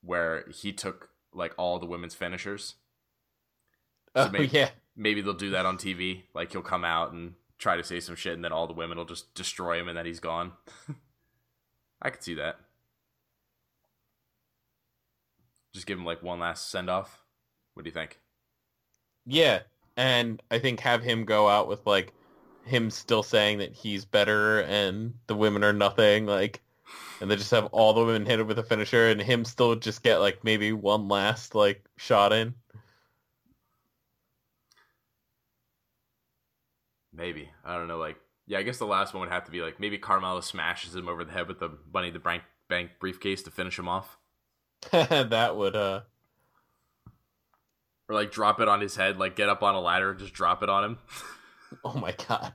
where 0.01 0.45
he 0.49 0.71
took 0.71 1.09
like 1.33 1.53
all 1.57 1.77
the 1.77 1.85
women's 1.85 2.15
finishers. 2.15 2.75
So 4.15 4.27
oh 4.27 4.29
maybe, 4.29 4.47
yeah. 4.47 4.69
maybe 4.95 5.19
they'll 5.19 5.33
do 5.33 5.49
that 5.49 5.65
on 5.65 5.77
TV. 5.77 6.23
Like 6.33 6.53
he'll 6.53 6.61
come 6.61 6.85
out 6.85 7.11
and 7.11 7.33
try 7.57 7.75
to 7.75 7.83
say 7.83 7.99
some 7.99 8.15
shit, 8.15 8.33
and 8.33 8.45
then 8.45 8.53
all 8.53 8.65
the 8.65 8.73
women 8.73 8.97
will 8.97 9.03
just 9.03 9.33
destroy 9.35 9.77
him, 9.77 9.89
and 9.89 9.97
then 9.97 10.05
he's 10.05 10.21
gone. 10.21 10.53
I 12.01 12.11
could 12.11 12.23
see 12.23 12.35
that. 12.35 12.59
Just 15.73 15.85
give 15.85 15.97
him 15.97 16.05
like 16.05 16.23
one 16.23 16.39
last 16.39 16.69
send 16.69 16.89
off. 16.89 17.23
What 17.73 17.83
do 17.83 17.89
you 17.89 17.93
think? 17.93 18.19
Yeah, 19.25 19.63
and 19.97 20.41
I 20.49 20.59
think 20.59 20.79
have 20.79 21.03
him 21.03 21.25
go 21.25 21.49
out 21.49 21.67
with 21.67 21.85
like 21.85 22.13
him 22.65 22.89
still 22.89 23.23
saying 23.23 23.59
that 23.59 23.73
he's 23.73 24.05
better 24.05 24.61
and 24.61 25.13
the 25.27 25.35
women 25.35 25.63
are 25.63 25.73
nothing, 25.73 26.25
like, 26.25 26.61
and 27.21 27.29
they 27.29 27.35
just 27.35 27.51
have 27.51 27.65
all 27.67 27.93
the 27.93 28.03
women 28.03 28.25
hit 28.25 28.39
him 28.39 28.47
with 28.47 28.59
a 28.59 28.63
finisher, 28.63 29.07
and 29.07 29.21
him 29.21 29.45
still 29.45 29.75
just 29.75 30.03
get 30.03 30.17
like 30.17 30.43
maybe 30.43 30.73
one 30.73 31.07
last 31.07 31.55
like 31.55 31.83
shot 31.97 32.33
in. 32.33 32.53
Maybe 37.13 37.49
I 37.63 37.77
don't 37.77 37.87
know. 37.87 37.97
Like, 37.97 38.17
yeah, 38.47 38.57
I 38.57 38.63
guess 38.63 38.77
the 38.77 38.85
last 38.85 39.13
one 39.13 39.21
would 39.21 39.29
have 39.29 39.45
to 39.45 39.51
be 39.51 39.61
like 39.61 39.79
maybe 39.79 39.97
Carmelo 39.97 40.41
smashes 40.41 40.95
him 40.95 41.07
over 41.07 41.23
the 41.23 41.31
head 41.31 41.47
with 41.47 41.59
the 41.59 41.69
Bunny 41.69 42.09
the 42.11 42.19
Bank 42.19 42.43
bank 42.67 42.91
briefcase 42.99 43.43
to 43.43 43.51
finish 43.51 43.77
him 43.77 43.87
off, 43.87 44.17
that 44.91 45.55
would 45.55 45.75
uh 45.75 46.01
or 48.09 48.15
like 48.15 48.31
drop 48.31 48.59
it 48.59 48.67
on 48.67 48.81
his 48.81 48.95
head, 48.95 49.17
like 49.17 49.35
get 49.35 49.49
up 49.49 49.63
on 49.63 49.75
a 49.75 49.79
ladder 49.81 50.11
and 50.11 50.19
just 50.19 50.33
drop 50.33 50.63
it 50.63 50.69
on 50.69 50.83
him, 50.83 50.97
oh 51.85 51.93
my 51.97 52.13
god. 52.27 52.53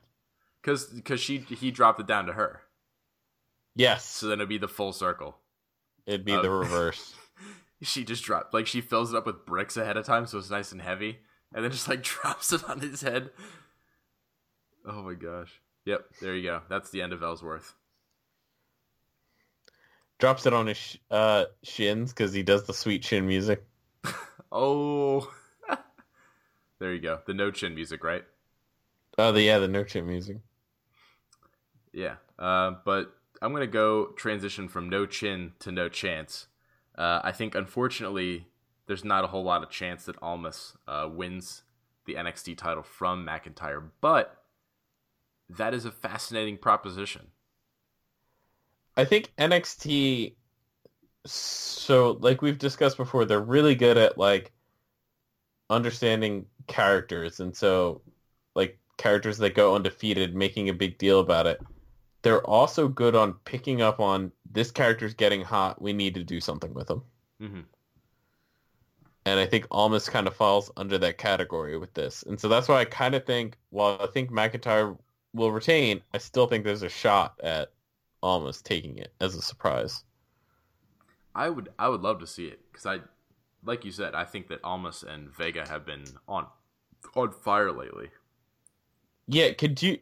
because 0.62 0.86
because 0.86 1.20
she 1.20 1.38
he 1.38 1.70
dropped 1.70 2.00
it 2.00 2.06
down 2.06 2.26
to 2.26 2.32
her, 2.32 2.62
Yes. 3.74 4.04
so 4.04 4.26
then 4.28 4.38
it'd 4.38 4.48
be 4.48 4.58
the 4.58 4.68
full 4.68 4.92
circle. 4.92 5.36
It'd 6.06 6.24
be 6.24 6.32
Uh, 6.34 6.42
the 6.42 6.50
reverse. 6.64 7.14
she 7.82 8.02
just 8.04 8.24
dropped 8.24 8.52
like 8.54 8.66
she 8.66 8.80
fills 8.80 9.12
it 9.12 9.16
up 9.16 9.26
with 9.26 9.46
bricks 9.46 9.76
ahead 9.76 9.96
of 9.96 10.04
time 10.04 10.26
so 10.26 10.38
it's 10.38 10.50
nice 10.50 10.72
and 10.72 10.82
heavy 10.82 11.18
and 11.54 11.62
then 11.64 11.70
just 11.70 11.88
like 11.88 12.02
drops 12.02 12.52
it 12.52 12.68
on 12.68 12.80
his 12.80 13.02
head 13.02 13.30
oh 14.84 15.02
my 15.02 15.14
gosh 15.14 15.60
yep 15.84 16.04
there 16.20 16.34
you 16.34 16.42
go 16.42 16.60
that's 16.68 16.90
the 16.90 17.00
end 17.02 17.12
of 17.12 17.22
ellsworth 17.22 17.74
Drops 20.18 20.46
it 20.46 20.52
on 20.52 20.66
his 20.66 20.76
sh- 20.76 20.96
uh 21.10 21.44
shins 21.62 22.12
because 22.12 22.32
he 22.32 22.42
does 22.42 22.64
the 22.64 22.74
sweet 22.74 23.04
shin 23.04 23.26
music. 23.28 23.62
oh 24.50 25.30
there 26.80 26.92
you 26.92 27.00
go 27.00 27.20
the 27.26 27.34
no 27.34 27.50
chin 27.52 27.74
music 27.76 28.02
right 28.02 28.24
Oh, 29.18 29.32
the 29.32 29.42
yeah, 29.42 29.58
the 29.58 29.68
no 29.68 29.84
chin 29.84 30.06
music. 30.06 30.38
yeah 31.92 32.16
uh, 32.38 32.72
but 32.84 33.14
i'm 33.42 33.52
gonna 33.52 33.66
go 33.66 34.06
transition 34.16 34.68
from 34.68 34.88
no 34.88 35.06
chin 35.06 35.52
to 35.58 35.72
no 35.72 35.88
chance 35.88 36.46
uh, 36.96 37.20
i 37.24 37.32
think 37.32 37.54
unfortunately 37.54 38.46
there's 38.86 39.04
not 39.04 39.24
a 39.24 39.28
whole 39.28 39.44
lot 39.44 39.62
of 39.62 39.70
chance 39.70 40.04
that 40.04 40.16
almas 40.22 40.76
uh, 40.86 41.08
wins 41.10 41.62
the 42.06 42.14
nxt 42.14 42.56
title 42.56 42.82
from 42.82 43.24
mcintyre 43.26 43.82
but 44.00 44.42
that 45.50 45.74
is 45.74 45.84
a 45.84 45.90
fascinating 45.90 46.56
proposition 46.56 47.32
I 48.96 49.04
think 49.06 49.32
NXT 49.38 50.34
so 51.26 52.12
like 52.20 52.42
we've 52.42 52.58
discussed 52.58 52.96
before, 52.98 53.24
they're 53.24 53.40
really 53.40 53.74
good 53.76 53.98
at 53.98 54.18
like 54.18 54.52
understanding 55.70 56.46
characters 56.66 57.40
and 57.40 57.56
so 57.56 58.02
characters 58.99 59.38
that 59.38 59.55
go 59.55 59.74
undefeated 59.74 60.34
making 60.34 60.68
a 60.68 60.74
big 60.74 60.99
deal 60.99 61.20
about 61.20 61.46
it. 61.46 61.64
They're 62.22 62.46
also 62.46 62.88
good 62.88 63.16
on 63.16 63.34
picking 63.44 63.82
up 63.82 64.01
on 64.01 64.32
this 64.51 64.70
character's 64.72 65.14
getting 65.14 65.42
hot, 65.42 65.82
we 65.82 65.92
need 65.94 66.14
to 66.16 66.24
do 66.24 66.40
something 66.40 66.74
with 66.74 66.88
them. 66.88 67.05
hmm 67.40 67.61
And 69.24 69.38
I 69.38 69.46
think 69.46 69.66
Almas 69.70 70.09
kind 70.09 70.26
of 70.26 70.34
falls 70.34 70.72
under 70.76 70.99
that 70.99 71.18
category 71.18 71.78
with 71.78 71.94
this. 71.94 72.24
And 72.24 72.40
so 72.40 72.49
that's 72.49 72.66
why 72.66 72.80
I 72.80 72.84
kind 72.84 73.14
of 73.14 73.24
think, 73.24 73.57
while 73.70 73.96
I 74.01 74.09
think 74.09 74.30
McIntyre 74.30 74.99
will 75.32 75.53
retain, 75.53 76.03
I 76.12 76.18
still 76.18 76.46
think 76.49 76.64
there's 76.64 76.82
a 76.82 76.88
shot 76.88 77.38
at 77.42 77.72
Almas 78.24 78.61
taking 78.62 78.99
it 78.99 79.14
as 79.20 79.34
a 79.36 79.42
surprise. 79.42 80.03
I 81.34 81.49
would 81.49 81.70
I 81.78 81.88
would 81.88 82.03
love 82.03 82.18
to 82.20 82.26
see 82.26 82.46
it 82.46 82.61
because 82.70 82.86
I, 82.86 83.01
like 83.64 83.84
you 83.84 83.92
said, 83.92 84.14
I 84.14 84.24
think 84.24 84.49
that 84.49 84.62
Almas 84.64 85.03
and 85.03 85.30
Vega 85.30 85.66
have 85.66 85.86
been 85.86 86.18
on 86.26 86.46
on 87.14 87.32
fire 87.32 87.72
lately. 87.72 88.11
Yeah, 89.28 89.52
could 89.52 89.80
you 89.82 89.98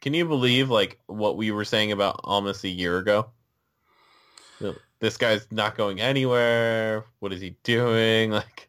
can 0.00 0.14
you 0.14 0.24
believe 0.24 0.70
like 0.70 0.98
what 1.06 1.36
we 1.36 1.50
were 1.50 1.64
saying 1.64 1.92
about 1.92 2.20
Almas 2.24 2.64
a 2.64 2.68
year 2.68 2.98
ago? 2.98 3.30
This 5.00 5.16
guy's 5.16 5.46
not 5.50 5.78
going 5.78 5.98
anywhere. 6.00 7.06
What 7.20 7.32
is 7.32 7.40
he 7.40 7.56
doing? 7.62 8.30
Like 8.40 8.68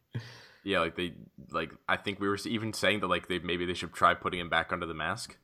Yeah, 0.63 0.79
like 0.79 0.95
they 0.95 1.13
like 1.51 1.71
I 1.87 1.97
think 1.97 2.19
we 2.19 2.27
were 2.29 2.37
even 2.45 2.73
saying 2.73 3.01
that 3.01 3.07
like 3.07 3.27
they 3.27 3.39
maybe 3.39 3.65
they 3.65 3.73
should 3.73 3.93
try 3.93 4.13
putting 4.13 4.39
him 4.39 4.49
back 4.49 4.71
under 4.71 4.85
the 4.85 4.93
mask. 4.93 5.37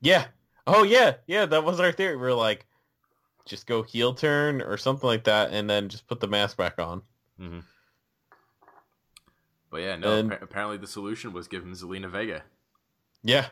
Yeah. 0.00 0.26
Oh 0.66 0.82
yeah, 0.82 1.14
yeah, 1.26 1.46
that 1.46 1.64
was 1.64 1.80
our 1.80 1.90
theory. 1.92 2.16
We 2.16 2.26
are 2.26 2.34
like 2.34 2.66
just 3.46 3.66
go 3.66 3.82
heel 3.82 4.14
turn 4.14 4.60
or 4.60 4.76
something 4.76 5.06
like 5.06 5.24
that 5.24 5.52
and 5.52 5.68
then 5.68 5.88
just 5.88 6.06
put 6.06 6.20
the 6.20 6.28
mask 6.28 6.56
back 6.56 6.78
on. 6.78 7.02
Mm-hmm. 7.40 7.60
But 9.70 9.78
yeah, 9.78 9.96
no. 9.96 10.18
And- 10.18 10.32
apparently 10.32 10.76
the 10.76 10.86
solution 10.86 11.32
was 11.32 11.48
give 11.48 11.62
him 11.62 11.72
Zelina 11.72 12.10
Vega. 12.10 12.42
Yeah. 13.22 13.46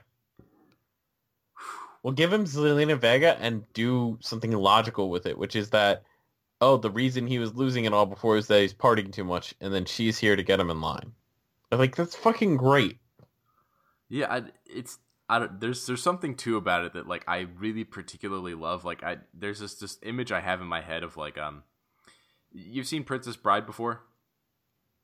Well, 2.03 2.15
give 2.15 2.33
him 2.33 2.45
Zelina 2.45 2.99
Vega 2.99 3.37
and 3.41 3.71
do 3.73 4.19
something 4.21 4.53
logical 4.53 5.11
with 5.11 5.27
it, 5.27 5.37
which 5.37 5.57
is 5.57 5.71
that, 5.71 6.05
oh, 6.61 6.77
the 6.77 6.91
reason 6.91 7.27
he 7.27 7.39
was 7.39 7.55
losing 7.55 7.85
it 7.85 7.93
all 7.93 8.07
before 8.07 8.37
is 8.37 8.47
that 8.47 8.61
he's 8.61 8.75
partying 8.75 9.13
too 9.13 9.25
much, 9.25 9.55
and 9.61 9.75
then 9.75 9.85
she's 9.85 10.19
here 10.19 10.37
to 10.37 10.43
get 10.43 10.61
him 10.61 10.71
in 10.71 10.81
line. 10.81 11.13
I'm 11.71 11.79
like, 11.79 11.97
that's 11.97 12.15
fucking 12.15 12.57
great. 12.57 12.99
Yeah, 14.09 14.33
I, 14.33 14.43
it's 14.67 14.99
I 15.29 15.41
don't, 15.41 15.61
there's 15.61 15.87
there's 15.87 16.03
something 16.03 16.35
too 16.35 16.57
about 16.57 16.85
it 16.85 16.95
that 16.95 17.07
like 17.07 17.25
I 17.29 17.47
really 17.59 17.85
particularly 17.85 18.55
love. 18.55 18.85
Like 18.85 19.03
I 19.03 19.19
there's 19.35 19.61
this 19.61 19.75
this 19.75 19.99
image 20.03 20.33
I 20.33 20.41
have 20.41 20.63
in 20.63 20.67
my 20.67 20.81
head 20.81 21.03
of 21.03 21.17
like 21.17 21.37
um, 21.37 21.65
you've 22.53 22.87
seen 22.87 23.05
Princess 23.05 23.37
Bride 23.37 23.67
before. 23.67 24.05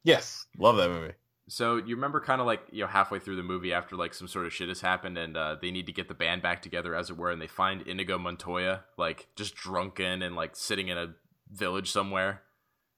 Yes, 0.02 0.46
love 0.58 0.76
that 0.76 0.88
movie. 0.88 1.12
So 1.48 1.76
you 1.76 1.94
remember 1.94 2.20
kind 2.20 2.40
of 2.40 2.46
like 2.46 2.62
you 2.72 2.80
know 2.82 2.86
halfway 2.88 3.18
through 3.18 3.36
the 3.36 3.42
movie 3.42 3.72
after 3.72 3.96
like 3.96 4.14
some 4.14 4.28
sort 4.28 4.46
of 4.46 4.52
shit 4.52 4.68
has 4.68 4.80
happened 4.80 5.18
and 5.18 5.36
uh, 5.36 5.56
they 5.60 5.70
need 5.70 5.86
to 5.86 5.92
get 5.92 6.08
the 6.08 6.14
band 6.14 6.40
back 6.42 6.62
together 6.62 6.94
as 6.94 7.10
it 7.10 7.16
were 7.18 7.30
and 7.30 7.40
they 7.42 7.46
find 7.46 7.82
Inigo 7.82 8.16
Montoya 8.18 8.84
like 8.96 9.28
just 9.36 9.54
drunken 9.54 10.22
and 10.22 10.34
like 10.36 10.56
sitting 10.56 10.88
in 10.88 10.96
a 10.96 11.14
village 11.52 11.90
somewhere. 11.90 12.42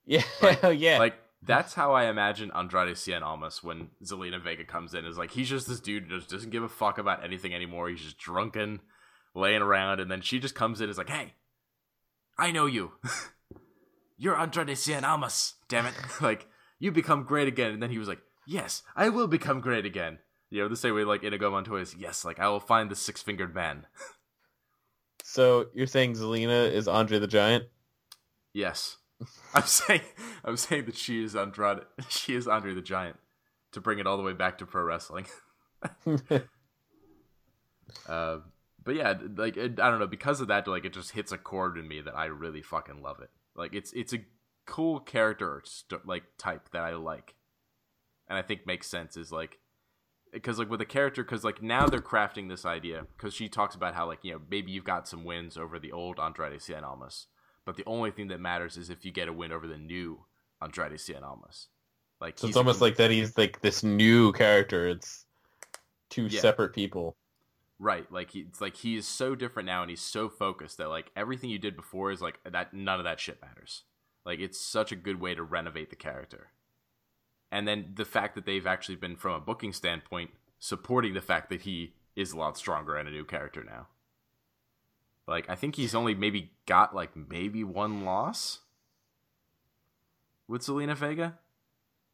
Yeah, 0.04 0.22
Like- 0.42 0.60
yeah. 0.78 0.98
Like 0.98 1.16
that's 1.42 1.74
how 1.74 1.92
I 1.92 2.06
imagine 2.06 2.50
Andrade 2.54 2.94
Cien 2.96 3.22
Almas 3.22 3.62
when 3.64 3.88
Zelina 4.04 4.40
Vega 4.42 4.64
comes 4.64 4.94
in 4.94 5.04
is 5.04 5.18
like 5.18 5.32
he's 5.32 5.48
just 5.48 5.66
this 5.66 5.80
dude 5.80 6.04
who 6.04 6.18
just 6.18 6.30
doesn't 6.30 6.50
give 6.50 6.62
a 6.62 6.68
fuck 6.68 6.98
about 6.98 7.24
anything 7.24 7.52
anymore. 7.54 7.88
He's 7.88 8.00
just 8.00 8.18
drunken, 8.18 8.80
laying 9.34 9.62
around, 9.62 10.00
and 10.00 10.10
then 10.10 10.22
she 10.22 10.38
just 10.38 10.54
comes 10.54 10.80
in 10.80 10.84
and 10.84 10.90
is 10.90 10.98
like, 10.98 11.10
"Hey, 11.10 11.34
I 12.38 12.50
know 12.52 12.66
you. 12.66 12.92
You're 14.16 14.36
Andrade 14.36 14.68
Cien 14.68 15.02
Almas. 15.02 15.54
Damn 15.68 15.86
it! 15.86 15.94
like 16.20 16.48
you 16.78 16.90
become 16.90 17.24
great 17.24 17.48
again." 17.48 17.70
And 17.72 17.82
then 17.82 17.90
he 17.90 17.98
was 17.98 18.08
like, 18.08 18.20
"Yes, 18.46 18.82
I 18.94 19.08
will 19.08 19.28
become 19.28 19.60
great 19.60 19.84
again." 19.84 20.18
You 20.48 20.62
know, 20.62 20.68
the 20.68 20.76
same 20.76 20.94
way 20.94 21.04
like 21.04 21.24
Inigo 21.24 21.50
Montoya 21.50 21.82
is, 21.82 21.96
"Yes, 21.96 22.24
like 22.24 22.38
I 22.38 22.48
will 22.48 22.60
find 22.60 22.90
the 22.90 22.96
six 22.96 23.22
fingered 23.22 23.54
man." 23.54 23.86
so 25.24 25.66
you're 25.74 25.86
saying 25.86 26.14
Zelina 26.14 26.70
is 26.70 26.88
Andre 26.88 27.18
the 27.18 27.26
Giant? 27.26 27.64
Yes. 28.52 28.98
I'm 29.54 29.62
saying 29.62 30.02
I'm 30.44 30.56
saying 30.56 30.86
that 30.86 30.96
she 30.96 31.22
is 31.22 31.34
Andrade 31.34 31.80
she 32.08 32.34
is 32.34 32.46
Andre 32.46 32.74
the 32.74 32.82
Giant 32.82 33.16
to 33.72 33.80
bring 33.80 33.98
it 33.98 34.06
all 34.06 34.16
the 34.16 34.22
way 34.22 34.32
back 34.32 34.58
to 34.58 34.66
pro 34.66 34.82
wrestling. 34.82 35.26
uh, 38.08 38.38
but 38.82 38.94
yeah, 38.94 39.14
like 39.36 39.56
it, 39.56 39.80
I 39.80 39.90
don't 39.90 39.98
know, 39.98 40.06
because 40.06 40.40
of 40.40 40.48
that, 40.48 40.66
like 40.68 40.84
it 40.84 40.92
just 40.92 41.10
hits 41.10 41.32
a 41.32 41.38
chord 41.38 41.76
in 41.76 41.88
me 41.88 42.00
that 42.00 42.16
I 42.16 42.26
really 42.26 42.62
fucking 42.62 43.02
love 43.02 43.20
it. 43.20 43.30
Like 43.54 43.74
it's 43.74 43.92
it's 43.92 44.12
a 44.12 44.24
cool 44.66 45.00
character 45.00 45.62
st- 45.64 46.06
like 46.06 46.24
type 46.38 46.70
that 46.72 46.82
I 46.82 46.94
like, 46.94 47.34
and 48.28 48.38
I 48.38 48.42
think 48.42 48.66
makes 48.66 48.88
sense. 48.88 49.16
Is 49.16 49.32
like 49.32 49.58
because 50.32 50.58
like 50.58 50.70
with 50.70 50.80
a 50.80 50.86
character, 50.86 51.22
because 51.22 51.44
like 51.44 51.62
now 51.62 51.86
they're 51.86 52.00
crafting 52.00 52.48
this 52.48 52.64
idea 52.64 53.06
because 53.16 53.34
she 53.34 53.48
talks 53.48 53.74
about 53.74 53.94
how 53.94 54.06
like 54.06 54.20
you 54.22 54.32
know 54.32 54.40
maybe 54.50 54.72
you've 54.72 54.84
got 54.84 55.08
some 55.08 55.24
wins 55.24 55.56
over 55.56 55.78
the 55.78 55.92
old 55.92 56.18
Andrade 56.20 56.60
Cien 56.60 56.82
Almas, 56.82 57.26
but 57.64 57.76
the 57.76 57.84
only 57.86 58.10
thing 58.10 58.28
that 58.28 58.40
matters 58.40 58.76
is 58.76 58.90
if 58.90 59.04
you 59.04 59.12
get 59.12 59.28
a 59.28 59.32
win 59.32 59.52
over 59.52 59.66
the 59.66 59.78
new 59.78 60.24
Andrade 60.60 60.92
Cien 60.92 61.22
Almas. 61.22 61.68
Like 62.20 62.38
So 62.38 62.48
it's 62.48 62.56
almost 62.56 62.80
like 62.80 62.96
that 62.96 63.10
he's 63.10 63.36
like 63.36 63.60
this 63.60 63.82
new 63.82 64.32
character. 64.32 64.88
It's 64.88 65.26
two 66.08 66.26
Yeah. 66.26 66.40
separate 66.40 66.72
people. 66.74 67.16
Right, 67.78 68.10
like 68.10 68.30
he, 68.30 68.40
it's 68.40 68.62
like 68.62 68.74
he 68.76 68.96
is 68.96 69.06
so 69.06 69.34
different 69.34 69.66
now, 69.66 69.82
and 69.82 69.90
he's 69.90 70.00
so 70.00 70.30
focused 70.30 70.78
that 70.78 70.88
like 70.88 71.10
everything 71.14 71.50
you 71.50 71.58
did 71.58 71.76
before 71.76 72.10
is 72.10 72.22
like 72.22 72.38
that. 72.50 72.72
None 72.72 72.98
of 72.98 73.04
that 73.04 73.20
shit 73.20 73.40
matters. 73.42 73.82
Like 74.24 74.40
it's 74.40 74.58
such 74.58 74.92
a 74.92 74.96
good 74.96 75.20
way 75.20 75.34
to 75.34 75.42
renovate 75.42 75.90
the 75.90 75.96
character. 75.96 76.48
And 77.50 77.66
then 77.66 77.92
the 77.94 78.04
fact 78.04 78.34
that 78.34 78.44
they've 78.44 78.66
actually 78.66 78.96
been 78.96 79.16
from 79.16 79.34
a 79.34 79.40
booking 79.40 79.72
standpoint 79.72 80.30
supporting 80.58 81.14
the 81.14 81.20
fact 81.20 81.48
that 81.50 81.62
he 81.62 81.94
is 82.14 82.32
a 82.32 82.36
lot 82.38 82.56
stronger 82.56 82.96
and 82.96 83.08
a 83.08 83.12
new 83.12 83.24
character 83.24 83.62
now. 83.64 83.86
Like 85.28 85.48
I 85.48 85.54
think 85.54 85.76
he's 85.76 85.94
only 85.94 86.14
maybe 86.14 86.52
got 86.66 86.94
like 86.94 87.16
maybe 87.16 87.62
one 87.64 88.04
loss 88.04 88.60
with 90.48 90.62
Zelina 90.62 90.96
Vega, 90.96 91.38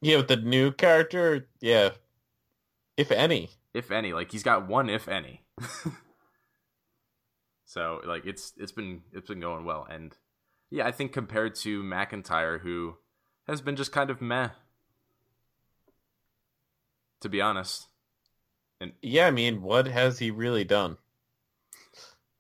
Yeah, 0.01 0.19
with 0.19 0.29
the 0.29 0.37
new 0.37 0.73
character, 0.73 1.47
yeah. 1.61 1.91
If 2.97 3.11
any. 3.11 3.51
if 3.75 3.91
any. 3.91 4.13
Like 4.13 4.33
he's 4.33 4.43
got 4.43 4.67
one, 4.67 4.89
if 4.89 5.09
any. 5.09 5.43
so 7.65 8.01
like 8.05 8.27
it's 8.27 8.53
it's 8.57 8.73
been 8.73 9.03
it's 9.13 9.29
been 9.29 9.41
going 9.41 9.65
well, 9.65 9.87
and 9.89 10.17
yeah, 10.71 10.87
I 10.87 10.93
think 10.93 11.13
compared 11.13 11.55
to 11.57 11.83
McIntyre, 11.83 12.61
who 12.61 12.97
has 13.47 13.61
been 13.61 13.77
just 13.77 13.93
kind 13.93 14.09
of 14.11 14.21
meh, 14.23 14.49
to 17.23 17.29
be 17.29 17.41
honest. 17.41 17.89
And 18.81 18.93
Yeah, 19.01 19.27
I 19.27 19.31
mean, 19.31 19.63
what 19.63 19.87
has 19.87 20.19
he 20.19 20.31
really 20.31 20.65
done? 20.65 20.99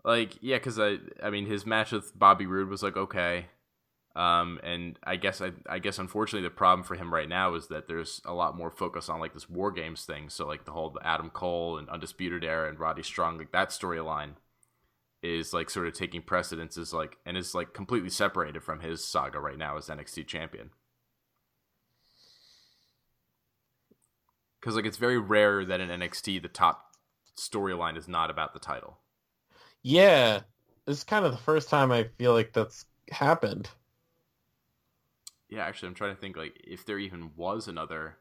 Like, 0.05 0.39
yeah, 0.41 0.57
because 0.57 0.79
I, 0.79 0.99
I 1.23 1.31
mean, 1.31 1.47
his 1.47 1.65
match 1.65 1.93
with 1.93 2.19
Bobby 2.19 2.47
Roode 2.47 2.69
was 2.69 2.83
like 2.83 2.97
okay, 2.97 3.47
um, 4.15 4.61
and 4.63 4.99
I 5.05 5.17
guess 5.17 5.41
I, 5.41 5.53
I 5.67 5.79
guess 5.79 5.99
unfortunately 5.99 6.47
the 6.47 6.55
problem 6.55 6.85
for 6.85 6.97
him 6.97 7.15
right 7.15 7.29
now 7.29 7.55
is 7.55 7.69
that 7.69 7.89
there's 7.89 8.21
a 8.25 8.35
lot 8.35 8.57
more 8.57 8.71
focus 8.71 9.09
on 9.09 9.21
like 9.21 9.33
this 9.33 9.49
War 9.49 9.71
Games 9.71 10.05
thing. 10.05 10.29
So 10.29 10.47
like 10.47 10.65
the 10.65 10.73
whole 10.73 10.99
Adam 11.03 11.31
Cole 11.31 11.79
and 11.79 11.89
Undisputed 11.89 12.45
Era 12.45 12.69
and 12.69 12.79
Roddy 12.79 13.03
Strong, 13.03 13.39
like 13.39 13.53
that 13.53 13.71
storyline 13.71 14.33
is 15.23 15.55
like 15.55 15.71
sort 15.71 15.87
of 15.87 15.95
taking 15.95 16.21
precedence 16.21 16.77
is 16.77 16.93
like 16.93 17.17
and 17.25 17.37
is 17.37 17.55
like 17.55 17.73
completely 17.73 18.11
separated 18.11 18.63
from 18.63 18.81
his 18.81 19.05
saga 19.05 19.39
right 19.39 19.57
now 19.59 19.77
as 19.77 19.87
NXT 19.87 20.27
champion. 20.27 20.71
Because 24.63 24.77
like 24.77 24.87
it's 24.87 24.97
very 24.97 25.19
rare 25.19 25.65
that 25.65 25.81
in 25.81 25.89
NXT 25.89 26.41
the 26.41 26.49
top 26.49 26.95
storyline 27.37 27.97
is 27.97 28.07
not 28.07 28.31
about 28.31 28.55
the 28.55 28.61
title. 28.61 28.97
Yeah, 29.83 30.43
it's 30.87 31.03
kind 31.03 31.25
of 31.25 31.33
the 31.33 31.39
first 31.39 31.69
time 31.69 31.91
I 31.91 32.05
feel 32.17 32.33
like 32.33 32.53
that's 32.53 32.85
happened. 33.11 33.69
Yeah, 35.49 35.65
actually, 35.65 35.89
I'm 35.89 35.95
trying 35.95 36.15
to 36.15 36.21
think 36.21 36.37
like 36.37 36.61
if 36.63 36.87
there 36.87 37.01
even 37.01 37.33
was 37.35 37.67
another 37.67 38.19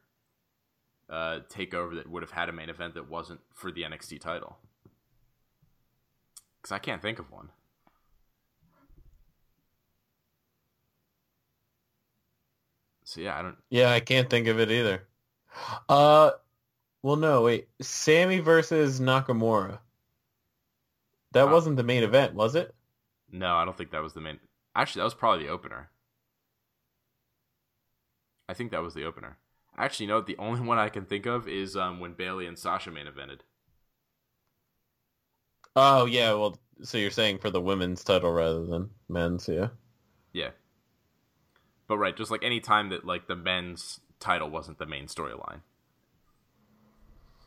uh, 1.08 1.40
takeover 1.48 1.94
that 1.94 2.10
would 2.10 2.24
have 2.24 2.32
had 2.32 2.48
a 2.48 2.52
main 2.52 2.70
event 2.70 2.94
that 2.94 3.08
wasn't 3.08 3.40
for 3.54 3.70
the 3.70 3.82
NXT 3.82 4.20
title. 4.20 4.58
Because 6.60 6.72
I 6.72 6.78
can't 6.80 7.00
think 7.00 7.20
of 7.20 7.30
one. 7.30 7.50
So 13.04 13.20
yeah, 13.20 13.38
I 13.38 13.42
don't. 13.42 13.56
Yeah, 13.70 13.92
I 13.92 14.00
can't 14.00 14.28
think 14.28 14.48
of 14.48 14.58
it 14.58 14.72
either. 14.72 15.06
Uh, 15.88 16.30
well, 17.02 17.16
no, 17.16 17.42
wait. 17.42 17.68
Sami 17.80 18.40
versus 18.40 19.00
Nakamura. 19.00 19.78
That 21.32 21.50
wasn't 21.50 21.76
the 21.76 21.82
main 21.82 22.02
event, 22.02 22.34
was 22.34 22.54
it? 22.54 22.74
No, 23.30 23.56
I 23.56 23.64
don't 23.64 23.76
think 23.76 23.90
that 23.92 24.02
was 24.02 24.12
the 24.12 24.20
main. 24.20 24.38
Actually, 24.76 25.00
that 25.00 25.04
was 25.04 25.14
probably 25.14 25.46
the 25.46 25.52
opener. 25.52 25.90
I 28.48 28.54
think 28.54 28.70
that 28.70 28.82
was 28.82 28.94
the 28.94 29.04
opener. 29.04 29.38
Actually, 29.76 30.04
you 30.04 30.08
know 30.10 30.16
what? 30.16 30.26
The 30.26 30.36
only 30.36 30.60
one 30.68 30.78
I 30.78 30.90
can 30.90 31.06
think 31.06 31.26
of 31.26 31.48
is 31.48 31.76
um, 31.76 32.00
when 32.00 32.12
Bayley 32.12 32.46
and 32.46 32.58
Sasha 32.58 32.90
main 32.90 33.06
evented. 33.06 33.40
Oh, 35.74 36.04
yeah. 36.04 36.34
Well, 36.34 36.58
so 36.82 36.98
you're 36.98 37.10
saying 37.10 37.38
for 37.38 37.50
the 37.50 37.60
women's 37.60 38.04
title 38.04 38.30
rather 38.30 38.66
than 38.66 38.90
men's, 39.08 39.48
yeah. 39.48 39.68
Yeah. 40.32 40.50
But 41.88 41.96
right, 41.98 42.16
just 42.16 42.30
like 42.30 42.44
any 42.44 42.60
time 42.60 42.90
that 42.90 43.06
like 43.06 43.26
the 43.26 43.36
men's 43.36 44.00
title 44.22 44.48
wasn't 44.48 44.78
the 44.78 44.86
main 44.86 45.06
storyline. 45.06 45.60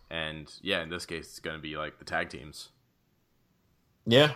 And 0.09 0.51
yeah, 0.61 0.83
in 0.83 0.89
this 0.89 1.05
case 1.05 1.25
it's 1.27 1.39
going 1.39 1.55
to 1.55 1.61
be 1.61 1.75
like 1.77 1.97
the 1.99 2.05
tag 2.05 2.29
teams. 2.29 2.69
Yeah. 4.05 4.35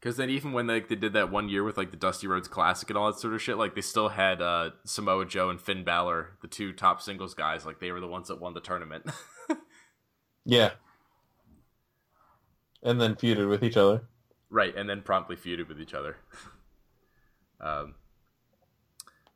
Cuz 0.00 0.16
then 0.16 0.30
even 0.30 0.52
when 0.52 0.66
like 0.66 0.88
they 0.88 0.96
did 0.96 1.12
that 1.12 1.30
one 1.30 1.48
year 1.48 1.62
with 1.62 1.76
like 1.76 1.90
the 1.90 1.96
Dusty 1.96 2.26
Rhodes 2.26 2.48
Classic 2.48 2.88
and 2.88 2.96
all 2.98 3.06
that 3.12 3.20
sort 3.20 3.34
of 3.34 3.42
shit, 3.42 3.56
like 3.58 3.74
they 3.74 3.80
still 3.82 4.08
had 4.08 4.40
uh 4.42 4.70
Samoa 4.84 5.26
Joe 5.26 5.50
and 5.50 5.60
Finn 5.60 5.84
Balor, 5.84 6.38
the 6.42 6.48
two 6.48 6.72
top 6.72 7.00
singles 7.02 7.34
guys, 7.34 7.64
like 7.66 7.78
they 7.80 7.92
were 7.92 8.00
the 8.00 8.08
ones 8.08 8.28
that 8.28 8.40
won 8.40 8.54
the 8.54 8.60
tournament. 8.60 9.06
Yeah. 10.46 10.70
And 12.82 13.00
then 13.00 13.14
feuded 13.14 13.48
with 13.48 13.62
each 13.62 13.76
other. 13.76 14.08
right, 14.48 14.74
and 14.74 14.88
then 14.88 15.02
promptly 15.02 15.36
feuded 15.36 15.68
with 15.68 15.78
each 15.80 15.94
other. 15.94 16.16
um 17.60 17.94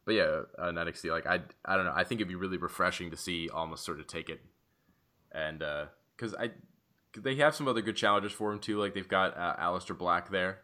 but 0.04 0.14
yeah, 0.14 0.42
uh, 0.58 0.70
NXT, 0.72 1.10
like 1.10 1.26
I, 1.26 1.40
I 1.64 1.76
don't 1.76 1.84
know. 1.86 1.92
I 1.94 2.04
think 2.04 2.20
it'd 2.20 2.28
be 2.28 2.34
really 2.34 2.56
refreshing 2.58 3.10
to 3.10 3.16
see 3.16 3.48
Almas 3.48 3.80
sort 3.80 4.00
of 4.00 4.06
take 4.06 4.28
it, 4.28 4.40
and 5.32 5.58
because 6.16 6.34
I, 6.34 6.48
cause 7.12 7.22
they 7.22 7.36
have 7.36 7.54
some 7.54 7.68
other 7.68 7.82
good 7.82 7.96
challengers 7.96 8.32
for 8.32 8.52
him 8.52 8.58
too. 8.58 8.78
Like 8.78 8.94
they've 8.94 9.08
got 9.08 9.36
uh, 9.36 9.56
Aleister 9.56 9.96
Black 9.96 10.30
there. 10.30 10.60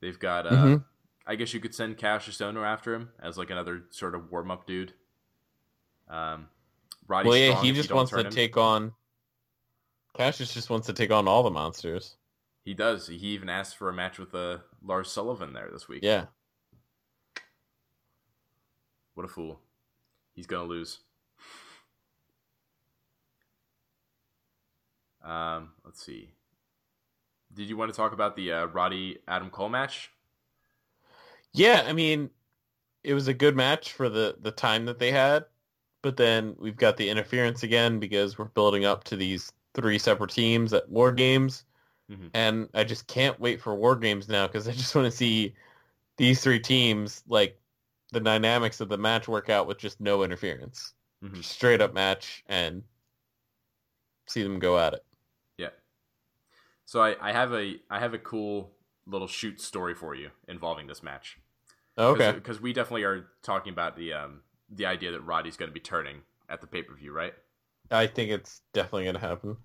They've 0.00 0.18
got, 0.18 0.46
uh, 0.46 0.50
Mhm. 0.50 0.84
I 1.26 1.36
guess 1.36 1.54
you 1.54 1.60
could 1.60 1.74
send 1.74 1.96
Cassius 1.96 2.38
Ohno 2.38 2.64
after 2.66 2.92
him 2.94 3.10
as 3.20 3.38
like 3.38 3.50
another 3.50 3.84
sort 3.90 4.14
of 4.16 4.32
warm 4.32 4.50
up 4.50 4.66
dude. 4.66 4.92
Um, 6.08 6.48
Roddy 7.06 7.28
well, 7.28 7.38
yeah, 7.38 7.50
Strong, 7.50 7.64
he 7.64 7.72
just 7.72 7.92
wants 7.92 8.10
to 8.10 8.20
him. 8.20 8.30
take 8.30 8.56
on. 8.56 8.92
Cassius 10.16 10.52
just 10.52 10.70
wants 10.70 10.86
to 10.88 10.92
take 10.92 11.10
on 11.10 11.28
all 11.28 11.42
the 11.42 11.50
monsters. 11.50 12.16
He 12.64 12.74
does. 12.74 13.06
He 13.06 13.16
even 13.28 13.48
asked 13.48 13.76
for 13.76 13.88
a 13.88 13.92
match 13.92 14.18
with 14.18 14.34
uh, 14.34 14.58
Lars 14.84 15.10
Sullivan 15.10 15.52
there 15.52 15.68
this 15.72 15.88
week. 15.88 16.00
Yeah. 16.02 16.26
What 19.14 19.24
a 19.24 19.28
fool. 19.28 19.60
He's 20.34 20.46
gonna 20.46 20.64
lose. 20.64 21.00
Um, 25.22 25.72
let's 25.84 26.04
see. 26.04 26.32
Did 27.54 27.68
you 27.68 27.76
want 27.76 27.92
to 27.92 27.96
talk 27.96 28.12
about 28.12 28.34
the 28.34 28.52
uh, 28.52 28.64
Roddy 28.66 29.18
Adam 29.28 29.50
Cole 29.50 29.68
match? 29.68 30.10
Yeah, 31.52 31.84
I 31.86 31.92
mean, 31.92 32.30
it 33.04 33.14
was 33.14 33.28
a 33.28 33.34
good 33.34 33.56
match 33.56 33.92
for 33.92 34.08
the 34.08 34.36
the 34.40 34.50
time 34.52 34.86
that 34.86 34.98
they 34.98 35.10
had, 35.12 35.44
but 36.02 36.16
then 36.16 36.56
we've 36.58 36.76
got 36.76 36.96
the 36.96 37.08
interference 37.10 37.62
again 37.62 37.98
because 38.00 38.38
we're 38.38 38.46
building 38.46 38.84
up 38.84 39.04
to 39.04 39.16
these 39.16 39.52
three 39.74 39.98
separate 39.98 40.30
teams 40.30 40.72
at 40.72 40.88
War 40.88 41.12
Games, 41.12 41.64
Mhm. 42.10 42.30
and 42.34 42.68
I 42.74 42.84
just 42.84 43.06
can't 43.06 43.38
wait 43.40 43.60
for 43.60 43.74
War 43.74 43.96
Games 43.96 44.28
now 44.28 44.46
because 44.46 44.66
I 44.68 44.72
just 44.72 44.94
want 44.94 45.06
to 45.06 45.16
see 45.16 45.54
these 46.16 46.42
three 46.42 46.60
teams 46.60 47.22
like 47.28 47.60
the 48.12 48.20
dynamics 48.20 48.80
of 48.80 48.88
the 48.88 48.98
match 48.98 49.26
work 49.26 49.48
out 49.50 49.66
with 49.66 49.78
just 49.78 50.00
no 50.00 50.22
interference, 50.22 50.94
Mhm. 51.22 51.34
Just 51.36 51.50
straight 51.50 51.80
up 51.80 51.94
match 51.94 52.44
and 52.46 52.82
see 54.26 54.42
them 54.42 54.58
go 54.58 54.78
at 54.78 54.94
it. 54.94 55.04
Yeah. 55.56 55.70
So 56.84 57.02
I, 57.02 57.16
I 57.20 57.32
have 57.32 57.52
a 57.52 57.80
I 57.90 57.98
have 57.98 58.14
a 58.14 58.18
cool 58.18 58.70
little 59.06 59.26
shoot 59.28 59.60
story 59.60 59.94
for 59.94 60.14
you 60.14 60.30
involving 60.48 60.86
this 60.86 61.02
match. 61.02 61.38
Okay. 61.98 62.32
Because 62.32 62.60
we 62.60 62.72
definitely 62.72 63.04
are 63.04 63.28
talking 63.42 63.72
about 63.72 63.96
the 63.96 64.12
um 64.12 64.42
the 64.68 64.86
idea 64.86 65.10
that 65.12 65.20
Roddy's 65.20 65.56
going 65.56 65.68
to 65.70 65.74
be 65.74 65.80
turning 65.80 66.22
at 66.48 66.60
the 66.60 66.66
pay 66.66 66.82
per 66.82 66.94
view, 66.94 67.12
right? 67.12 67.34
I 67.90 68.06
think 68.06 68.30
it's 68.30 68.62
definitely 68.72 69.04
gonna 69.06 69.18
happen. 69.18 69.58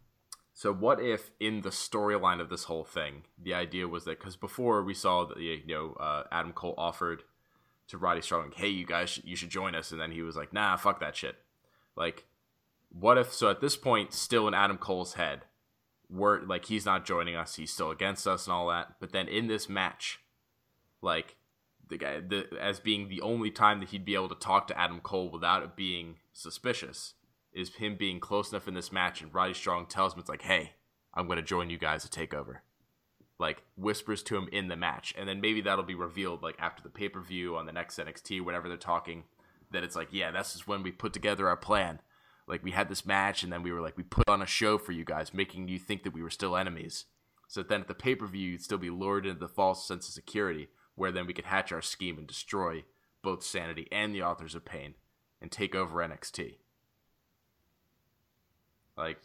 So 0.54 0.74
what 0.74 1.00
if 1.00 1.32
in 1.40 1.62
the 1.62 1.70
storyline 1.70 2.42
of 2.42 2.50
this 2.50 2.66
whole 2.66 2.84
thing, 2.84 3.24
the 3.38 3.54
idea 3.54 3.88
was 3.88 4.06
that 4.06 4.20
because 4.20 4.36
before 4.36 4.84
we 4.84 4.94
saw 4.94 5.26
that 5.26 5.38
you 5.38 5.62
know 5.68 5.94
uh, 5.94 6.24
Adam 6.32 6.52
Cole 6.52 6.76
offered 6.78 7.24
to 7.88 7.98
Roddy 7.98 8.22
Strong, 8.22 8.54
hey, 8.56 8.68
you 8.68 8.86
guys, 8.86 9.20
you 9.24 9.36
should 9.36 9.50
join 9.50 9.76
us, 9.76 9.92
and 9.92 10.00
then 10.00 10.12
he 10.12 10.22
was 10.22 10.36
like, 10.36 10.54
nah, 10.54 10.76
fuck 10.76 11.00
that 11.00 11.16
shit. 11.16 11.36
Like, 11.96 12.26
what 12.90 13.18
if? 13.18 13.34
So 13.34 13.50
at 13.50 13.62
this 13.62 13.76
point, 13.76 14.14
still 14.14 14.48
in 14.48 14.54
Adam 14.54 14.78
Cole's 14.78 15.14
head, 15.14 15.42
we're 16.10 16.42
like 16.42 16.66
he's 16.66 16.86
not 16.86 17.06
joining 17.06 17.36
us, 17.36 17.56
he's 17.56 17.72
still 17.72 17.92
against 17.92 18.28
us 18.28 18.46
and 18.46 18.54
all 18.54 18.70
that. 18.70 18.96
But 19.00 19.12
then 19.12 19.28
in 19.28 19.48
this 19.48 19.68
match, 19.68 20.20
like 21.02 21.36
the 21.90 21.98
guy, 21.98 22.20
the 22.20 22.48
as 22.60 22.80
being 22.80 23.10
the 23.10 23.22
only 23.22 23.52
time 23.52 23.80
that 23.80 23.90
he'd 23.90 24.06
be 24.06 24.16
able 24.16 24.30
to 24.30 24.36
talk 24.36 24.68
to 24.68 24.80
Adam 24.80 25.00
Cole 25.00 25.30
without 25.30 25.64
it 25.64 25.76
being 25.76 26.18
suspicious 26.34 27.14
is 27.54 27.76
him 27.76 27.96
being 27.96 28.20
close 28.20 28.52
enough 28.52 28.68
in 28.68 28.74
this 28.74 28.92
match, 28.92 29.22
and 29.22 29.34
Roddy 29.34 29.54
Strong 29.54 29.88
tells 29.88 30.14
him 30.14 30.20
it's 30.20 30.30
like, 30.30 30.44
"Hey, 30.44 30.74
I'm 31.14 31.26
going 31.26 31.38
to 31.38 31.44
join 31.44 31.70
you 31.70 31.78
guys 31.78 32.04
to 32.04 32.10
take 32.10 32.34
over." 32.34 32.64
Like 33.40 33.62
whispers 33.76 34.24
to 34.24 34.38
him 34.38 34.50
in 34.52 34.68
the 34.68 34.76
match, 34.76 35.14
and 35.18 35.30
then 35.30 35.42
maybe 35.42 35.62
that'll 35.62 35.84
be 35.84 35.94
revealed 35.94 36.42
like 36.42 36.56
after 36.60 36.82
the 36.82 36.90
pay 36.90 37.08
per 37.08 37.22
view 37.22 37.56
on 37.56 37.68
the 37.68 37.72
next 37.72 38.00
NXT, 38.00 38.44
whenever 38.44 38.68
they're 38.68 38.78
talking. 38.78 39.24
That 39.72 39.84
it's 39.84 39.96
like, 39.96 40.08
yeah, 40.12 40.32
this 40.32 40.56
is 40.56 40.66
when 40.66 40.82
we 40.82 40.92
put 40.92 41.14
together 41.14 41.48
our 41.48 41.58
plan. 41.58 42.00
Like 42.48 42.64
we 42.64 42.72
had 42.72 42.90
this 42.90 43.06
match, 43.06 43.44
and 43.44 43.52
then 43.52 43.62
we 43.62 43.72
were 43.72 43.82
like, 43.82 43.98
we 43.98 44.04
put 44.04 44.30
on 44.30 44.42
a 44.42 44.48
show 44.48 44.78
for 44.78 44.94
you 44.94 45.04
guys, 45.04 45.34
making 45.34 45.68
you 45.68 45.78
think 45.78 46.04
that 46.04 46.14
we 46.14 46.24
were 46.24 46.30
still 46.30 46.56
enemies. 46.56 47.06
So 47.48 47.62
then 47.64 47.82
at 47.82 47.88
the 47.88 47.94
pay 47.94 48.16
per 48.16 48.26
view, 48.26 48.52
you'd 48.52 48.64
still 48.64 48.78
be 48.78 48.90
lured 48.90 49.26
into 49.26 49.40
the 49.40 49.48
false 49.48 49.88
sense 49.88 50.08
of 50.08 50.14
security, 50.14 50.70
where 50.96 51.12
then 51.12 51.28
we 51.28 51.34
could 51.34 51.46
hatch 51.46 51.72
our 51.72 51.82
scheme 51.82 52.18
and 52.18 52.26
destroy 52.26 52.86
both 53.22 53.44
Sanity 53.44 53.88
and 53.92 54.16
the 54.16 54.24
Authors 54.24 54.56
of 54.56 54.66
Pain, 54.66 54.96
and 55.42 55.52
take 55.52 55.76
over 55.76 55.98
NXT. 55.98 56.56
Like, 58.98 59.20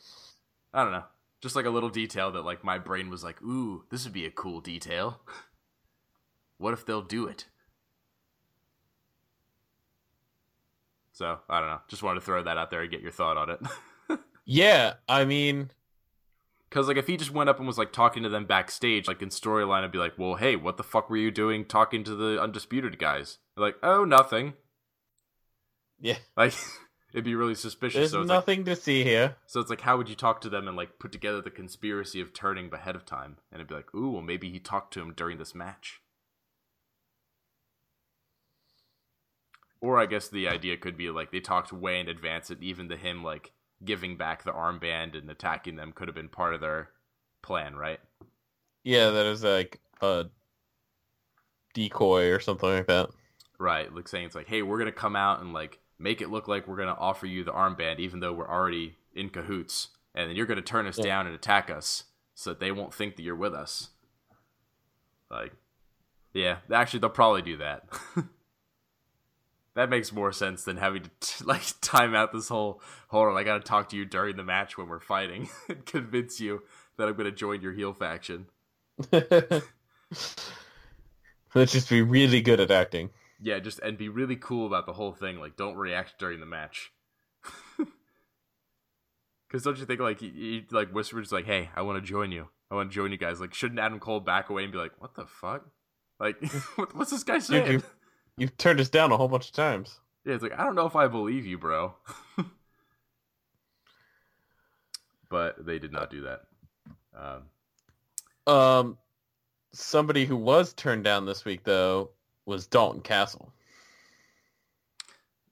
I 0.74 0.82
don't 0.82 0.92
know. 0.92 1.04
Just 1.42 1.56
like 1.56 1.66
a 1.66 1.70
little 1.70 1.88
detail 1.90 2.30
that 2.32 2.42
like 2.44 2.62
my 2.64 2.78
brain 2.78 3.10
was 3.10 3.24
like, 3.24 3.42
ooh, 3.42 3.84
this 3.90 4.04
would 4.04 4.12
be 4.12 4.24
a 4.26 4.30
cool 4.30 4.60
detail. 4.60 5.20
what 6.58 6.72
if 6.72 6.86
they'll 6.86 7.02
do 7.02 7.26
it? 7.26 7.46
So 11.12 11.38
I 11.48 11.60
don't 11.60 11.68
know. 11.68 11.80
Just 11.88 12.02
wanted 12.02 12.20
to 12.20 12.26
throw 12.26 12.42
that 12.42 12.56
out 12.56 12.70
there 12.70 12.82
and 12.82 12.90
get 12.90 13.02
your 13.02 13.10
thought 13.12 13.36
on 13.36 13.50
it. 13.50 13.60
Yeah, 14.44 14.94
I 15.08 15.24
mean, 15.24 15.70
Because 16.68 16.88
like 16.88 16.96
if 16.96 17.06
he 17.06 17.16
just 17.16 17.30
went 17.30 17.48
up 17.48 17.58
and 17.58 17.66
was 17.66 17.78
like 17.78 17.92
talking 17.92 18.24
to 18.24 18.28
them 18.28 18.44
backstage, 18.44 19.06
like 19.06 19.22
in 19.22 19.28
storyline, 19.28 19.84
I'd 19.84 19.92
be 19.92 19.98
like, 19.98 20.18
well, 20.18 20.34
hey, 20.34 20.56
what 20.56 20.76
the 20.76 20.82
fuck 20.82 21.08
were 21.08 21.16
you 21.16 21.30
doing 21.30 21.64
talking 21.64 22.02
to 22.02 22.16
the 22.16 22.42
undisputed 22.42 22.98
guys? 22.98 23.38
They're 23.54 23.66
like, 23.66 23.76
oh, 23.84 24.04
nothing. 24.04 24.54
yeah, 26.00 26.16
Like 26.36 26.54
it'd 27.12 27.24
be 27.24 27.34
really 27.34 27.54
suspicious. 27.54 27.98
there's 27.98 28.10
so 28.10 28.20
it's 28.20 28.28
like, 28.28 28.36
nothing 28.36 28.64
to 28.64 28.76
see 28.76 29.04
here. 29.04 29.36
so 29.46 29.60
it's 29.60 29.70
like, 29.70 29.82
how 29.82 29.96
would 29.96 30.08
you 30.08 30.14
talk 30.14 30.40
to 30.40 30.48
them 30.48 30.66
and 30.66 30.76
like 30.76 30.98
put 30.98 31.12
together 31.12 31.40
the 31.40 31.50
conspiracy 31.50 32.20
of 32.20 32.32
turning 32.32 32.72
ahead 32.72 32.96
of 32.96 33.04
time? 33.04 33.36
And 33.50 33.60
it'd 33.60 33.68
be 33.68 33.74
like, 33.74 33.94
ooh, 33.94 34.10
well, 34.10 34.22
maybe 34.22 34.50
he 34.50 34.58
talked 34.58 34.92
to 34.94 35.00
him 35.00 35.12
during 35.14 35.38
this 35.38 35.54
match. 35.54 36.00
Or 39.80 39.98
I 39.98 40.06
guess 40.06 40.28
the 40.28 40.48
idea 40.48 40.76
could 40.76 40.96
be 40.96 41.10
like 41.10 41.32
they 41.32 41.40
talked 41.40 41.72
way 41.72 41.98
in 41.98 42.08
advance, 42.08 42.50
and 42.50 42.62
even 42.62 42.88
to 42.88 42.96
him 42.96 43.24
like 43.24 43.50
giving 43.84 44.16
back 44.16 44.44
the 44.44 44.52
armband 44.52 45.18
and 45.18 45.28
attacking 45.28 45.74
them 45.74 45.92
could 45.92 46.06
have 46.06 46.14
been 46.14 46.28
part 46.28 46.54
of 46.54 46.60
their 46.60 46.90
plan, 47.42 47.74
right? 47.74 47.98
Yeah, 48.84 49.10
that 49.10 49.26
is 49.26 49.42
like 49.42 49.80
a 50.00 50.26
decoy 51.74 52.30
or 52.30 52.38
something 52.38 52.68
like 52.68 52.86
that. 52.86 53.10
Right, 53.58 53.92
like 53.92 54.06
saying 54.06 54.26
it's 54.26 54.34
like, 54.36 54.48
hey, 54.48 54.62
we're 54.62 54.78
gonna 54.78 54.92
come 54.92 55.16
out 55.16 55.40
and 55.40 55.52
like 55.52 55.80
make 56.02 56.20
it 56.20 56.30
look 56.30 56.48
like 56.48 56.66
we're 56.66 56.76
gonna 56.76 56.96
offer 56.98 57.26
you 57.26 57.44
the 57.44 57.52
armband, 57.52 57.98
even 58.00 58.20
though 58.20 58.32
we're 58.32 58.48
already 58.48 58.96
in 59.14 59.28
cahoots, 59.30 59.88
and 60.14 60.28
then 60.28 60.36
you're 60.36 60.46
gonna 60.46 60.62
turn 60.62 60.86
us 60.86 60.98
Yeah. 60.98 61.04
down 61.04 61.26
and 61.26 61.34
attack 61.34 61.70
us, 61.70 62.04
so 62.34 62.50
that 62.50 62.60
they 62.60 62.72
won't 62.72 62.92
think 62.94 63.16
that 63.16 63.22
you're 63.22 63.36
with 63.36 63.54
us. 63.54 63.90
Like, 65.30 65.52
yeah, 66.34 66.58
actually, 66.72 67.00
they'll 67.00 67.10
probably 67.10 67.42
do 67.42 67.56
that. 67.58 67.86
that 69.74 69.88
makes 69.88 70.12
more 70.12 70.32
sense 70.32 70.64
than 70.64 70.76
having 70.76 71.02
to 71.04 71.10
t- 71.20 71.44
like 71.44 71.62
time 71.80 72.14
out 72.14 72.32
this 72.32 72.48
whole 72.48 72.82
hold 73.08 73.28
on. 73.28 73.36
I 73.36 73.42
gotta 73.44 73.60
talk 73.62 73.88
to 73.90 73.96
you 73.96 74.04
during 74.04 74.36
the 74.36 74.44
match 74.44 74.76
when 74.76 74.88
we're 74.88 75.00
fighting 75.00 75.48
and 75.68 75.84
convince 75.86 76.40
you 76.40 76.62
that 76.96 77.08
I'm 77.08 77.14
gonna 77.16 77.30
join 77.30 77.62
your 77.62 77.72
heel 77.72 77.92
faction. 77.94 78.46
Let's 81.54 81.72
just 81.72 81.90
be 81.90 82.00
really 82.02 82.40
good 82.40 82.60
at 82.60 82.70
acting. 82.70 83.10
Yeah, 83.44 83.58
just 83.58 83.80
and 83.80 83.98
be 83.98 84.08
really 84.08 84.36
cool 84.36 84.66
about 84.68 84.86
the 84.86 84.92
whole 84.92 85.12
thing. 85.12 85.40
Like, 85.40 85.56
don't 85.56 85.74
react 85.76 86.14
during 86.18 86.40
the 86.40 86.46
match. 86.46 86.92
Because 89.48 89.64
don't 89.64 89.76
you 89.78 89.84
think 89.84 90.00
like 90.00 90.18
he, 90.18 90.28
he 90.30 90.64
like 90.70 90.94
whispers 90.94 91.30
like, 91.30 91.44
"Hey, 91.44 91.68
I 91.76 91.82
want 91.82 92.02
to 92.02 92.08
join 92.08 92.32
you. 92.32 92.48
I 92.70 92.74
want 92.74 92.90
to 92.90 92.94
join 92.94 93.12
you 93.12 93.18
guys." 93.18 93.38
Like, 93.38 93.52
shouldn't 93.52 93.80
Adam 93.80 94.00
Cole 94.00 94.18
back 94.20 94.48
away 94.48 94.62
and 94.62 94.72
be 94.72 94.78
like, 94.78 94.92
"What 94.98 95.14
the 95.14 95.26
fuck? 95.26 95.66
Like, 96.18 96.42
what, 96.76 96.94
what's 96.96 97.10
this 97.10 97.22
guy 97.22 97.38
saying?" 97.38 97.70
you- 97.70 97.82
You've 98.38 98.56
turned 98.56 98.80
us 98.80 98.88
down 98.88 99.12
a 99.12 99.16
whole 99.18 99.28
bunch 99.28 99.48
of 99.48 99.52
times. 99.52 100.00
Yeah, 100.24 100.32
it's 100.32 100.42
like 100.42 100.58
I 100.58 100.64
don't 100.64 100.74
know 100.74 100.86
if 100.86 100.96
I 100.96 101.06
believe 101.06 101.44
you, 101.44 101.58
bro. 101.58 101.94
but 105.28 105.64
they 105.66 105.78
did 105.78 105.92
not 105.92 106.10
do 106.10 106.22
that. 106.22 106.40
Um, 107.14 108.54
Um, 108.54 108.98
somebody 109.72 110.24
who 110.24 110.36
was 110.36 110.72
turned 110.72 111.04
down 111.04 111.26
this 111.26 111.44
week 111.44 111.64
though 111.64 112.10
was 112.46 112.66
Dalton 112.66 113.02
Castle. 113.02 113.52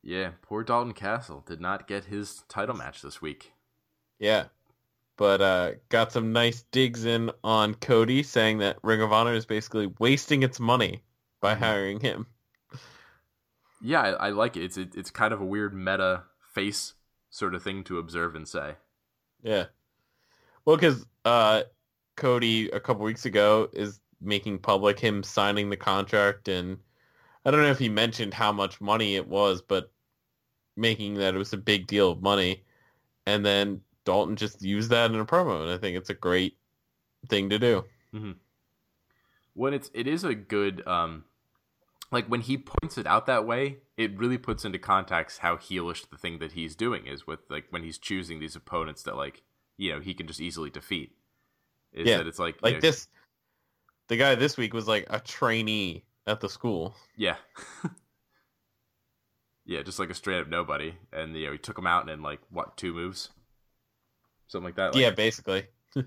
yeah, 0.03 0.31
poor 0.43 0.63
Dalton 0.65 0.95
Castle 0.95 1.45
did 1.47 1.61
not 1.61 1.87
get 1.87 2.05
his 2.05 2.43
title 2.49 2.75
match 2.75 3.03
this 3.03 3.21
week. 3.21 3.53
Yeah, 4.19 4.45
but 5.17 5.41
uh, 5.41 5.73
got 5.89 6.13
some 6.13 6.33
nice 6.33 6.63
digs 6.73 7.05
in 7.05 7.31
on 7.45 7.75
Cody, 7.75 8.23
saying 8.23 8.59
that 8.59 8.79
Ring 8.83 9.03
of 9.03 9.13
Honor 9.13 9.35
is 9.35 9.47
basically 9.47 9.93
wasting 9.99 10.43
its 10.43 10.59
money 10.59 11.03
by 11.41 11.55
hiring 11.55 12.01
him. 12.01 12.27
Yeah, 13.83 14.01
I, 14.01 14.11
I 14.11 14.31
like 14.31 14.57
it. 14.57 14.65
It's 14.65 14.77
it, 14.77 14.95
it's 14.95 15.11
kind 15.11 15.33
of 15.33 15.41
a 15.41 15.45
weird 15.45 15.75
meta 15.75 16.25
face 16.55 16.95
sort 17.31 17.55
of 17.55 17.63
thing 17.63 17.85
to 17.85 17.99
observe 17.99 18.35
and 18.35 18.47
say. 18.47 18.75
Yeah. 19.43 19.67
Well, 20.65 20.77
because 20.77 21.07
uh, 21.25 21.63
Cody 22.17 22.69
a 22.69 22.81
couple 22.81 23.05
weeks 23.05 23.25
ago 23.25 23.69
is 23.73 24.01
making 24.21 24.59
public 24.61 24.99
him 25.01 25.23
signing 25.23 25.71
the 25.71 25.77
contract, 25.77 26.49
and 26.49 26.79
I 27.45 27.51
don't 27.51 27.63
know 27.63 27.71
if 27.71 27.79
he 27.79 27.89
mentioned 27.89 28.35
how 28.35 28.53
much 28.53 28.81
money 28.81 29.17
it 29.17 29.29
was, 29.29 29.63
but 29.63 29.93
making 30.77 31.15
that 31.17 31.35
it 31.35 31.39
was 31.39 31.53
a 31.53 31.59
big 31.59 31.87
deal 31.87 32.13
of 32.13 32.23
money, 32.23 32.65
and 33.27 33.45
then 33.47 33.83
Dalton 34.05 34.37
just 34.37 34.63
used 34.63 34.91
that 34.91 35.11
in 35.13 35.21
a 35.21 35.27
promo, 35.27 35.63
and 35.63 35.71
I 35.73 35.79
think 35.79 35.97
it's 35.99 36.11
a 36.11 36.15
great 36.15 36.59
thing 37.29 37.51
to 37.51 37.59
do. 37.61 37.85
when 39.55 39.75
it's 39.75 39.91
it 39.95 40.07
is 40.07 40.25
a 40.25 40.35
good 40.35 40.87
um 40.87 41.25
like 42.13 42.27
when 42.27 42.41
he 42.41 42.57
points 42.59 42.99
it 42.99 43.07
out 43.07 43.27
that 43.27 43.47
way 43.47 43.79
it 43.97 44.17
really 44.19 44.39
puts 44.39 44.65
into 44.65 44.79
context 44.79 45.41
how 45.41 45.57
heelish 45.57 46.09
the 46.11 46.17
thing 46.17 46.39
that 46.39 46.53
he's 46.53 46.75
doing 46.75 47.07
is 47.07 47.27
with 47.27 47.41
like 47.49 47.67
when 47.71 47.83
he's 47.83 47.99
choosing 47.99 48.41
these 48.41 48.57
opponents 48.57 49.03
that 49.03 49.17
like 49.17 49.43
you 49.77 49.93
know 49.93 50.01
he 50.01 50.15
can 50.15 50.27
just 50.27 50.41
easily 50.41 50.71
defeat 50.71 51.13
is 51.93 52.09
Yeah, 52.09 52.19
that 52.19 52.27
it's 52.27 52.39
like 52.39 52.63
Like 52.63 52.75
know, 52.75 52.81
this, 52.81 53.09
the 54.11 54.19
guy 54.19 54.35
this 54.35 54.59
week 54.59 54.75
was 54.75 54.87
like 54.87 55.07
a 55.09 55.19
trainee 55.21 56.05
at 56.27 56.41
the 56.41 56.49
school. 56.49 56.95
yeah 57.17 57.37
yeah 59.65 59.83
just 59.83 59.99
like 59.99 60.11
a 60.11 60.15
straight 60.15 60.41
up 60.41 60.49
nobody 60.49 60.95
and 61.13 61.35
you 61.35 61.47
know 61.47 61.53
he 61.53 61.59
took 61.59 61.79
him 61.79 61.87
out 61.87 62.09
in 62.11 62.23
like 62.23 62.41
what 62.51 62.77
two 62.77 62.93
moves 62.93 63.31
something 64.49 64.67
like 64.67 64.77
that 64.77 64.95
like, 64.95 65.01
yeah, 65.01 65.11
basically. 65.11 65.65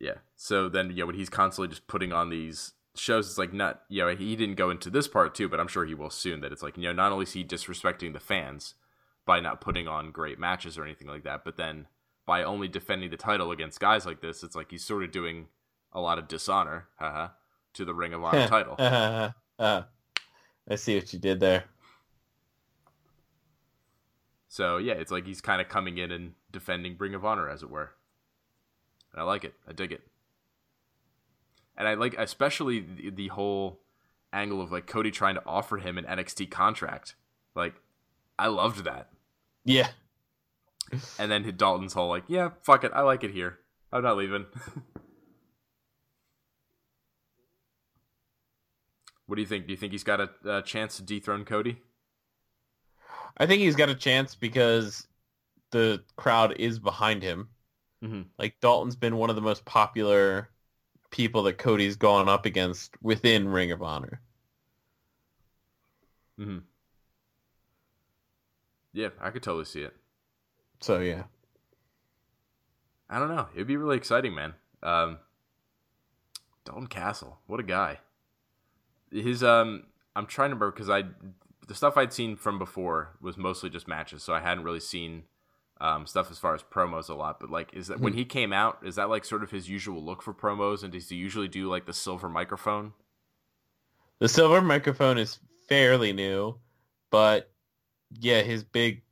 Yeah. 0.00 0.14
So 0.36 0.68
then, 0.68 0.92
yeah, 0.94 1.04
when 1.04 1.14
he's 1.14 1.28
constantly 1.28 1.68
just 1.68 1.86
putting 1.86 2.12
on 2.12 2.30
these 2.30 2.72
shows, 2.94 3.28
it's 3.28 3.38
like 3.38 3.52
not, 3.52 3.82
you 3.88 4.04
know, 4.04 4.14
he 4.14 4.36
didn't 4.36 4.56
go 4.56 4.70
into 4.70 4.90
this 4.90 5.08
part 5.08 5.34
too, 5.34 5.48
but 5.48 5.60
I'm 5.60 5.68
sure 5.68 5.84
he 5.84 5.94
will 5.94 6.10
soon. 6.10 6.40
That 6.40 6.52
it's 6.52 6.62
like, 6.62 6.76
you 6.76 6.84
know, 6.84 6.92
not 6.92 7.12
only 7.12 7.24
is 7.24 7.32
he 7.32 7.44
disrespecting 7.44 8.12
the 8.12 8.20
fans 8.20 8.74
by 9.26 9.40
not 9.40 9.60
putting 9.60 9.88
on 9.88 10.10
great 10.10 10.38
matches 10.38 10.78
or 10.78 10.84
anything 10.84 11.08
like 11.08 11.24
that, 11.24 11.44
but 11.44 11.56
then 11.56 11.86
by 12.26 12.42
only 12.42 12.68
defending 12.68 13.10
the 13.10 13.16
title 13.16 13.50
against 13.50 13.80
guys 13.80 14.06
like 14.06 14.20
this, 14.20 14.42
it's 14.42 14.56
like 14.56 14.70
he's 14.70 14.84
sort 14.84 15.02
of 15.02 15.10
doing 15.10 15.48
a 15.98 16.00
lot 16.00 16.18
of 16.18 16.28
dishonor, 16.28 16.88
haha, 16.98 17.28
to 17.74 17.84
the 17.84 17.94
Ring 17.94 18.14
of 18.14 18.22
Honor 18.24 18.46
title. 18.48 18.76
Uh, 18.78 19.30
I 20.70 20.74
see 20.76 20.94
what 20.96 21.12
you 21.12 21.18
did 21.18 21.40
there. 21.40 21.64
So 24.48 24.78
yeah, 24.78 24.94
it's 24.94 25.10
like 25.10 25.26
he's 25.26 25.40
kind 25.40 25.60
of 25.60 25.68
coming 25.68 25.98
in 25.98 26.10
and 26.10 26.32
defending 26.50 26.96
Ring 26.98 27.14
of 27.14 27.24
Honor, 27.24 27.48
as 27.48 27.62
it 27.62 27.70
were. 27.70 27.92
And 29.12 29.20
I 29.20 29.24
like 29.24 29.44
it. 29.44 29.54
I 29.68 29.72
dig 29.72 29.92
it. 29.92 30.02
And 31.76 31.86
I 31.86 31.94
like 31.94 32.16
especially 32.18 32.80
the, 32.80 33.10
the 33.10 33.28
whole 33.28 33.80
angle 34.32 34.60
of 34.60 34.72
like 34.72 34.86
Cody 34.86 35.10
trying 35.10 35.34
to 35.34 35.42
offer 35.46 35.76
him 35.78 35.98
an 35.98 36.04
NXT 36.04 36.50
contract. 36.50 37.14
Like, 37.54 37.74
I 38.38 38.48
loved 38.48 38.84
that. 38.84 39.10
Yeah. 39.64 39.88
And 41.18 41.30
then 41.30 41.54
Dalton's 41.56 41.92
whole 41.92 42.08
like, 42.08 42.24
yeah, 42.28 42.50
fuck 42.62 42.84
it, 42.84 42.92
I 42.94 43.02
like 43.02 43.24
it 43.24 43.30
here. 43.30 43.58
I'm 43.92 44.02
not 44.02 44.16
leaving. 44.16 44.46
what 49.28 49.36
do 49.36 49.42
you 49.42 49.46
think? 49.46 49.66
Do 49.66 49.72
you 49.72 49.76
think 49.76 49.92
he's 49.92 50.04
got 50.04 50.20
a, 50.20 50.30
a 50.44 50.62
chance 50.62 50.96
to 50.96 51.02
dethrone 51.02 51.44
Cody? 51.44 51.76
I 53.36 53.46
think 53.46 53.60
he's 53.60 53.76
got 53.76 53.90
a 53.90 53.94
chance 53.94 54.34
because 54.34 55.06
the 55.70 56.02
crowd 56.16 56.56
is 56.58 56.78
behind 56.78 57.22
him. 57.22 57.50
Mhm. 58.02 58.26
Like 58.38 58.58
Dalton's 58.60 58.96
been 58.96 59.16
one 59.16 59.28
of 59.30 59.36
the 59.36 59.42
most 59.42 59.64
popular 59.66 60.50
people 61.10 61.42
that 61.44 61.58
Cody's 61.58 61.96
gone 61.96 62.28
up 62.28 62.46
against 62.46 62.96
within 63.02 63.48
Ring 63.48 63.70
of 63.70 63.82
Honor. 63.82 64.22
Mm-hmm. 66.38 66.58
Yeah, 68.92 69.10
I 69.20 69.30
could 69.30 69.42
totally 69.42 69.64
see 69.66 69.82
it. 69.82 69.94
So 70.80 71.00
yeah. 71.00 71.24
I 73.10 73.18
don't 73.18 73.34
know. 73.34 73.48
It'd 73.54 73.66
be 73.66 73.76
really 73.76 73.96
exciting, 73.96 74.34
man. 74.34 74.54
Um, 74.82 75.18
Dalton 76.64 76.86
Castle, 76.86 77.38
what 77.46 77.60
a 77.60 77.64
guy. 77.64 78.00
His 79.10 79.42
um, 79.42 79.84
I'm 80.16 80.26
trying 80.26 80.50
to 80.50 80.56
remember 80.56 80.70
because 80.72 80.90
I 80.90 81.04
the 81.66 81.74
stuff 81.74 81.96
I'd 81.96 82.12
seen 82.12 82.36
from 82.36 82.58
before 82.58 83.16
was 83.20 83.36
mostly 83.36 83.70
just 83.70 83.86
matches, 83.86 84.22
so 84.22 84.32
I 84.32 84.40
hadn't 84.40 84.64
really 84.64 84.80
seen 84.80 85.24
um, 85.80 86.06
stuff 86.06 86.30
as 86.30 86.38
far 86.38 86.54
as 86.54 86.62
promos 86.62 87.08
a 87.08 87.14
lot. 87.14 87.38
But 87.40 87.50
like, 87.50 87.72
is 87.74 87.88
that 87.88 88.00
when 88.00 88.14
he 88.14 88.24
came 88.24 88.52
out? 88.52 88.78
Is 88.82 88.96
that 88.96 89.10
like 89.10 89.24
sort 89.24 89.42
of 89.42 89.50
his 89.50 89.68
usual 89.68 90.02
look 90.02 90.22
for 90.22 90.34
promos? 90.34 90.82
And 90.82 90.92
does 90.92 91.08
he 91.08 91.16
usually 91.16 91.48
do 91.48 91.68
like 91.68 91.86
the 91.86 91.92
silver 91.92 92.28
microphone? 92.28 92.92
The 94.18 94.28
silver 94.28 94.60
microphone 94.60 95.18
is 95.18 95.38
fairly 95.68 96.12
new, 96.12 96.58
but 97.10 97.52
yeah, 98.18 98.42
his 98.42 98.64
big 98.64 99.02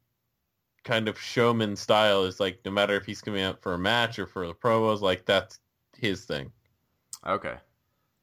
kind 0.83 1.09
of 1.09 1.21
showman 1.21 1.77
style 1.77 2.25
is 2.25 2.41
like 2.41 2.61
no 2.65 2.71
matter 2.71 2.97
if 2.97 3.05
he's 3.05 3.21
coming 3.21 3.43
out 3.43 3.61
for 3.61 3.75
a 3.75 3.79
match 3.79 4.19
or 4.19 4.27
for 4.27 4.47
the 4.47 4.55
promos, 4.55 5.01
like 5.01 5.27
that's 5.27 5.61
his 5.97 6.25
thing. 6.25 6.51
Okay. 7.27 7.57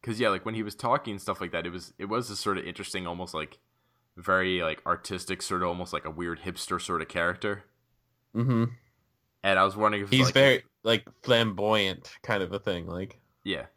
Cause 0.04 0.20
yeah, 0.20 0.30
like 0.30 0.46
when 0.46 0.56
he 0.56 0.64
was 0.64 0.76
talking 0.76 1.12
and 1.12 1.22
stuff 1.22 1.40
like 1.40 1.54
that, 1.54 1.66
it 1.66 1.72
was 1.72 1.94
it 1.98 2.06
was 2.06 2.30
a 2.30 2.36
sort 2.36 2.58
of 2.58 2.66
interesting, 2.66 3.08
almost 3.08 3.34
like 3.34 3.58
very 4.18 4.62
like 4.62 4.82
artistic, 4.86 5.42
sort 5.42 5.64
of 5.64 5.70
almost 5.70 5.94
like 5.94 6.04
a 6.04 6.12
weird 6.12 6.42
hipster 6.42 6.82
sort 6.82 7.02
of 7.02 7.08
character. 7.08 7.64
Mm-hmm. 8.36 8.66
And 9.44 9.60
I 9.60 9.64
was 9.64 9.78
wondering 9.78 10.04
if 10.04 10.10
He's 10.10 10.26
like, 10.26 10.34
very 10.34 10.64
like 10.84 11.06
flamboyant 11.22 12.12
kind 12.22 12.44
of 12.44 12.52
a 12.52 12.60
thing. 12.60 12.86
Like 12.86 13.22
yeah, 13.46 13.68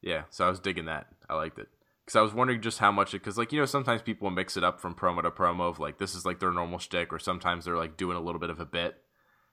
yeah. 0.00 0.22
So 0.30 0.46
I 0.46 0.50
was 0.50 0.60
digging 0.60 0.86
that. 0.86 1.08
I 1.28 1.34
liked 1.34 1.58
it. 1.58 1.68
Because 2.04 2.16
I 2.16 2.22
was 2.22 2.34
wondering 2.34 2.60
just 2.60 2.78
how 2.78 2.92
much 2.92 3.14
it, 3.14 3.18
because 3.18 3.38
like 3.38 3.52
you 3.52 3.58
know 3.58 3.66
sometimes 3.66 4.02
people 4.02 4.30
mix 4.30 4.56
it 4.56 4.62
up 4.62 4.80
from 4.80 4.94
promo 4.94 5.22
to 5.22 5.30
promo 5.30 5.68
of 5.68 5.80
like 5.80 5.98
this 5.98 6.14
is 6.14 6.24
like 6.24 6.38
their 6.38 6.52
normal 6.52 6.78
shtick, 6.78 7.12
or 7.12 7.18
sometimes 7.18 7.64
they're 7.64 7.76
like 7.76 7.96
doing 7.96 8.16
a 8.16 8.20
little 8.20 8.40
bit 8.40 8.50
of 8.50 8.60
a 8.60 8.66
bit. 8.66 8.96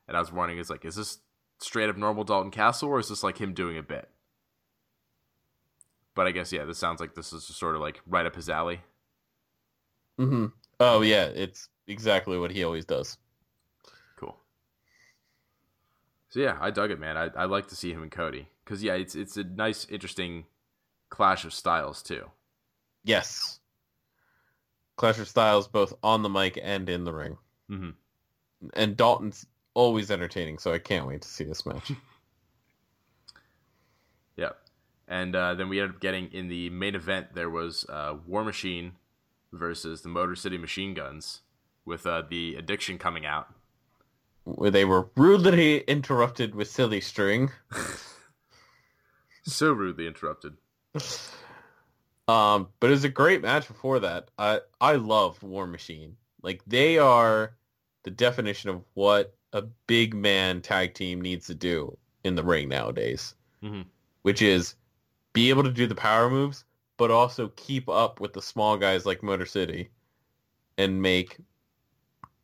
And 0.07 0.15
I 0.15 0.19
was 0.19 0.31
wondering, 0.31 0.59
is 0.59 0.69
like 0.69 0.85
is 0.85 0.95
this 0.95 1.19
straight 1.59 1.89
up 1.89 1.97
normal 1.97 2.23
Dalton 2.23 2.51
Castle, 2.51 2.89
or 2.89 2.99
is 2.99 3.09
this 3.09 3.23
like 3.23 3.39
him 3.39 3.53
doing 3.53 3.77
a 3.77 3.83
bit? 3.83 4.09
But 6.15 6.27
I 6.27 6.31
guess 6.31 6.51
yeah, 6.51 6.65
this 6.65 6.77
sounds 6.77 6.99
like 6.99 7.15
this 7.15 7.31
is 7.33 7.47
just 7.47 7.59
sort 7.59 7.75
of 7.75 7.81
like 7.81 8.01
right 8.05 8.25
up 8.25 8.35
his 8.35 8.49
alley. 8.49 8.81
hmm 10.17 10.47
Oh 10.79 11.01
yeah, 11.01 11.25
it's 11.25 11.69
exactly 11.87 12.37
what 12.37 12.51
he 12.51 12.63
always 12.63 12.85
does. 12.85 13.17
Cool. 14.17 14.35
So 16.29 16.39
yeah, 16.39 16.57
I 16.59 16.71
dug 16.71 16.91
it, 16.91 16.99
man. 16.99 17.17
I 17.17 17.29
I 17.35 17.45
like 17.45 17.67
to 17.67 17.75
see 17.75 17.91
him 17.93 18.01
and 18.03 18.11
Cody 18.11 18.47
because 18.65 18.83
yeah, 18.83 18.93
it's 18.95 19.15
it's 19.15 19.37
a 19.37 19.43
nice, 19.43 19.85
interesting 19.89 20.45
clash 21.09 21.45
of 21.45 21.53
styles 21.53 22.01
too. 22.01 22.29
Yes. 23.03 23.59
Clash 24.97 25.17
of 25.17 25.27
Styles 25.27 25.67
both 25.67 25.93
on 26.03 26.21
the 26.21 26.29
mic 26.29 26.59
and 26.61 26.87
in 26.87 27.03
the 27.05 27.13
ring. 27.13 27.37
Mhm. 27.69 27.95
And 28.73 28.95
Dalton's 28.95 29.47
always 29.73 30.11
entertaining, 30.11 30.59
so 30.59 30.71
I 30.73 30.77
can't 30.79 31.07
wait 31.07 31.21
to 31.23 31.27
see 31.27 31.43
this 31.43 31.65
match. 31.65 31.91
Yeah. 34.37 34.51
And 35.11 35.35
uh, 35.35 35.55
then 35.55 35.67
we 35.67 35.81
ended 35.81 35.95
up 35.95 36.01
getting 36.01 36.31
in 36.31 36.47
the 36.47 36.69
main 36.69 36.95
event. 36.95 37.35
There 37.35 37.49
was 37.49 37.85
uh, 37.89 38.15
War 38.25 38.45
Machine 38.45 38.93
versus 39.51 40.01
the 40.03 40.07
Motor 40.09 40.35
City 40.37 40.57
Machine 40.57 40.93
Guns, 40.93 41.41
with 41.83 42.07
uh, 42.07 42.23
the 42.29 42.55
Addiction 42.55 42.97
coming 42.97 43.25
out. 43.25 43.53
Where 44.45 44.71
they 44.71 44.85
were 44.85 45.09
rudely 45.17 45.79
interrupted 45.81 46.55
with 46.55 46.69
silly 46.71 47.01
string. 47.01 47.51
So 49.43 49.71
rudely 49.71 50.05
interrupted. 50.05 50.53
Um, 52.27 52.67
but 52.79 52.87
it 52.87 52.91
was 52.91 53.03
a 53.03 53.09
great 53.09 53.41
match 53.41 53.67
before 53.67 53.99
that. 54.01 54.29
I 54.37 54.59
I 54.79 54.95
love 54.97 55.41
War 55.41 55.65
Machine. 55.65 56.15
Like 56.43 56.61
they 56.67 56.99
are 56.99 57.55
the 58.03 58.11
definition 58.11 58.69
of 58.69 58.83
what 58.93 59.35
a 59.51 59.63
big 59.87 60.13
man 60.13 60.61
tag 60.61 60.93
team 60.93 61.21
needs 61.21 61.47
to 61.47 61.55
do 61.55 61.97
in 62.23 62.35
the 62.35 62.43
ring 62.43 62.69
nowadays, 62.69 63.33
Mhm. 63.63 63.85
which 64.21 64.43
is 64.43 64.75
be 65.33 65.49
able 65.49 65.63
to 65.63 65.71
do 65.71 65.87
the 65.87 65.95
power 65.95 66.29
moves, 66.29 66.65
but 66.97 67.11
also 67.11 67.49
keep 67.55 67.87
up 67.89 68.19
with 68.19 68.33
the 68.33 68.41
small 68.41 68.77
guys 68.77 69.05
like 69.05 69.23
Motor 69.23 69.45
City, 69.45 69.89
and 70.77 71.01
make 71.01 71.37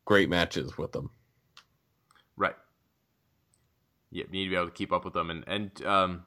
great 0.04 0.28
matches 0.28 0.76
with 0.78 0.92
them. 0.92 1.10
Right. 2.36 2.56
Yeah, 4.10 4.24
you 4.24 4.30
need 4.32 4.44
to 4.44 4.50
be 4.50 4.56
able 4.56 4.66
to 4.66 4.72
keep 4.72 4.92
up 4.92 5.04
with 5.04 5.14
them, 5.14 5.30
and 5.30 5.44
and 5.46 5.84
um, 5.84 6.24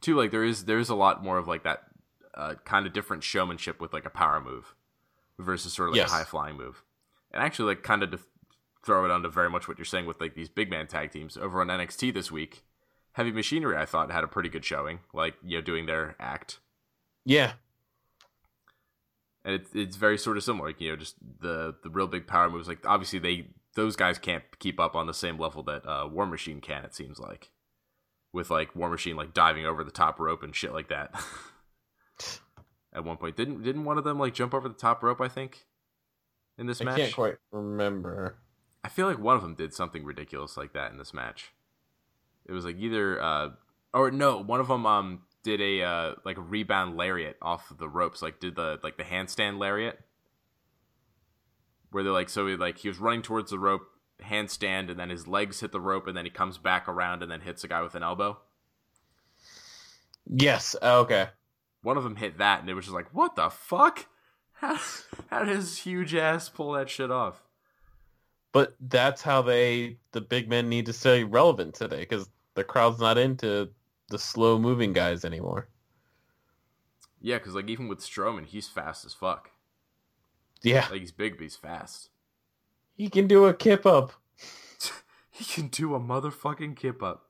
too 0.00 0.14
like 0.16 0.30
there 0.30 0.44
is 0.44 0.64
there 0.66 0.78
is 0.78 0.88
a 0.90 0.94
lot 0.94 1.22
more 1.24 1.38
of 1.38 1.48
like 1.48 1.64
that 1.64 1.84
uh, 2.34 2.54
kind 2.64 2.86
of 2.86 2.92
different 2.92 3.22
showmanship 3.24 3.80
with 3.80 3.92
like 3.92 4.04
a 4.04 4.10
power 4.10 4.40
move 4.40 4.74
versus 5.38 5.72
sort 5.72 5.88
of 5.88 5.92
like 5.94 6.02
Yes. 6.02 6.10
a 6.10 6.14
high 6.14 6.24
flying 6.24 6.56
move, 6.56 6.82
and 7.32 7.42
actually 7.42 7.74
like 7.74 7.82
kind 7.82 8.02
of 8.02 8.10
to 8.10 8.18
throw 8.84 9.04
it 9.04 9.10
onto 9.10 9.28
very 9.30 9.48
much 9.50 9.66
what 9.68 9.78
you're 9.78 9.84
saying 9.84 10.06
with 10.06 10.20
like 10.20 10.34
these 10.34 10.48
big 10.48 10.70
man 10.70 10.86
tag 10.86 11.10
teams 11.10 11.36
over 11.36 11.60
on 11.60 11.68
NXT 11.68 12.12
this 12.12 12.30
week. 12.30 12.62
Heavy 13.18 13.32
Machinery, 13.32 13.76
I 13.76 13.84
thought 13.84 14.12
had 14.12 14.22
a 14.22 14.28
pretty 14.28 14.48
good 14.48 14.64
showing, 14.64 15.00
like 15.12 15.34
you 15.44 15.58
know 15.58 15.60
doing 15.60 15.86
their 15.86 16.14
act, 16.20 16.60
Yeah, 17.24 17.54
and 19.44 19.56
it's 19.56 19.70
it's 19.74 19.96
very 19.96 20.16
sort 20.16 20.36
of 20.36 20.44
similar, 20.44 20.68
like 20.68 20.80
you 20.80 20.90
know 20.90 20.96
just 20.96 21.16
the 21.40 21.74
the 21.82 21.90
real 21.90 22.06
big 22.06 22.28
power 22.28 22.48
moves. 22.48 22.68
Like 22.68 22.86
obviously 22.86 23.18
they 23.18 23.48
those 23.74 23.96
guys 23.96 24.18
can't 24.18 24.44
keep 24.60 24.78
up 24.78 24.94
on 24.94 25.08
the 25.08 25.14
same 25.14 25.36
level 25.36 25.64
that 25.64 25.84
uh, 25.84 26.06
War 26.06 26.26
Machine 26.26 26.60
can. 26.60 26.84
It 26.84 26.94
seems 26.94 27.18
like 27.18 27.50
with 28.32 28.50
like 28.52 28.76
War 28.76 28.88
Machine 28.88 29.16
like 29.16 29.34
diving 29.34 29.66
over 29.66 29.82
the 29.82 29.90
top 29.90 30.20
rope 30.20 30.44
and 30.44 30.54
shit 30.54 30.72
like 30.72 30.88
that. 30.88 31.12
At 32.92 33.04
one 33.04 33.16
point, 33.16 33.36
didn't 33.36 33.64
didn't 33.64 33.84
one 33.84 33.98
of 33.98 34.04
them 34.04 34.20
like 34.20 34.32
jump 34.32 34.54
over 34.54 34.68
the 34.68 34.74
top 34.76 35.02
rope? 35.02 35.20
I 35.20 35.26
think 35.26 35.66
in 36.56 36.66
this 36.68 36.80
I 36.80 36.84
match. 36.84 36.94
I 36.94 36.98
can't 37.00 37.14
quite 37.14 37.36
remember. 37.50 38.36
I 38.84 38.88
feel 38.88 39.08
like 39.08 39.18
one 39.18 39.34
of 39.34 39.42
them 39.42 39.56
did 39.56 39.74
something 39.74 40.04
ridiculous 40.04 40.56
like 40.56 40.72
that 40.74 40.92
in 40.92 40.98
this 40.98 41.12
match. 41.12 41.50
It 42.48 42.52
was 42.52 42.64
like 42.64 42.76
either 42.78 43.20
uh 43.22 43.50
or 43.92 44.10
no, 44.10 44.42
one 44.42 44.60
of 44.60 44.68
them 44.68 44.86
um 44.86 45.22
did 45.42 45.60
a 45.60 45.82
uh 45.82 46.14
like 46.24 46.38
a 46.38 46.42
rebound 46.42 46.96
lariat 46.96 47.36
off 47.42 47.70
of 47.70 47.78
the 47.78 47.88
ropes, 47.88 48.22
like 48.22 48.40
did 48.40 48.56
the 48.56 48.78
like 48.82 48.96
the 48.96 49.04
handstand 49.04 49.58
lariat. 49.58 49.98
Where 51.90 52.02
they're 52.02 52.12
like 52.12 52.28
so 52.28 52.46
he 52.46 52.56
like 52.56 52.78
he 52.78 52.88
was 52.88 52.98
running 52.98 53.22
towards 53.22 53.50
the 53.50 53.58
rope, 53.58 53.82
handstand, 54.22 54.90
and 54.90 54.98
then 54.98 55.10
his 55.10 55.26
legs 55.26 55.60
hit 55.60 55.72
the 55.72 55.80
rope 55.80 56.06
and 56.06 56.16
then 56.16 56.24
he 56.24 56.30
comes 56.30 56.58
back 56.58 56.88
around 56.88 57.22
and 57.22 57.30
then 57.30 57.40
hits 57.40 57.64
a 57.64 57.68
guy 57.68 57.82
with 57.82 57.94
an 57.94 58.02
elbow. 58.02 58.38
Yes, 60.28 60.76
okay. 60.82 61.28
One 61.82 61.96
of 61.96 62.04
them 62.04 62.16
hit 62.16 62.38
that 62.38 62.60
and 62.60 62.68
it 62.68 62.74
was 62.74 62.84
just 62.84 62.94
like, 62.94 63.12
what 63.14 63.36
the 63.36 63.48
fuck? 63.48 64.06
How, 64.58 64.76
how 65.28 65.44
did 65.44 65.54
his 65.54 65.78
huge 65.78 66.16
ass 66.16 66.48
pull 66.48 66.72
that 66.72 66.90
shit 66.90 67.12
off? 67.12 67.44
But 68.50 68.74
that's 68.80 69.22
how 69.22 69.42
they, 69.42 69.98
the 70.10 70.20
big 70.20 70.48
men 70.48 70.68
need 70.68 70.86
to 70.86 70.92
stay 70.92 71.22
relevant 71.22 71.74
today 71.74 72.00
because 72.00 72.28
the 72.58 72.64
crowd's 72.64 72.98
not 72.98 73.16
into 73.18 73.68
the 74.08 74.18
slow 74.18 74.58
moving 74.58 74.92
guys 74.92 75.24
anymore. 75.24 75.68
Yeah, 77.20 77.38
because 77.38 77.54
like 77.54 77.68
even 77.68 77.86
with 77.88 78.00
Strowman, 78.00 78.46
he's 78.46 78.68
fast 78.68 79.04
as 79.04 79.14
fuck. 79.14 79.50
Yeah, 80.62 80.88
Like 80.90 81.00
he's 81.00 81.12
big, 81.12 81.36
but 81.36 81.42
he's 81.44 81.56
fast. 81.56 82.08
he 82.94 83.08
can 83.08 83.26
do 83.28 83.46
a 83.46 83.54
kip 83.54 83.86
up. 83.86 84.12
He 85.30 85.44
can 85.44 85.68
do 85.68 85.94
a 85.94 86.00
motherfucking 86.00 86.74
kip 86.76 87.00
up. 87.00 87.28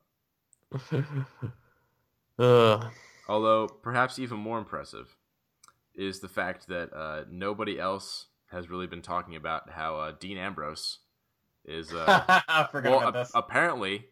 Ugh. 2.39 2.85
Although, 3.29 3.67
perhaps 3.69 4.19
even 4.19 4.39
more 4.39 4.59
impressive 4.59 5.15
is 5.95 6.21
the 6.21 6.29
fact 6.29 6.69
that 6.69 6.91
uh, 6.95 7.25
nobody 7.31 7.79
else 7.79 8.29
has 8.51 8.71
really 8.71 8.87
been 8.87 9.03
talking 9.03 9.37
about 9.37 9.69
how 9.71 9.97
uh, 9.99 10.13
Dean 10.19 10.39
Ambrose 10.39 11.01
is. 11.67 11.93
Uh, 11.93 12.05
I 12.49 12.67
forgot 12.73 12.91
well, 12.93 13.01
about 13.09 13.17
a- 13.17 13.19
this. 13.25 13.33
apparently, 13.35 14.07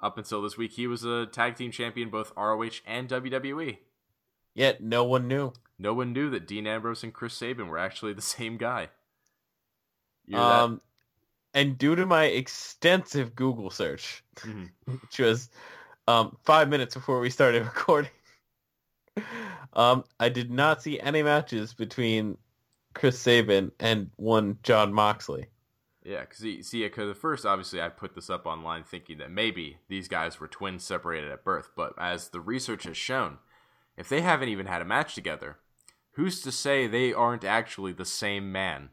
up 0.00 0.18
until 0.18 0.42
this 0.42 0.56
week, 0.56 0.72
he 0.72 0.86
was 0.86 1.04
a 1.04 1.26
tag 1.26 1.56
team 1.56 1.70
champion 1.70 2.10
both 2.10 2.32
ROH 2.36 2.80
and 2.86 3.08
WWE. 3.08 3.78
Yet 4.54 4.82
no 4.82 5.04
one 5.04 5.26
knew. 5.28 5.52
No 5.78 5.94
one 5.94 6.12
knew 6.12 6.30
that 6.30 6.46
Dean 6.46 6.66
Ambrose 6.66 7.02
and 7.02 7.12
Chris 7.12 7.34
Sabin 7.34 7.68
were 7.68 7.78
actually 7.78 8.12
the 8.12 8.22
same 8.22 8.56
guy. 8.56 8.88
Um, 10.32 10.80
and 11.52 11.76
due 11.76 11.94
to 11.96 12.06
my 12.06 12.24
extensive 12.26 13.34
Google 13.34 13.70
search, 13.70 14.22
Mhm. 14.36 14.70
which 15.02 15.18
was 15.18 15.50
um, 16.06 16.36
five 16.44 16.68
minutes 16.68 16.94
before 16.94 17.20
we 17.20 17.30
started 17.30 17.62
recording, 17.64 18.10
um, 19.72 20.04
I 20.20 20.28
did 20.28 20.50
not 20.50 20.82
see 20.82 21.00
any 21.00 21.22
matches 21.22 21.74
between 21.74 22.36
Chris 22.94 23.18
Sabin 23.18 23.72
and 23.80 24.10
one 24.16 24.58
Jon 24.62 24.92
Moxley. 24.92 25.46
Yeah, 26.04 26.20
because 26.20 26.66
see, 26.68 26.82
because 26.82 27.10
at 27.10 27.16
first, 27.16 27.46
obviously, 27.46 27.80
I 27.80 27.88
put 27.88 28.14
this 28.14 28.28
up 28.28 28.44
online 28.44 28.84
thinking 28.84 29.18
that 29.18 29.30
maybe 29.30 29.78
these 29.88 30.06
guys 30.06 30.38
were 30.38 30.46
twins 30.46 30.84
separated 30.84 31.32
at 31.32 31.44
birth. 31.44 31.70
But 31.74 31.94
as 31.98 32.28
the 32.28 32.40
research 32.40 32.84
has 32.84 32.96
shown, 32.96 33.38
if 33.96 34.10
they 34.10 34.20
haven't 34.20 34.50
even 34.50 34.66
had 34.66 34.82
a 34.82 34.84
match 34.84 35.14
together, 35.14 35.56
who's 36.12 36.42
to 36.42 36.52
say 36.52 36.86
they 36.86 37.14
aren't 37.14 37.44
actually 37.44 37.94
the 37.94 38.04
same 38.04 38.52
man? 38.52 38.90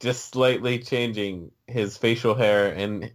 Just 0.00 0.32
slightly 0.32 0.78
changing 0.78 1.52
his 1.66 1.96
facial 1.96 2.34
hair 2.34 2.72
and 2.72 3.10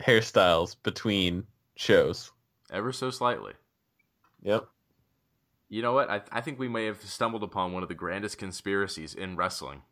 hairstyles 0.00 0.76
between 0.82 1.44
shows. 1.74 2.32
Ever 2.70 2.92
so 2.92 3.10
slightly. 3.10 3.54
Yep. 4.42 4.68
You 5.70 5.80
know 5.80 5.94
what? 5.94 6.10
I, 6.10 6.20
I 6.30 6.42
think 6.42 6.58
we 6.58 6.68
may 6.68 6.84
have 6.84 7.00
stumbled 7.00 7.42
upon 7.42 7.72
one 7.72 7.82
of 7.82 7.88
the 7.88 7.94
grandest 7.94 8.36
conspiracies 8.36 9.14
in 9.14 9.36
wrestling. 9.36 9.82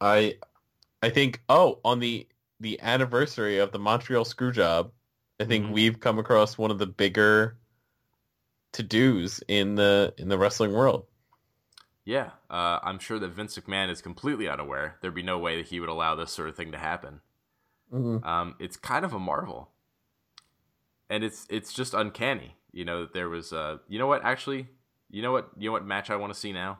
I 0.00 0.38
I 1.02 1.10
think 1.10 1.42
oh 1.48 1.80
on 1.84 2.00
the 2.00 2.28
the 2.60 2.80
anniversary 2.80 3.58
of 3.58 3.72
the 3.72 3.78
Montreal 3.78 4.24
Screwjob, 4.24 4.92
I 5.40 5.44
think 5.44 5.66
Mhm. 5.66 5.72
we've 5.72 6.00
come 6.00 6.18
across 6.18 6.58
one 6.58 6.70
of 6.70 6.78
the 6.78 6.86
bigger 6.86 7.58
to 8.72 8.82
dos 8.82 9.40
in 9.48 9.74
the 9.74 10.14
in 10.16 10.28
the 10.28 10.38
wrestling 10.38 10.72
world. 10.72 11.06
Yeah, 12.04 12.30
uh, 12.50 12.78
I'm 12.82 12.98
sure 12.98 13.18
that 13.18 13.28
Vince 13.28 13.56
McMahon 13.58 13.90
is 13.90 14.00
completely 14.00 14.48
unaware. 14.48 14.96
There'd 15.00 15.14
be 15.14 15.22
no 15.22 15.38
way 15.38 15.56
that 15.56 15.68
he 15.68 15.78
would 15.80 15.88
allow 15.88 16.14
this 16.14 16.32
sort 16.32 16.48
of 16.48 16.56
thing 16.56 16.72
to 16.72 16.78
happen. 16.78 17.20
Um, 18.22 18.54
it's 18.58 18.76
kind 18.76 19.04
of 19.04 19.12
a 19.12 19.18
marvel, 19.18 19.70
and 21.10 21.24
it's 21.24 21.46
it's 21.50 21.72
just 21.72 21.94
uncanny. 21.94 22.56
You 22.72 22.84
know, 22.84 23.02
that 23.02 23.12
there 23.14 23.28
was. 23.28 23.52
Uh, 23.52 23.78
you 23.88 23.98
know 23.98 24.06
what? 24.06 24.24
Actually, 24.24 24.68
you 25.10 25.22
know 25.22 25.32
what? 25.32 25.50
You 25.56 25.68
know 25.68 25.72
what 25.72 25.84
match 25.86 26.10
I 26.10 26.16
want 26.16 26.32
to 26.32 26.38
see 26.38 26.52
now? 26.52 26.78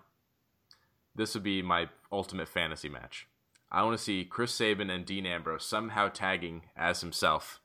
This 1.14 1.34
would 1.34 1.42
be 1.42 1.60
my 1.62 1.88
ultimate 2.10 2.48
fantasy 2.48 2.88
match. 2.88 3.26
I 3.70 3.82
want 3.82 3.98
to 3.98 4.02
see 4.02 4.24
Chris 4.24 4.54
Sabin 4.54 4.90
and 4.90 5.04
Dean 5.04 5.26
Ambrose 5.26 5.64
somehow 5.64 6.08
tagging 6.08 6.62
as 6.76 7.02
himself 7.02 7.60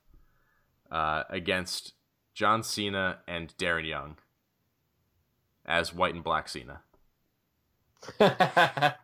uh, 0.92 1.24
against 1.30 1.94
John 2.34 2.64
Cena 2.64 3.20
and 3.28 3.56
Darren 3.58 3.88
Young 3.88 4.18
as 5.66 5.94
White 5.94 6.14
and 6.14 6.24
Black 6.24 6.50
Cena. 6.50 6.82
That's 8.18 8.98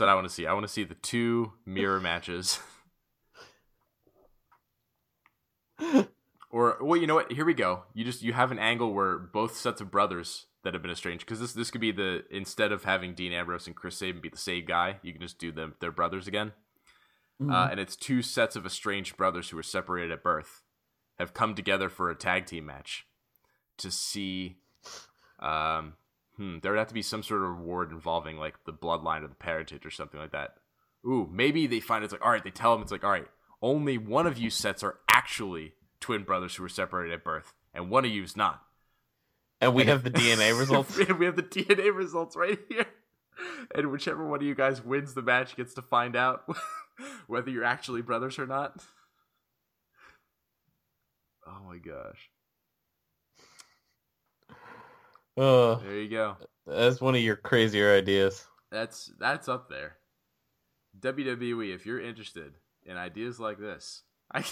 what 0.00 0.08
I 0.08 0.14
want 0.14 0.28
to 0.28 0.32
see. 0.32 0.46
I 0.46 0.52
want 0.52 0.66
to 0.66 0.72
see 0.72 0.84
the 0.84 0.94
two 0.94 1.52
mirror 1.64 2.00
matches. 2.00 2.60
Or 6.56 6.78
well, 6.80 6.98
you 6.98 7.06
know 7.06 7.16
what? 7.16 7.30
Here 7.32 7.44
we 7.44 7.52
go. 7.52 7.82
You 7.92 8.02
just 8.02 8.22
you 8.22 8.32
have 8.32 8.50
an 8.50 8.58
angle 8.58 8.94
where 8.94 9.18
both 9.18 9.56
sets 9.56 9.82
of 9.82 9.90
brothers 9.90 10.46
that 10.66 10.74
have 10.74 10.82
been 10.82 10.90
estranged 10.90 11.24
because 11.24 11.38
this 11.38 11.52
this 11.52 11.70
could 11.70 11.80
be 11.80 11.92
the 11.92 12.24
instead 12.28 12.72
of 12.72 12.82
having 12.82 13.14
Dean 13.14 13.32
Ambrose 13.32 13.68
and 13.68 13.76
Chris 13.76 13.98
Sabin 13.98 14.20
be 14.20 14.28
the 14.28 14.36
same 14.36 14.64
guy, 14.64 14.98
you 15.00 15.12
can 15.12 15.22
just 15.22 15.38
do 15.38 15.52
them 15.52 15.76
their 15.78 15.92
brothers 15.92 16.26
again. 16.26 16.52
Uh, 17.52 17.68
and 17.70 17.78
it's 17.78 17.94
two 17.94 18.20
sets 18.20 18.56
of 18.56 18.66
estranged 18.66 19.16
brothers 19.16 19.50
who 19.50 19.56
were 19.56 19.62
separated 19.62 20.10
at 20.10 20.24
birth 20.24 20.62
have 21.20 21.34
come 21.34 21.54
together 21.54 21.88
for 21.88 22.10
a 22.10 22.16
tag 22.16 22.46
team 22.46 22.66
match 22.66 23.06
to 23.76 23.92
see. 23.92 24.56
Um, 25.38 25.94
hmm, 26.36 26.56
there 26.62 26.72
would 26.72 26.78
have 26.78 26.88
to 26.88 26.94
be 26.94 27.02
some 27.02 27.22
sort 27.22 27.42
of 27.42 27.50
reward 27.50 27.92
involving 27.92 28.38
like 28.38 28.64
the 28.64 28.72
bloodline 28.72 29.22
or 29.22 29.28
the 29.28 29.36
parentage 29.36 29.86
or 29.86 29.90
something 29.90 30.18
like 30.18 30.32
that. 30.32 30.54
Ooh, 31.06 31.28
maybe 31.30 31.68
they 31.68 31.78
find 31.78 32.02
it's 32.02 32.12
like 32.12 32.24
all 32.24 32.32
right. 32.32 32.42
They 32.42 32.50
tell 32.50 32.72
them 32.72 32.82
it's 32.82 32.90
like 32.90 33.04
all 33.04 33.10
right. 33.10 33.28
Only 33.62 33.98
one 33.98 34.26
of 34.26 34.36
you 34.36 34.50
sets 34.50 34.82
are 34.82 34.96
actually 35.08 35.74
twin 36.00 36.24
brothers 36.24 36.56
who 36.56 36.64
were 36.64 36.68
separated 36.68 37.14
at 37.14 37.22
birth, 37.22 37.54
and 37.72 37.88
one 37.88 38.04
of 38.04 38.10
you 38.10 38.24
is 38.24 38.36
not. 38.36 38.65
And 39.60 39.74
we 39.74 39.84
have 39.84 40.04
the 40.04 40.10
DNA 40.10 40.58
results. 40.58 40.96
we 40.96 41.24
have 41.26 41.36
the 41.36 41.42
DNA 41.42 41.94
results 41.94 42.36
right 42.36 42.58
here. 42.68 42.86
And 43.74 43.90
whichever 43.90 44.26
one 44.26 44.40
of 44.40 44.46
you 44.46 44.54
guys 44.54 44.82
wins 44.84 45.12
the 45.14 45.22
match 45.22 45.56
gets 45.56 45.74
to 45.74 45.82
find 45.82 46.16
out 46.16 46.44
whether 47.26 47.50
you're 47.50 47.64
actually 47.64 48.00
brothers 48.02 48.38
or 48.38 48.46
not. 48.46 48.82
Oh 51.46 51.60
my 51.66 51.76
gosh. 51.78 52.30
Oh, 55.36 55.76
There 55.76 56.00
you 56.00 56.08
go. 56.08 56.36
that's 56.66 57.00
one 57.00 57.14
of 57.14 57.20
your 57.20 57.36
crazier 57.36 57.94
ideas. 57.94 58.46
That's 58.70 59.12
that's 59.18 59.48
up 59.48 59.68
there. 59.68 59.96
WWE, 60.98 61.74
if 61.74 61.84
you're 61.84 62.00
interested 62.00 62.54
in 62.84 62.96
ideas 62.96 63.38
like 63.38 63.58
this, 63.58 64.02
I 64.32 64.44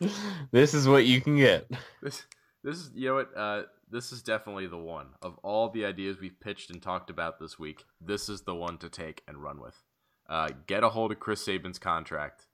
This 0.52 0.74
is 0.74 0.86
what 0.86 1.04
you 1.06 1.20
can 1.20 1.36
get. 1.36 1.68
this 2.02 2.22
this 2.64 2.76
is 2.76 2.90
you 2.94 3.08
know 3.08 3.14
what 3.14 3.36
uh 3.36 3.62
this 3.90 4.12
is 4.12 4.22
definitely 4.22 4.66
the 4.66 4.78
one 4.78 5.08
of 5.22 5.38
all 5.42 5.70
the 5.70 5.84
ideas 5.84 6.20
we've 6.20 6.40
pitched 6.40 6.70
and 6.70 6.82
talked 6.82 7.10
about 7.10 7.38
this 7.38 7.58
week. 7.58 7.84
This 8.00 8.28
is 8.28 8.42
the 8.42 8.54
one 8.54 8.78
to 8.78 8.88
take 8.88 9.22
and 9.26 9.38
run 9.42 9.60
with. 9.60 9.82
Uh, 10.28 10.48
get 10.66 10.84
a 10.84 10.90
hold 10.90 11.10
of 11.10 11.20
Chris 11.20 11.40
Sabin's 11.40 11.78
contract. 11.78 12.46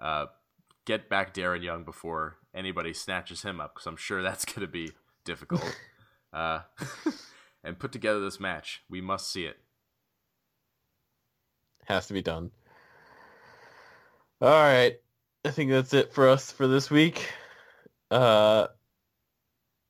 Uh, 0.00 0.26
get 0.84 1.08
back 1.08 1.32
Darren 1.32 1.62
Young 1.62 1.84
before 1.84 2.38
anybody 2.52 2.92
snatches 2.92 3.42
him 3.42 3.60
up, 3.60 3.74
because 3.74 3.86
I'm 3.86 3.96
sure 3.96 4.22
that's 4.22 4.44
going 4.52 4.62
to 4.62 4.66
be 4.66 4.90
difficult. 5.24 5.78
uh, 6.32 6.60
and 7.64 7.78
put 7.78 7.92
together 7.92 8.20
this 8.20 8.40
match. 8.40 8.82
We 8.90 9.00
must 9.00 9.30
see 9.30 9.44
it. 9.44 9.56
Has 11.84 12.06
to 12.08 12.14
be 12.14 12.22
done. 12.22 12.50
All 14.40 14.50
right. 14.50 14.96
I 15.44 15.50
think 15.50 15.70
that's 15.70 15.92
it 15.92 16.12
for 16.14 16.28
us 16.28 16.50
for 16.50 16.66
this 16.66 16.90
week. 16.90 17.30
Uh, 18.10 18.68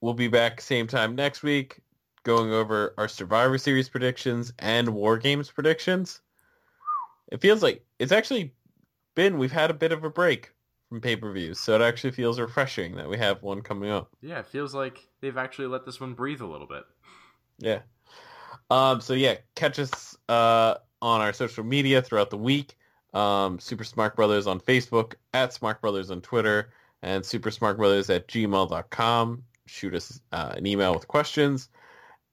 we'll 0.05 0.13
be 0.13 0.29
back 0.29 0.61
same 0.61 0.87
time 0.87 1.15
next 1.15 1.43
week 1.43 1.81
going 2.25 2.53
over 2.53 2.93
our 2.99 3.09
Survivor 3.09 3.57
Series 3.57 3.89
predictions 3.89 4.53
and 4.59 4.91
War 4.91 5.17
Games 5.17 5.51
predictions. 5.51 6.21
It 7.33 7.41
feels 7.41 7.63
like 7.63 7.83
it's 7.99 8.13
actually 8.13 8.53
been, 9.15 9.39
we've 9.39 9.51
had 9.51 9.71
a 9.71 9.75
bit 9.75 9.93
of 9.93 10.05
a 10.05 10.11
break 10.11 10.53
from 10.91 11.01
pay-per-views, 11.01 11.59
so 11.59 11.75
it 11.75 11.81
actually 11.81 12.11
feels 12.11 12.39
refreshing 12.39 12.97
that 12.97 13.09
we 13.09 13.17
have 13.17 13.43
one 13.43 13.63
coming 13.63 13.91
up. 13.91 14.11
Yeah, 14.21 14.41
it 14.41 14.47
feels 14.47 14.75
like 14.75 15.09
they've 15.23 15.39
actually 15.39 15.69
let 15.69 15.87
this 15.87 15.99
one 15.99 16.13
breathe 16.13 16.43
a 16.43 16.47
little 16.47 16.67
bit. 16.67 16.85
Yeah. 17.59 17.81
Um, 18.69 19.01
so 19.01 19.15
yeah, 19.15 19.37
catch 19.55 19.79
us 19.79 20.19
uh, 20.29 20.75
on 21.01 21.23
our 21.23 21.33
social 21.33 21.65
media 21.65 22.03
throughout 22.03 22.29
the 22.29 22.37
week. 22.37 22.77
Um, 23.15 23.59
Super 23.59 23.85
Smart 23.85 24.17
Brothers 24.17 24.47
on 24.47 24.61
Facebook, 24.61 25.15
at 25.33 25.55
Smart 25.55 25.81
Brothers 25.81 26.11
on 26.11 26.21
Twitter, 26.21 26.75
and 27.03 27.25
Super 27.25 27.51
Smart 27.51 27.79
Brothers 27.79 28.11
at 28.11 28.29
gmail.com. 28.29 29.45
Shoot 29.67 29.95
us 29.95 30.21
uh, 30.33 30.55
an 30.57 30.67
email 30.67 30.95
with 30.95 31.09
questions. 31.09 31.69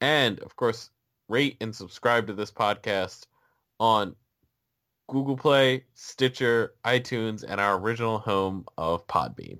And, 0.02 0.40
of 0.40 0.56
course, 0.56 0.90
rate 1.30 1.58
and 1.62 1.76
subscribe 1.76 2.28
to 2.28 2.34
this 2.34 2.52
podcast 2.52 3.28
on 3.80 4.16
Google 5.08 5.38
Play, 5.38 5.86
Stitcher, 5.94 6.74
iTunes, 6.86 7.44
and 7.48 7.60
our 7.62 7.78
original 7.78 8.20
home 8.20 8.66
of 8.78 9.08
Podbean. 9.08 9.60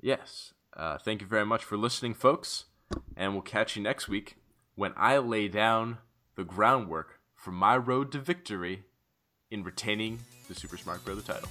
Yes. 0.00 0.54
Uh, 0.76 0.98
thank 0.98 1.20
you 1.20 1.26
very 1.26 1.46
much 1.46 1.62
for 1.64 1.76
listening, 1.76 2.14
folks. 2.14 2.64
And 3.16 3.32
we'll 3.32 3.42
catch 3.42 3.76
you 3.76 3.82
next 3.82 4.08
week 4.08 4.36
when 4.74 4.92
I 4.96 5.18
lay 5.18 5.48
down 5.48 5.98
the 6.34 6.44
groundwork 6.44 7.20
for 7.34 7.50
my 7.50 7.76
road 7.76 8.12
to 8.12 8.18
victory 8.18 8.84
in 9.50 9.64
retaining 9.64 10.20
the 10.48 10.54
Super 10.54 10.76
Smart 10.76 11.04
Brother 11.04 11.22
title 11.22 11.48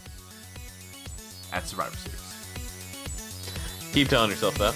at 1.54 1.68
Survivor 1.68 1.96
Series. 1.98 3.94
Keep 3.94 4.08
telling 4.08 4.32
yourself 4.32 4.58
that. 4.58 4.74